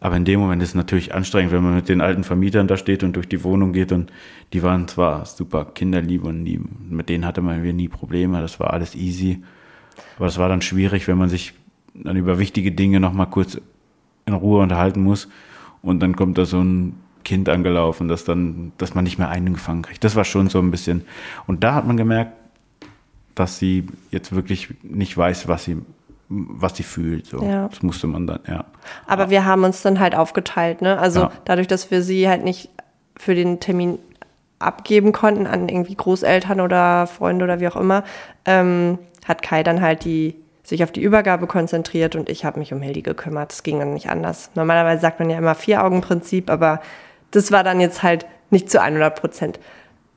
Aber 0.00 0.16
in 0.16 0.24
dem 0.24 0.40
Moment 0.40 0.62
ist 0.62 0.70
es 0.70 0.74
natürlich 0.74 1.14
anstrengend, 1.14 1.52
wenn 1.52 1.62
man 1.62 1.74
mit 1.74 1.90
den 1.90 2.00
alten 2.00 2.24
Vermietern 2.24 2.66
da 2.66 2.78
steht 2.78 3.02
und 3.02 3.14
durch 3.14 3.28
die 3.28 3.44
Wohnung 3.44 3.74
geht 3.74 3.92
und 3.92 4.10
die 4.54 4.62
waren 4.62 4.88
zwar 4.88 5.26
super 5.26 5.66
kinderlieb 5.66 6.24
und 6.24 6.44
nie, 6.44 6.58
mit 6.88 7.10
denen 7.10 7.26
hatte 7.26 7.42
man 7.42 7.60
nie 7.60 7.88
Probleme, 7.88 8.40
das 8.40 8.58
war 8.58 8.72
alles 8.72 8.94
easy. 8.94 9.42
Aber 10.16 10.28
es 10.28 10.38
war 10.38 10.48
dann 10.48 10.62
schwierig, 10.62 11.08
wenn 11.08 11.18
man 11.18 11.28
sich 11.28 11.52
dann 11.92 12.16
über 12.16 12.38
wichtige 12.38 12.72
Dinge 12.72 12.98
nochmal 12.98 13.28
kurz 13.28 13.60
in 14.24 14.32
Ruhe 14.32 14.62
unterhalten 14.62 15.02
muss 15.02 15.28
und 15.82 16.00
dann 16.00 16.16
kommt 16.16 16.38
da 16.38 16.46
so 16.46 16.58
ein 16.58 16.94
Kind 17.22 17.50
angelaufen, 17.50 18.08
das 18.08 18.24
dann, 18.24 18.72
dass 18.78 18.94
man 18.94 19.04
nicht 19.04 19.18
mehr 19.18 19.28
eingefangen 19.28 19.82
kriegt. 19.82 20.04
Das 20.04 20.16
war 20.16 20.24
schon 20.24 20.48
so 20.48 20.58
ein 20.58 20.70
bisschen. 20.70 21.04
Und 21.46 21.64
da 21.64 21.74
hat 21.74 21.86
man 21.86 21.98
gemerkt, 21.98 22.32
dass 23.36 23.58
sie 23.60 23.86
jetzt 24.10 24.34
wirklich 24.34 24.74
nicht 24.82 25.16
weiß, 25.16 25.46
was 25.46 25.64
sie, 25.64 25.76
was 26.28 26.76
sie 26.76 26.82
fühlt. 26.82 27.26
So. 27.26 27.40
Ja. 27.44 27.68
Das 27.68 27.82
musste 27.82 28.08
man 28.08 28.26
dann, 28.26 28.40
ja. 28.48 28.64
Aber 29.06 29.30
wir 29.30 29.44
haben 29.44 29.62
uns 29.62 29.82
dann 29.82 30.00
halt 30.00 30.16
aufgeteilt, 30.16 30.82
ne? 30.82 30.98
Also 30.98 31.20
Ja. 31.20 31.32
dadurch, 31.44 31.68
dass 31.68 31.92
wir 31.92 32.02
sie 32.02 32.28
halt 32.28 32.42
nicht 32.42 32.70
für 33.16 33.36
den 33.36 33.60
Termin 33.60 33.98
abgeben 34.58 35.12
konnten 35.12 35.46
an 35.46 35.68
irgendwie 35.68 35.94
Großeltern 35.94 36.60
oder 36.60 37.06
Freunde 37.06 37.44
oder 37.44 37.60
wie 37.60 37.68
auch 37.68 37.76
immer, 37.76 38.02
ähm, 38.46 38.98
hat 39.26 39.42
Kai 39.42 39.62
dann 39.62 39.80
halt 39.82 40.04
die 40.04 40.34
sich 40.62 40.82
auf 40.82 40.90
die 40.90 41.02
Übergabe 41.02 41.46
konzentriert 41.46 42.16
und 42.16 42.28
ich 42.28 42.44
habe 42.44 42.58
mich 42.58 42.72
um 42.72 42.80
Hildi 42.82 43.02
gekümmert. 43.02 43.52
Das 43.52 43.62
ging 43.62 43.78
dann 43.78 43.94
nicht 43.94 44.08
anders. 44.10 44.50
Normalerweise 44.56 45.00
sagt 45.00 45.20
man 45.20 45.30
ja 45.30 45.38
immer 45.38 45.54
Vier-Augen-Prinzip, 45.54 46.50
aber 46.50 46.80
das 47.30 47.52
war 47.52 47.62
dann 47.62 47.78
jetzt 47.80 48.02
halt 48.02 48.26
nicht 48.50 48.68
zu 48.68 48.80
100 48.82 49.14
Prozent 49.20 49.60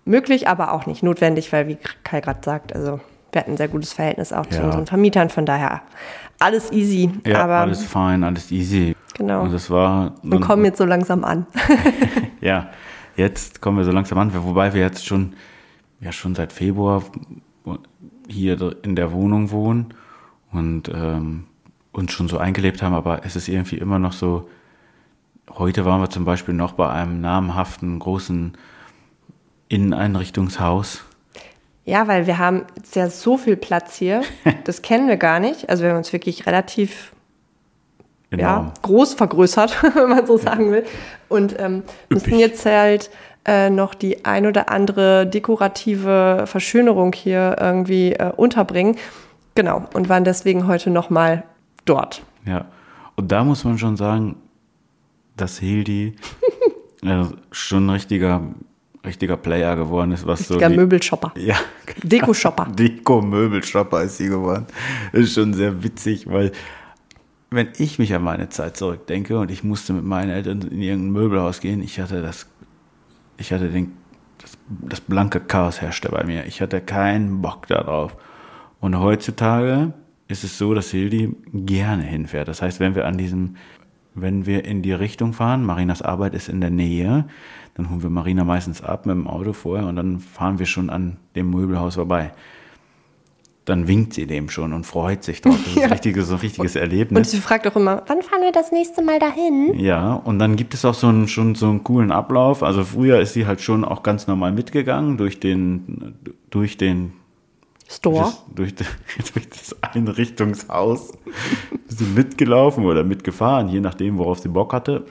möglich, 0.09 0.47
aber 0.47 0.73
auch 0.73 0.85
nicht 0.85 1.03
notwendig, 1.03 1.51
weil 1.53 1.67
wie 1.67 1.77
Kai 2.03 2.19
gerade 2.21 2.39
sagt, 2.43 2.75
also 2.75 2.99
wir 3.31 3.41
hatten 3.41 3.51
ein 3.51 3.57
sehr 3.57 3.67
gutes 3.67 3.93
Verhältnis 3.93 4.33
auch 4.33 4.45
zu 4.47 4.57
Ja. 4.59 4.65
unseren 4.65 4.87
Vermietern, 4.87 5.29
von 5.29 5.45
daher 5.45 5.81
alles 6.39 6.71
easy. 6.71 7.11
Ja, 7.25 7.43
aber 7.43 7.57
alles 7.57 7.83
fein, 7.83 8.23
alles 8.23 8.51
easy. 8.51 8.95
Genau. 9.17 9.43
Und 9.43 9.53
das 9.53 9.69
war. 9.69 10.15
wir 10.23 10.39
kommen 10.39 10.65
jetzt 10.65 10.77
so 10.77 10.85
langsam 10.85 11.23
an. 11.23 11.45
Ja, 12.41 12.69
jetzt 13.17 13.59
kommen 13.59 13.77
wir 13.77 13.83
so 13.83 13.91
langsam 13.91 14.17
an, 14.17 14.31
wobei 14.33 14.73
wir 14.73 14.79
jetzt 14.81 15.05
schon, 15.05 15.33
ja, 15.99 16.13
schon 16.13 16.35
seit 16.35 16.53
Februar 16.53 17.03
hier 18.29 18.73
in 18.83 18.95
der 18.95 19.11
Wohnung 19.11 19.51
wohnen 19.51 19.93
und 20.53 20.87
ähm, 20.87 21.43
uns 21.91 22.13
schon 22.13 22.29
so 22.29 22.37
eingelebt 22.37 22.81
haben, 22.81 22.93
aber 22.93 23.25
es 23.25 23.35
ist 23.35 23.49
irgendwie 23.49 23.77
immer 23.77 23.99
noch 23.99 24.13
so. 24.13 24.47
Heute 25.49 25.83
waren 25.83 25.99
wir 25.99 26.09
zum 26.09 26.23
Beispiel 26.23 26.53
noch 26.53 26.71
bei 26.73 26.89
einem 26.89 27.19
namhaften 27.19 27.99
großen 27.99 28.53
Inneneinrichtungshaus. 29.69 31.03
Ja, 31.85 32.07
weil 32.07 32.27
wir 32.27 32.37
haben 32.37 32.65
jetzt 32.75 32.95
ja 32.95 33.09
so 33.09 33.37
viel 33.37 33.55
Platz 33.55 33.95
hier. 33.95 34.21
Das 34.65 34.81
kennen 34.83 35.07
wir 35.07 35.17
gar 35.17 35.39
nicht. 35.39 35.69
Also 35.69 35.83
wir 35.83 35.91
haben 35.91 35.97
uns 35.97 36.13
wirklich 36.13 36.45
relativ 36.45 37.13
ja, 38.35 38.71
groß 38.83 39.15
vergrößert, 39.15 39.81
wenn 39.95 40.09
man 40.09 40.27
so 40.27 40.37
sagen 40.37 40.71
will. 40.71 40.85
Und 41.29 41.55
ähm, 41.59 41.83
müssen 42.09 42.37
jetzt 42.37 42.65
halt 42.65 43.09
äh, 43.45 43.69
noch 43.69 43.95
die 43.95 44.25
ein 44.25 44.45
oder 44.45 44.69
andere 44.69 45.25
dekorative 45.25 46.43
Verschönerung 46.45 47.13
hier 47.13 47.55
irgendwie 47.59 48.13
äh, 48.13 48.31
unterbringen. 48.35 48.97
Genau. 49.55 49.87
Und 49.93 50.09
waren 50.09 50.23
deswegen 50.23 50.67
heute 50.67 50.91
nochmal 50.91 51.43
dort. 51.85 52.21
Ja, 52.45 52.65
und 53.15 53.31
da 53.31 53.43
muss 53.43 53.63
man 53.63 53.77
schon 53.77 53.97
sagen, 53.97 54.35
dass 55.35 55.57
Hildi 55.57 56.15
äh, 57.03 57.23
schon 57.51 57.87
ein 57.87 57.89
richtiger, 57.89 58.41
richtiger 59.05 59.37
Player 59.37 59.75
geworden 59.75 60.11
ist, 60.11 60.25
was 60.27 60.39
so. 60.47 60.55
Richtiger 60.55 60.69
die- 60.69 60.75
Möbelshopper. 60.77 61.33
Ja, 61.37 61.55
Deko-Shopper. 62.03 62.65
Deko-Möbelshopper 62.75 64.03
ist 64.03 64.17
sie 64.17 64.27
geworden. 64.29 64.65
Das 65.11 65.21
ist 65.21 65.33
schon 65.33 65.53
sehr 65.53 65.83
witzig, 65.83 66.27
weil 66.27 66.51
wenn 67.51 67.69
ich 67.77 67.97
mich 67.97 68.13
an 68.13 68.23
meine 68.23 68.49
Zeit 68.49 68.77
zurückdenke 68.77 69.39
und 69.39 69.49
ich 69.49 69.63
musste 69.63 69.93
mit 69.93 70.03
meinen 70.03 70.29
Eltern 70.29 70.61
in 70.61 70.81
irgendein 70.81 71.11
Möbelhaus 71.13 71.61
gehen, 71.61 71.81
ich 71.81 71.99
hatte 71.99 72.21
das, 72.21 72.45
ich 73.37 73.51
hatte 73.51 73.69
den, 73.69 73.93
das, 74.37 74.57
das 74.67 75.01
blanke 75.01 75.39
Chaos 75.39 75.81
herrschte 75.81 76.09
bei 76.09 76.23
mir. 76.25 76.45
Ich 76.45 76.61
hatte 76.61 76.79
keinen 76.81 77.41
Bock 77.41 77.65
darauf. 77.67 78.15
Und 78.79 78.99
heutzutage 78.99 79.93
ist 80.27 80.43
es 80.43 80.57
so, 80.59 80.75
dass 80.75 80.91
Hildi 80.91 81.35
gerne 81.53 82.03
hinfährt. 82.03 82.47
Das 82.47 82.61
heißt, 82.61 82.79
wenn 82.79 82.93
wir 82.93 83.07
an 83.07 83.17
diesem, 83.17 83.55
wenn 84.21 84.45
wir 84.45 84.65
in 84.65 84.81
die 84.81 84.91
Richtung 84.93 85.33
fahren, 85.33 85.63
Marinas 85.65 86.01
Arbeit 86.01 86.33
ist 86.33 86.49
in 86.49 86.61
der 86.61 86.69
Nähe, 86.71 87.25
dann 87.75 87.89
holen 87.89 88.03
wir 88.03 88.09
Marina 88.09 88.43
meistens 88.43 88.83
ab 88.83 89.05
mit 89.05 89.15
dem 89.15 89.27
Auto 89.27 89.53
vorher 89.53 89.87
und 89.87 89.95
dann 89.95 90.19
fahren 90.19 90.59
wir 90.59 90.65
schon 90.65 90.89
an 90.89 91.17
dem 91.35 91.49
Möbelhaus 91.51 91.95
vorbei. 91.95 92.31
Dann 93.65 93.87
winkt 93.87 94.13
sie 94.15 94.25
dem 94.25 94.49
schon 94.49 94.73
und 94.73 94.85
freut 94.85 95.23
sich 95.23 95.41
drauf. 95.41 95.55
Das 95.63 95.67
ist 95.67 95.75
Ja. 95.77 95.83
ein 95.85 95.91
richtiges, 95.91 96.27
so 96.27 96.33
ein 96.35 96.39
richtiges 96.39 96.75
Und 96.75 96.81
Erlebnis. 96.81 97.29
sie 97.31 97.37
fragt 97.37 97.67
auch 97.67 97.75
immer, 97.75 98.01
wann 98.07 98.21
fahren 98.23 98.41
wir 98.41 98.51
das 98.51 98.71
nächste 98.71 99.03
Mal 99.03 99.19
dahin? 99.19 99.79
Ja, 99.79 100.13
und 100.13 100.39
dann 100.39 100.55
gibt 100.55 100.73
es 100.73 100.83
auch 100.85 100.95
so 100.95 101.07
einen, 101.07 101.27
schon 101.27 101.53
so 101.55 101.67
einen 101.69 101.83
coolen 101.83 102.11
Ablauf. 102.11 102.63
Also 102.63 102.83
früher 102.83 103.19
ist 103.19 103.33
sie 103.33 103.45
halt 103.45 103.61
schon 103.61 103.85
auch 103.85 104.01
ganz 104.01 104.25
normal 104.25 104.53
mitgegangen 104.53 105.17
durch 105.17 105.39
den, 105.39 106.15
durch 106.49 106.77
den, 106.77 107.13
Store. 107.89 108.19
das, 108.19 108.43
durch, 108.53 108.75
de- 108.75 108.85
durch 109.33 109.49
das 109.49 109.75
Einrichtungshaus. 109.81 111.11
Ist 111.87 111.97
sie 111.99 112.05
mitgelaufen 112.05 112.85
oder 112.85 113.03
mitgefahren, 113.03 113.67
je 113.69 113.79
nachdem, 113.79 114.17
worauf 114.17 114.39
sie 114.39 114.49
Bock 114.49 114.73
hatte. 114.73 115.05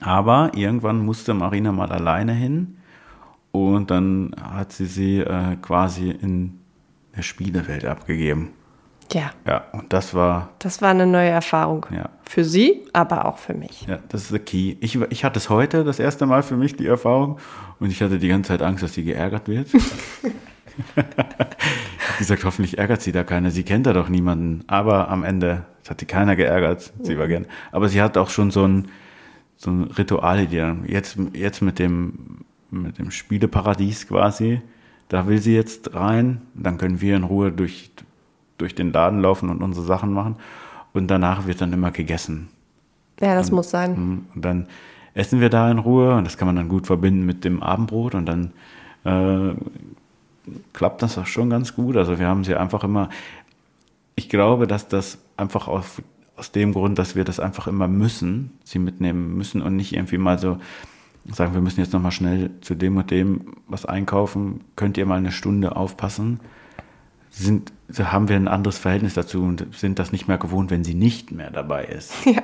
Aber 0.00 0.52
irgendwann 0.54 1.04
musste 1.04 1.34
Marina 1.34 1.72
mal 1.72 1.90
alleine 1.90 2.32
hin 2.32 2.76
und 3.50 3.90
dann 3.90 4.34
hat 4.40 4.72
sie 4.72 4.86
sie 4.86 5.18
äh, 5.20 5.56
quasi 5.60 6.10
in 6.10 6.60
der 7.16 7.22
Spielewelt 7.22 7.84
abgegeben. 7.84 8.50
Ja, 9.12 9.30
Ja, 9.46 9.64
und 9.72 9.90
das 9.92 10.12
war, 10.14 10.50
das 10.58 10.82
war 10.82 10.90
eine 10.90 11.06
neue 11.06 11.30
Erfahrung. 11.30 11.86
ja, 11.90 12.10
Für 12.24 12.44
sie, 12.44 12.82
aber 12.92 13.24
auch 13.24 13.38
für 13.38 13.54
mich. 13.54 13.86
Ja, 13.88 13.98
das 14.10 14.24
ist 14.24 14.28
the 14.28 14.38
key. 14.38 14.76
Ich, 14.80 14.96
ich 15.10 15.24
hatte 15.24 15.38
es 15.38 15.48
heute 15.48 15.82
das 15.82 15.98
erste 15.98 16.26
Mal 16.26 16.42
für 16.42 16.56
mich, 16.56 16.76
die 16.76 16.86
Erfahrung. 16.86 17.38
Und 17.80 17.90
ich 17.90 18.02
hatte 18.02 18.18
die 18.18 18.28
ganze 18.28 18.48
Zeit 18.48 18.60
Angst, 18.62 18.82
dass 18.84 18.92
sie 18.94 19.02
geärgert 19.04 19.48
wird. 19.48 19.68
habe 20.96 22.18
gesagt, 22.18 22.44
hoffentlich 22.44 22.78
ärgert 22.78 23.02
sie 23.02 23.12
da 23.12 23.24
keiner. 23.24 23.50
Sie 23.50 23.62
kennt 23.62 23.86
da 23.86 23.92
doch 23.92 24.08
niemanden. 24.08 24.64
Aber 24.66 25.08
am 25.08 25.24
Ende 25.24 25.64
hat 25.88 26.00
sie 26.00 26.06
keiner 26.06 26.36
geärgert. 26.36 26.92
Sie 27.02 27.18
war 27.18 27.28
gern. 27.28 27.46
Aber 27.72 27.88
sie 27.88 28.02
hat 28.02 28.16
auch 28.16 28.30
schon 28.30 28.50
so 28.50 28.66
ein, 28.66 28.88
so 29.56 29.70
ein 29.70 29.84
Ritual, 29.84 30.46
die 30.46 30.56
dann 30.56 30.84
jetzt, 30.86 31.18
jetzt 31.32 31.62
mit 31.62 31.78
dem, 31.78 32.44
mit 32.70 32.98
dem 32.98 33.10
Spieleparadies 33.10 34.08
quasi. 34.08 34.60
Da 35.08 35.26
will 35.26 35.38
sie 35.38 35.54
jetzt 35.54 35.94
rein. 35.94 36.42
Dann 36.54 36.78
können 36.78 37.00
wir 37.00 37.16
in 37.16 37.24
Ruhe 37.24 37.52
durch, 37.52 37.90
durch 38.58 38.74
den 38.74 38.92
Laden 38.92 39.20
laufen 39.20 39.48
und 39.48 39.62
unsere 39.62 39.86
Sachen 39.86 40.12
machen. 40.12 40.36
Und 40.92 41.08
danach 41.08 41.46
wird 41.46 41.60
dann 41.60 41.72
immer 41.72 41.90
gegessen. 41.90 42.48
Ja, 43.20 43.34
das 43.34 43.50
muss 43.50 43.70
sein. 43.70 43.90
Mhm. 43.92 44.24
Und 44.34 44.44
dann 44.44 44.66
essen 45.14 45.40
wir 45.40 45.50
da 45.50 45.70
in 45.70 45.78
Ruhe 45.78 46.14
und 46.14 46.24
das 46.24 46.36
kann 46.36 46.46
man 46.46 46.56
dann 46.56 46.68
gut 46.68 46.86
verbinden 46.86 47.26
mit 47.26 47.44
dem 47.44 47.62
Abendbrot 47.62 48.14
und 48.14 48.26
dann 48.26 48.52
äh, 49.04 49.54
klappt 50.72 51.02
das 51.02 51.18
auch 51.18 51.26
schon 51.26 51.50
ganz 51.50 51.74
gut. 51.74 51.96
Also 51.96 52.18
wir 52.18 52.26
haben 52.26 52.44
sie 52.44 52.54
einfach 52.54 52.84
immer, 52.84 53.08
ich 54.16 54.28
glaube, 54.28 54.66
dass 54.66 54.88
das 54.88 55.18
einfach 55.36 55.68
auf, 55.68 56.02
aus 56.36 56.52
dem 56.52 56.72
Grund, 56.72 56.98
dass 56.98 57.16
wir 57.16 57.24
das 57.24 57.40
einfach 57.40 57.66
immer 57.66 57.88
müssen, 57.88 58.52
sie 58.64 58.78
mitnehmen 58.78 59.36
müssen 59.36 59.62
und 59.62 59.76
nicht 59.76 59.92
irgendwie 59.94 60.18
mal 60.18 60.38
so 60.38 60.58
sagen, 61.30 61.54
wir 61.54 61.60
müssen 61.60 61.80
jetzt 61.80 61.92
nochmal 61.92 62.12
schnell 62.12 62.50
zu 62.60 62.74
dem 62.74 62.96
und 62.96 63.10
dem 63.10 63.54
was 63.66 63.84
einkaufen, 63.84 64.60
könnt 64.76 64.96
ihr 64.96 65.06
mal 65.06 65.18
eine 65.18 65.32
Stunde 65.32 65.76
aufpassen, 65.76 66.40
sind, 67.30 67.72
haben 67.98 68.28
wir 68.28 68.36
ein 68.36 68.48
anderes 68.48 68.78
Verhältnis 68.78 69.14
dazu 69.14 69.42
und 69.42 69.66
sind 69.74 69.98
das 69.98 70.12
nicht 70.12 70.28
mehr 70.28 70.38
gewohnt, 70.38 70.70
wenn 70.70 70.84
sie 70.84 70.94
nicht 70.94 71.30
mehr 71.32 71.50
dabei 71.50 71.84
ist. 71.84 72.12
Ja. 72.26 72.42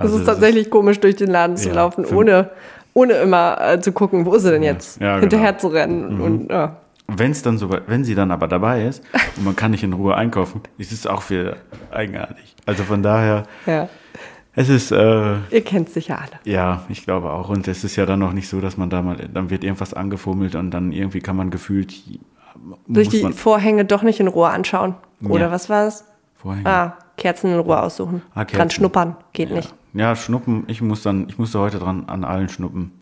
Es 0.00 0.04
Also 0.04 0.18
ist 0.18 0.28
das 0.28 0.36
tatsächlich 0.36 0.70
komisch, 0.70 1.00
durch 1.00 1.16
den 1.16 1.28
Laden 1.28 1.56
zu 1.56 1.70
Ja, 1.70 1.74
laufen, 1.74 2.06
ohne, 2.06 2.50
ohne 2.94 3.14
immer 3.14 3.58
äh, 3.60 3.80
zu 3.80 3.90
gucken, 3.90 4.26
wo 4.26 4.34
ist 4.34 4.44
sie 4.44 4.50
denn 4.52 4.62
jetzt? 4.62 5.00
Ja, 5.00 5.14
genau. 5.14 5.22
Hinterher 5.22 5.58
zu 5.58 5.66
rennen. 5.66 6.20
Und, 6.20 6.50
ja. 6.50 6.76
Wenn 7.10 7.30
es 7.30 7.42
dann 7.42 7.56
so, 7.56 7.70
wenn 7.86 8.04
sie 8.04 8.14
dann 8.14 8.30
aber 8.30 8.48
dabei 8.48 8.84
ist 8.86 9.02
und 9.36 9.44
man 9.44 9.56
kann 9.56 9.70
nicht 9.70 9.82
in 9.82 9.92
Ruhe 9.94 10.14
einkaufen, 10.14 10.60
ist 10.76 10.92
es 10.92 11.06
auch 11.06 11.28
wieder 11.30 11.56
eigenartig. 11.90 12.54
Also 12.66 12.84
von 12.84 13.02
daher, 13.02 13.44
ja. 13.66 13.88
es 14.54 14.68
ist, 14.68 14.92
äh, 14.92 15.36
Ihr 15.50 15.64
kennt 15.64 15.88
sicher 15.88 16.18
alle. 16.18 16.38
ja, 16.44 16.84
ich 16.90 17.04
glaube 17.04 17.30
auch. 17.32 17.48
Und 17.48 17.66
es 17.66 17.82
ist 17.82 17.96
ja 17.96 18.04
dann 18.04 18.18
noch 18.18 18.32
nicht 18.34 18.48
so, 18.48 18.60
dass 18.60 18.76
man 18.76 18.90
da 18.90 19.00
mal, 19.02 19.16
dann 19.32 19.48
wird 19.48 19.64
irgendwas 19.64 19.94
angefummelt 19.94 20.54
und 20.54 20.70
dann 20.70 20.92
irgendwie 20.92 21.20
kann 21.20 21.36
man 21.36 21.50
gefühlt, 21.50 21.94
Durch 22.86 23.08
die 23.08 23.32
Vorhänge 23.32 23.84
doch 23.86 24.02
nicht 24.02 24.20
in 24.20 24.28
Ruhe 24.28 24.48
anschauen. 24.48 24.94
Oder 25.22 25.46
Ja. 25.46 25.50
was 25.50 25.70
war 25.70 25.86
es? 25.86 26.04
Vorhänge. 26.36 26.68
Ah, 26.68 26.98
Kerzen 27.16 27.52
in 27.52 27.58
Ruhe 27.58 27.80
aussuchen. 27.82 28.20
Ah, 28.34 28.44
Kerzen. 28.44 28.56
Dran 28.58 28.70
schnuppern. 28.70 29.16
Geht 29.32 29.50
nicht. 29.50 29.74
Ja, 29.94 30.14
schnuppen, 30.14 30.64
ich 30.66 30.82
muss 30.82 31.02
dann, 31.02 31.26
ich 31.28 31.38
musste 31.38 31.58
heute 31.58 31.78
dran 31.78 32.04
an 32.06 32.22
allen 32.24 32.48
schnuppen. 32.50 32.92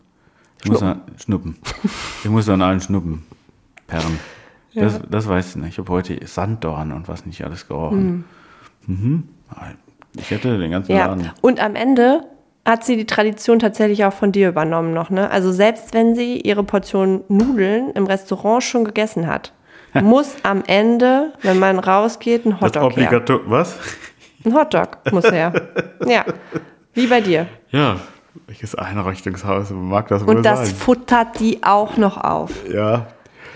Ich 0.63 0.71
muss 0.71 0.81
an, 0.81 1.01
schnuppen. 1.21 1.57
ich 2.23 2.29
muss 2.29 2.47
an 2.49 2.61
allen 2.61 2.79
schnuppen. 2.79 3.25
Perren. 3.87 4.19
Das, 4.75 4.99
das 5.09 5.27
weiß 5.27 5.49
ich 5.49 5.55
nicht. 5.55 5.69
Ich 5.73 5.77
habe 5.79 5.91
heute 5.91 6.19
Sanddorn 6.27 6.91
und 6.91 7.07
was 7.07 7.25
nicht 7.25 7.43
alles 7.43 7.67
gerochen. 7.67 8.25
Mhm. 8.85 9.23
Ich 10.17 10.29
hätte 10.29 10.57
den 10.59 10.71
ganzen 10.71 10.91
Ja. 10.91 11.07
Laden. 11.07 11.31
Und 11.41 11.59
am 11.59 11.75
Ende 11.75 12.21
hat 12.65 12.83
sie 12.83 12.95
die 12.97 13.05
Tradition 13.05 13.59
tatsächlich 13.59 14.05
auch 14.05 14.13
von 14.13 14.31
dir 14.31 14.49
übernommen 14.49 14.93
noch, 14.93 15.09
ne? 15.09 15.31
Also 15.31 15.51
selbst 15.51 15.93
wenn 15.93 16.15
sie 16.15 16.39
ihre 16.41 16.63
Portion 16.63 17.23
Nudeln 17.29 17.91
im 17.91 18.05
Restaurant 18.05 18.61
schon 18.61 18.83
gegessen 18.85 19.25
hat, 19.25 19.53
muss 19.93 20.35
am 20.43 20.63
Ende, 20.67 21.33
wenn 21.41 21.57
man 21.59 21.79
rausgeht, 21.79 22.45
ein 22.45 22.51
Das 22.51 22.61
Hotdog 22.61 22.81
her. 22.97 23.07
Obligator, 23.07 23.39
was? 23.47 23.79
Ein 24.45 24.53
Hotdog 24.53 24.97
muss 25.11 25.31
her. 25.31 25.53
Ja, 26.05 26.23
wie 26.93 27.07
bei 27.07 27.21
dir. 27.21 27.47
Ja, 27.71 27.95
welches 28.45 28.75
Einrichtungshaus 28.75 29.71
mag 29.71 30.07
das 30.09 30.25
wohl 30.27 30.35
Und 30.37 30.43
das 30.45 30.67
sein? 30.67 30.75
futtert 30.75 31.39
die 31.39 31.63
auch 31.63 31.97
noch 31.97 32.17
auf. 32.17 32.51
Ja, 32.71 33.07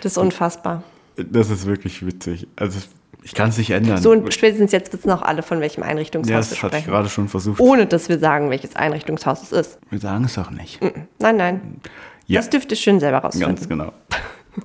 Das 0.01 0.13
ist 0.13 0.17
unfassbar. 0.17 0.83
das 1.15 1.49
ist 1.49 1.65
wirklich 1.65 2.05
witzig. 2.05 2.47
Also 2.55 2.79
ich 3.23 3.35
kann 3.35 3.49
es 3.49 3.57
nicht 3.57 3.69
ändern. 3.69 4.01
So, 4.01 4.11
und 4.11 4.33
spätestens 4.33 4.71
jetzt 4.71 4.91
wissen 4.93 5.11
auch 5.11 5.21
alle, 5.21 5.43
von 5.43 5.59
welchem 5.59 5.83
Einrichtungshaus 5.83 6.29
ja, 6.29 6.35
wir 6.35 6.39
das 6.39 6.49
hatte 6.49 6.77
ich 6.77 6.83
sprechen. 6.83 6.91
gerade 6.91 7.09
schon 7.09 7.27
versucht. 7.27 7.59
Ohne, 7.59 7.85
dass 7.85 8.09
wir 8.09 8.17
sagen, 8.17 8.49
welches 8.49 8.75
Einrichtungshaus 8.75 9.43
es 9.43 9.51
ist. 9.51 9.79
Wir 9.89 9.99
sagen 9.99 10.25
es 10.25 10.37
auch 10.37 10.49
nicht. 10.49 10.79
Nein, 11.19 11.37
nein. 11.37 11.81
Ja. 12.25 12.39
Das 12.39 12.49
dürft 12.49 12.71
ihr 12.71 12.77
schön 12.77 12.99
selber 12.99 13.19
rausfinden. 13.19 13.55
Ganz 13.55 13.69
genau. 13.69 13.93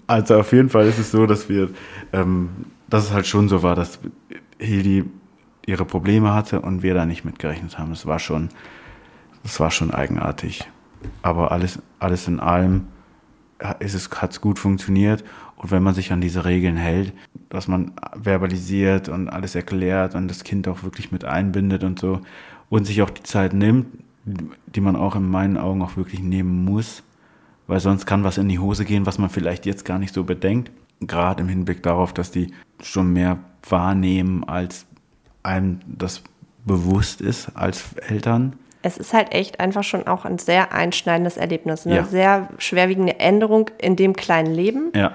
Also 0.07 0.41
auf 0.41 0.53
jeden 0.53 0.69
Fall 0.69 0.87
ist 0.87 0.99
es 0.99 1.11
so, 1.11 1.27
dass 1.27 1.49
wir, 1.49 1.71
ähm, 2.13 2.49
dass 2.89 3.05
es 3.05 3.13
halt 3.13 3.27
schon 3.27 3.49
so 3.49 3.63
war, 3.63 3.77
dass 3.77 4.01
Hildi 4.59 5.05
ihre 5.67 5.85
Probleme 5.85 6.33
hatte 6.33 6.61
und 6.61 6.83
wir 6.83 6.95
da 6.95 7.07
nicht 7.07 7.25
mitgerechnet 7.25 7.79
haben. 7.79 7.91
Das 7.91 8.07
war 8.07 8.19
schon, 8.19 8.49
das 9.43 9.61
war 9.61 9.71
schon 9.71 9.93
eigenartig. 9.93 10.65
Aber 11.23 11.53
alles, 11.53 11.79
alles 11.99 12.27
in 12.27 12.41
allem 12.41 12.87
ist 13.79 13.95
es, 13.95 14.11
hat 14.11 14.33
es 14.33 14.41
gut 14.41 14.59
funktioniert. 14.59 15.25
Und 15.57 15.71
wenn 15.71 15.83
man 15.83 15.95
sich 15.95 16.13
an 16.13 16.21
diese 16.21 16.45
Regeln 16.45 16.77
hält, 16.77 17.13
dass 17.49 17.69
man 17.69 17.93
verbalisiert 18.15 19.09
und 19.09 19.29
alles 19.29 19.55
erklärt 19.55 20.15
und 20.15 20.29
das 20.29 20.45
Kind 20.45 20.69
auch 20.69 20.83
wirklich 20.83 21.13
mit 21.13 21.25
einbindet 21.25 21.83
und 21.83 21.99
so 21.99 22.21
und 22.69 22.87
sich 22.87 23.03
auch 23.03 23.11
die 23.11 23.23
Zeit 23.23 23.55
nimmt, 23.55 23.87
die 24.25 24.81
man 24.81 24.97
auch 24.97 25.17
in 25.17 25.29
meinen 25.29 25.57
Augen 25.57 25.83
auch 25.83 25.97
wirklich 25.97 26.21
nehmen 26.21 26.65
muss, 26.65 27.03
weil 27.67 27.81
sonst 27.81 28.07
kann 28.07 28.25
was 28.25 28.39
in 28.39 28.49
die 28.49 28.59
Hose 28.59 28.85
gehen, 28.85 29.07
was 29.07 29.19
man 29.19 29.31
vielleicht 29.31 29.67
jetzt 29.67 29.85
gar 29.85 29.99
nicht 29.99 30.13
so 30.13 30.25
bedenkt. 30.25 30.71
Gerade 31.01 31.43
im 31.43 31.49
Hinblick 31.49 31.83
darauf, 31.83 32.13
dass 32.13 32.31
die 32.31 32.53
schon 32.83 33.13
mehr 33.13 33.39
wahrnehmen, 33.69 34.45
als 34.45 34.87
einem 35.43 35.81
das 35.87 36.23
bewusst 36.65 37.21
ist 37.21 37.57
als 37.57 37.95
Eltern. 37.95 38.57
Es 38.83 38.99
ist 38.99 39.13
halt 39.13 39.33
echt 39.33 39.61
einfach 39.61 39.83
schon 39.83 40.07
auch 40.07 40.25
ein 40.25 40.39
sehr 40.39 40.73
einschneidendes 40.73 41.37
Erlebnis, 41.37 41.87
eine 41.87 41.97
ja. 41.97 42.05
sehr 42.05 42.49
schwerwiegende 42.59 43.19
Änderung 43.19 43.71
in 43.79 43.97
dem 43.97 44.15
kleinen 44.15 44.55
Leben. 44.55 44.93
Ja. 44.95 45.13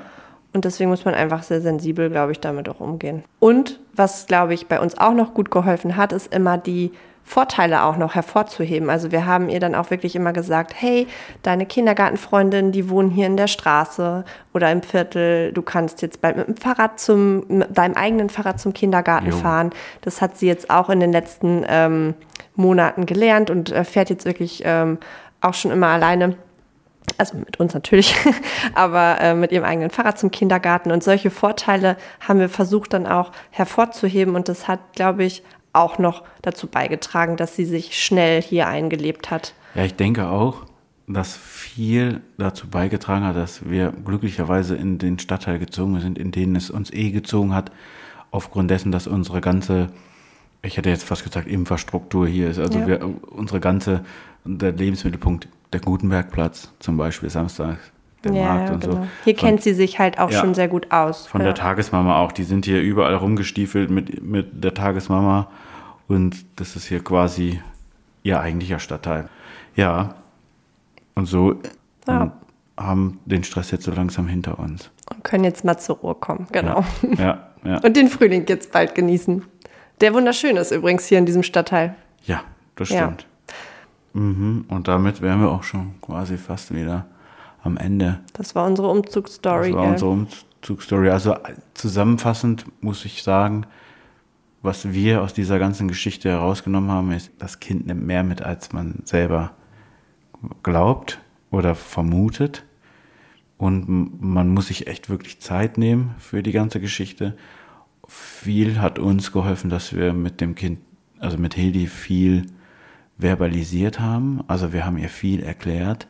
Und 0.54 0.66
deswegen 0.66 0.90
muss 0.90 1.06
man 1.06 1.14
einfach 1.14 1.44
sehr 1.44 1.62
sensibel, 1.62 2.10
glaube 2.10 2.34
ich, 2.34 2.40
damit 2.40 2.68
auch 2.68 2.82
umgehen. 2.82 3.24
Und 3.40 3.80
was, 3.94 4.26
glaube 4.28 4.54
ich, 4.54 4.68
bei 4.68 4.80
uns 4.80 4.98
auch 4.98 5.14
noch 5.14 5.34
gut 5.34 5.50
geholfen 5.50 5.96
hat, 5.96 6.12
ist 6.12 6.34
immer 6.34 6.58
die 6.58 6.92
Vorteile 7.24 7.84
auch 7.84 7.98
noch 7.98 8.16
hervorzuheben. 8.16 8.90
Also 8.90 9.12
wir 9.12 9.26
haben 9.26 9.48
ihr 9.50 9.60
dann 9.60 9.76
auch 9.76 9.90
wirklich 9.90 10.16
immer 10.16 10.34
gesagt, 10.34 10.74
hey, 10.76 11.08
deine 11.44 11.66
Kindergartenfreundin, 11.66 12.72
die 12.72 12.90
wohnen 12.90 13.10
hier 13.10 13.28
in 13.28 13.38
der 13.38 13.48
Straße 13.48 14.26
oder 14.54 14.72
im 14.72 14.82
Viertel, 14.82 15.54
du 15.54 15.62
kannst 15.62 16.02
jetzt 16.02 16.20
bald 16.22 16.38
mit 16.38 16.48
dem 16.48 16.58
Fahrrad 16.58 17.00
zum, 17.00 17.46
mit 17.48 17.78
deinem 17.78 17.96
eigenen 17.96 18.30
Fahrrad 18.30 18.60
zum 18.60 18.74
Kindergarten 18.74 19.30
jo. 19.30 19.38
fahren. 19.38 19.70
Das 20.02 20.22
hat 20.22 20.38
sie 20.38 20.48
jetzt 20.48 20.70
auch 20.70 20.90
in 20.90 21.00
den 21.00 21.12
letzten 21.12 21.64
ähm, 21.70 22.16
Monaten 22.56 23.06
gelernt 23.06 23.50
und 23.50 23.72
äh, 23.72 23.86
fährt 23.86 24.10
jetzt 24.10 24.26
wirklich 24.26 24.64
ähm, 24.66 24.98
auch 25.40 25.54
schon 25.54 25.72
immer 25.72 25.88
alleine 25.88 26.36
also 27.18 27.38
mit 27.38 27.60
uns 27.60 27.74
natürlich, 27.74 28.16
aber 28.74 29.20
äh, 29.20 29.34
mit 29.34 29.52
ihrem 29.52 29.66
eigenen 29.66 29.90
Fahrrad 29.90 30.20
zum 30.20 30.32
Kindergarten. 30.32 30.92
Und 30.92 31.04
solche 31.04 31.30
Vorteile 31.32 31.98
haben 32.20 32.40
wir 32.40 32.50
versucht 32.50 32.94
dann 32.94 33.08
auch 33.08 33.32
hervorzuheben. 33.50 34.36
Und 34.36 34.50
das 34.50 34.68
hat, 34.68 34.80
glaube 34.96 35.24
ich, 35.24 35.44
auch 35.74 35.98
noch 35.98 36.24
dazu 36.42 36.68
beigetragen, 36.68 37.38
dass 37.38 37.56
sie 37.56 37.66
sich 37.66 38.02
schnell 38.02 38.42
hier 38.42 38.68
eingelebt 38.68 39.32
hat. 39.32 39.54
Ja, 39.76 39.86
ich 39.86 39.96
denke 39.96 40.28
auch, 40.30 40.66
dass 41.08 41.36
viel 41.36 42.22
dazu 42.38 42.68
beigetragen 42.68 43.26
hat, 43.26 43.36
dass 43.36 43.70
wir 43.70 43.92
glücklicherweise 44.06 44.76
in 44.76 44.98
den 44.98 45.20
Stadtteil 45.20 45.60
gezogen 45.60 46.00
sind, 46.00 46.18
in 46.18 46.32
den 46.32 46.56
es 46.56 46.70
uns 46.70 46.92
eh 46.92 47.12
gezogen 47.12 47.54
hat, 47.54 47.72
aufgrund 48.32 48.72
dessen, 48.72 48.92
dass 48.92 49.08
unsere 49.08 49.42
ganze, 49.42 49.90
ich 50.62 50.78
hätte 50.78 50.90
jetzt 50.90 51.04
fast 51.04 51.24
gesagt, 51.24 51.48
Infrastruktur 51.48 52.28
hier 52.28 52.50
ist. 52.50 52.60
Also 52.60 52.80
ja. 52.80 52.88
wir, 52.88 53.16
unsere 53.32 53.60
ganze, 53.60 54.06
der 54.46 54.72
Lebensmittelpunkt, 54.72 55.48
der 55.74 55.80
Gutenbergplatz 55.80 56.72
zum 56.80 56.98
Beispiel 56.98 57.30
samstags, 57.30 57.92
der 58.24 58.34
ja, 58.34 58.44
Markt 58.44 58.70
und 58.72 58.82
genau. 58.82 58.94
so. 58.94 59.08
Hier 59.24 59.36
von, 59.36 59.48
kennt 59.48 59.62
sie 59.64 59.74
sich 59.74 60.00
halt 60.00 60.20
auch 60.20 60.32
ja, 60.32 60.40
schon 60.40 60.54
sehr 60.54 60.68
gut 60.68 60.92
aus. 60.92 61.28
Von 61.28 61.42
ja. 61.42 61.46
der 61.46 61.56
Tagesmama 61.56 62.18
auch. 62.20 62.32
Die 62.32 62.44
sind 62.44 62.66
hier 62.66 62.82
überall 62.82 63.16
rumgestiefelt 63.16 63.90
mit, 63.90 64.24
mit 64.24 64.64
der 64.64 64.74
Tagesmama. 64.74 65.48
Und 66.08 66.46
das 66.58 66.76
ist 66.76 66.86
hier 66.86 67.04
quasi 67.04 67.62
ihr 68.24 68.40
eigentlicher 68.40 68.80
Stadtteil. 68.80 69.30
Ja. 69.76 70.16
Und 71.16 71.26
so 71.26 71.56
ja. 72.08 72.32
haben 72.78 73.20
den 73.26 73.44
Stress 73.44 73.72
jetzt 73.72 73.84
so 73.84 73.92
langsam 73.92 74.28
hinter 74.28 74.60
uns. 74.60 74.92
Und 75.10 75.24
können 75.24 75.44
jetzt 75.44 75.66
mal 75.66 75.78
zur 75.78 75.98
Ruhe 75.98 76.16
kommen, 76.16 76.48
genau. 76.52 76.84
Ja, 77.18 77.50
ja. 77.64 77.78
Und 77.84 77.96
den 77.98 78.08
Frühling 78.08 78.46
jetzt 78.48 78.72
bald 78.72 78.96
genießen. 78.96 79.44
Der 80.00 80.14
wunderschön 80.14 80.58
ist 80.58 80.72
übrigens 80.72 81.06
hier 81.06 81.20
in 81.20 81.26
diesem 81.26 81.44
Stadtteil. 81.44 81.96
Ja, 82.24 82.44
das 82.76 82.88
stimmt. 82.88 83.28
Mhm. 84.14 84.66
Und 84.68 84.88
damit 84.88 85.22
wären 85.22 85.42
wir 85.42 85.50
auch 85.50 85.64
schon 85.64 85.94
quasi 86.02 86.38
fast 86.38 86.74
wieder 86.74 87.06
am 87.64 87.78
Ende. 87.78 88.20
Das 88.34 88.56
war 88.56 88.66
unsere 88.68 88.90
Umzugsstory. 88.90 89.72
Das 89.72 89.78
war 89.78 89.88
unsere 89.88 90.12
Umzugsstory. 90.12 91.10
Also 91.10 91.36
zusammenfassend 91.74 92.66
muss 92.82 93.06
ich 93.06 93.24
sagen, 93.24 93.66
was 94.62 94.94
wir 94.94 95.22
aus 95.22 95.34
dieser 95.34 95.60
ganzen 95.60 95.88
Geschichte 95.88 96.30
herausgenommen 96.30 96.92
haben, 96.92 97.12
ist, 97.12 97.32
das 97.40 97.60
Kind 97.60 97.88
nimmt 97.88 98.06
mehr 98.06 98.24
mit, 98.24 98.42
als 98.42 98.74
man 98.74 99.02
selber 99.06 99.52
glaubt 100.64 101.20
oder 101.50 101.76
vermutet. 101.76 102.64
Und 103.58 104.22
man 104.22 104.50
muss 104.50 104.68
sich 104.68 104.88
echt 104.88 105.10
wirklich 105.10 105.40
Zeit 105.40 105.78
nehmen 105.78 106.16
für 106.18 106.42
die 106.42 106.52
ganze 106.52 106.80
Geschichte. 106.80 107.38
Viel 108.08 108.82
hat 108.82 108.98
uns 108.98 109.32
geholfen, 109.32 109.70
dass 109.70 109.96
wir 109.96 110.14
mit 110.14 110.42
dem 110.42 110.56
Kind, 110.56 110.80
also 111.20 111.38
mit 111.38 111.54
Hildi, 111.54 111.88
viel 111.88 112.48
verbalisiert 113.20 114.00
haben. 114.00 114.44
Also 114.48 114.74
wir 114.74 114.86
haben 114.86 114.98
ihr 114.98 115.10
viel 115.10 115.44
erklärt 115.44 116.08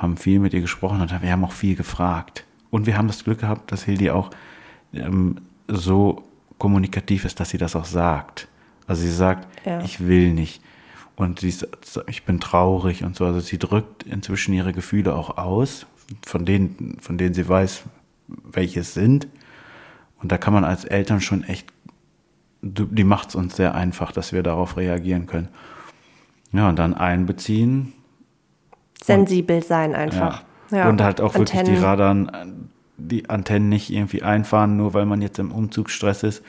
haben 0.00 0.16
viel 0.16 0.38
mit 0.38 0.54
ihr 0.54 0.62
gesprochen 0.62 1.02
und 1.02 1.10
wir 1.22 1.30
haben 1.30 1.44
auch 1.44 1.52
viel 1.52 1.76
gefragt. 1.76 2.46
Und 2.70 2.86
wir 2.86 2.96
haben 2.96 3.06
das 3.06 3.22
Glück 3.22 3.40
gehabt, 3.40 3.70
dass 3.70 3.82
Hildi 3.82 4.10
auch 4.10 4.30
ähm, 4.94 5.36
so 5.68 6.24
kommunikativ 6.56 7.26
ist, 7.26 7.38
dass 7.38 7.50
sie 7.50 7.58
das 7.58 7.76
auch 7.76 7.84
sagt. 7.84 8.48
Also 8.86 9.02
sie 9.02 9.12
sagt, 9.12 9.46
ja. 9.66 9.82
ich 9.82 10.06
will 10.06 10.32
nicht. 10.32 10.62
Und 11.16 11.40
sie 11.40 11.50
sagt, 11.50 12.00
ich 12.08 12.24
bin 12.24 12.40
traurig 12.40 13.04
und 13.04 13.14
so. 13.14 13.26
Also 13.26 13.40
sie 13.40 13.58
drückt 13.58 14.04
inzwischen 14.04 14.54
ihre 14.54 14.72
Gefühle 14.72 15.14
auch 15.14 15.36
aus, 15.36 15.86
von 16.24 16.46
denen, 16.46 16.96
von 16.98 17.18
denen 17.18 17.34
sie 17.34 17.46
weiß, 17.46 17.82
welche 18.28 18.80
es 18.80 18.94
sind. 18.94 19.28
Und 20.22 20.32
da 20.32 20.38
kann 20.38 20.54
man 20.54 20.64
als 20.64 20.86
Eltern 20.86 21.20
schon 21.20 21.44
echt, 21.44 21.70
die 22.62 23.04
macht 23.04 23.28
es 23.30 23.34
uns 23.34 23.56
sehr 23.56 23.74
einfach, 23.74 24.12
dass 24.12 24.32
wir 24.32 24.42
darauf 24.42 24.78
reagieren 24.78 25.26
können. 25.26 25.48
Ja, 26.52 26.70
und 26.70 26.78
dann 26.78 26.94
einbeziehen, 26.94 27.92
sensibel 29.02 29.62
sein 29.62 29.94
einfach. 29.94 30.42
Ja. 30.70 30.78
Ja. 30.78 30.88
Und 30.88 31.02
halt 31.02 31.20
auch 31.20 31.34
Antennen. 31.34 31.66
wirklich 31.66 31.78
die 31.78 31.84
Radern, 31.84 32.70
die 32.96 33.28
Antennen 33.28 33.68
nicht 33.68 33.90
irgendwie 33.90 34.22
einfahren, 34.22 34.76
nur 34.76 34.94
weil 34.94 35.06
man 35.06 35.20
jetzt 35.22 35.38
im 35.38 35.52
Umzugsstress 35.52 36.22
ist. 36.22 36.44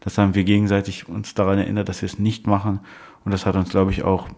Das 0.00 0.18
haben 0.18 0.34
wir 0.34 0.44
gegenseitig 0.44 1.08
uns 1.08 1.34
daran 1.34 1.58
erinnert, 1.58 1.88
dass 1.88 2.02
wir 2.02 2.06
es 2.06 2.18
nicht 2.18 2.46
machen. 2.46 2.80
Und 3.24 3.32
das 3.32 3.44
hat 3.44 3.56
uns, 3.56 3.70
glaube 3.70 3.90
ich, 3.90 4.04
auch, 4.04 4.28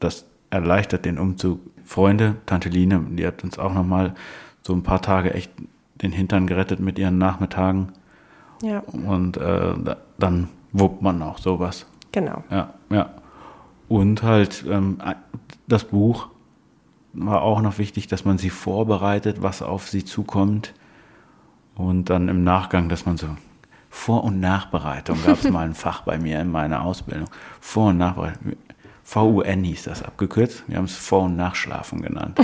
das 0.00 0.26
erleichtert 0.50 1.04
den 1.04 1.18
Umzug. 1.18 1.60
Freunde, 1.84 2.36
Tante 2.46 2.68
Line, 2.68 3.04
die 3.10 3.26
hat 3.26 3.44
uns 3.44 3.58
auch 3.58 3.74
nochmal 3.74 4.14
so 4.62 4.72
ein 4.72 4.82
paar 4.82 5.02
Tage 5.02 5.34
echt 5.34 5.50
den 6.00 6.12
Hintern 6.12 6.46
gerettet 6.46 6.80
mit 6.80 6.98
ihren 6.98 7.18
Nachmittagen. 7.18 7.92
Ja. 8.62 8.78
Und 8.78 9.36
äh, 9.36 9.74
dann 10.18 10.48
wuppt 10.72 11.02
man 11.02 11.22
auch 11.22 11.38
sowas. 11.38 11.86
Genau. 12.12 12.44
Ja, 12.50 12.72
ja. 12.90 13.10
Und 13.88 14.22
halt 14.22 14.64
ähm, 14.68 14.98
das 15.66 15.84
Buch 15.84 16.28
war 17.12 17.42
auch 17.42 17.60
noch 17.60 17.78
wichtig, 17.78 18.06
dass 18.06 18.24
man 18.24 18.38
sie 18.38 18.50
vorbereitet, 18.50 19.42
was 19.42 19.62
auf 19.62 19.88
sie 19.88 20.04
zukommt. 20.04 20.74
Und 21.74 22.10
dann 22.10 22.28
im 22.28 22.44
Nachgang, 22.44 22.88
dass 22.88 23.06
man 23.06 23.16
so 23.16 23.28
Vor- 23.90 24.24
und 24.24 24.40
Nachbereitung 24.40 25.18
gab 25.24 25.42
es 25.42 25.50
mal 25.50 25.66
ein 25.66 25.74
Fach 25.74 26.02
bei 26.02 26.18
mir 26.18 26.40
in 26.40 26.50
meiner 26.50 26.82
Ausbildung. 26.82 27.28
Vor- 27.60 27.90
und 27.90 27.98
Nachbereitung. 27.98 28.56
VUN 29.04 29.64
hieß 29.64 29.84
das 29.84 30.02
abgekürzt. 30.02 30.64
Wir 30.68 30.78
haben 30.78 30.84
es 30.84 30.96
Vor- 30.96 31.24
und 31.24 31.36
Nachschlafen 31.36 32.02
genannt. 32.02 32.40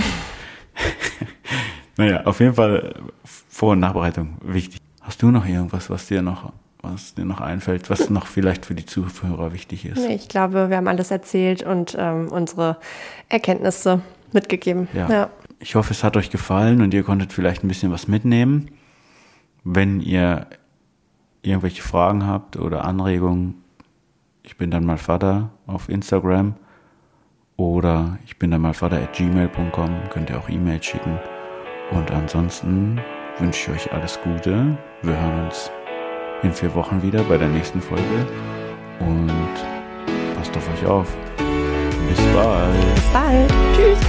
naja, 1.97 2.23
auf 2.25 2.39
jeden 2.39 2.53
Fall 2.53 2.95
Vor- 3.23 3.71
und 3.71 3.79
Nachbereitung 3.79 4.37
wichtig. 4.41 4.79
Hast 5.01 5.21
du 5.21 5.31
noch 5.31 5.45
irgendwas, 5.45 5.89
was 5.89 6.07
dir 6.07 6.21
noch, 6.21 6.51
was 6.81 7.15
dir 7.15 7.25
noch 7.25 7.41
einfällt, 7.41 7.89
was 7.89 8.09
noch 8.09 8.27
vielleicht 8.27 8.65
für 8.65 8.75
die 8.75 8.85
Zuhörer 8.85 9.53
wichtig 9.53 9.85
ist? 9.85 9.97
Nee, 9.97 10.15
ich 10.15 10.27
glaube, 10.27 10.69
wir 10.69 10.77
haben 10.77 10.87
alles 10.87 11.09
erzählt 11.09 11.63
und 11.63 11.95
ähm, 11.97 12.27
unsere 12.29 12.77
Erkenntnisse 13.29 14.01
mitgegeben. 14.33 14.87
Ja. 14.93 15.09
ja. 15.09 15.29
Ich 15.59 15.75
hoffe, 15.75 15.91
es 15.91 16.03
hat 16.03 16.15
euch 16.17 16.29
gefallen 16.29 16.81
und 16.81 16.93
ihr 16.93 17.03
konntet 17.03 17.33
vielleicht 17.33 17.63
ein 17.63 17.67
bisschen 17.67 17.91
was 17.91 18.07
mitnehmen. 18.07 18.71
Wenn 19.63 19.99
ihr 19.99 20.47
irgendwelche 21.41 21.81
Fragen 21.81 22.25
habt 22.25 22.57
oder 22.57 22.85
Anregungen, 22.85 23.55
ich 24.43 24.57
bin 24.57 24.71
dann 24.71 24.85
mal 24.85 24.97
Vater 24.97 25.51
auf 25.67 25.89
Instagram 25.89 26.55
oder 27.57 28.17
ich 28.25 28.39
bin 28.39 28.51
dann 28.51 28.61
mal 28.61 28.73
Vater 28.73 28.97
at 28.97 29.13
gmail.com, 29.13 30.09
könnt 30.09 30.29
ihr 30.29 30.39
auch 30.39 30.49
E-Mail 30.49 30.81
schicken. 30.81 31.19
Und 31.91 32.11
ansonsten 32.11 32.99
wünsche 33.37 33.71
ich 33.71 33.87
euch 33.87 33.93
alles 33.93 34.19
Gute. 34.21 34.77
Wir 35.01 35.19
hören 35.19 35.45
uns 35.45 35.71
in 36.43 36.53
vier 36.53 36.73
Wochen 36.75 37.01
wieder 37.01 37.23
bei 37.23 37.37
der 37.37 37.49
nächsten 37.49 37.81
Folge 37.81 38.27
und 38.99 39.31
passt 40.35 40.55
auf 40.55 40.69
euch 40.73 40.85
auf. 40.85 41.48
Bis 42.07 42.19
bald. 42.35 42.95
Bis 42.95 43.03
bald. 43.13 43.49
Tschüss. 43.75 43.99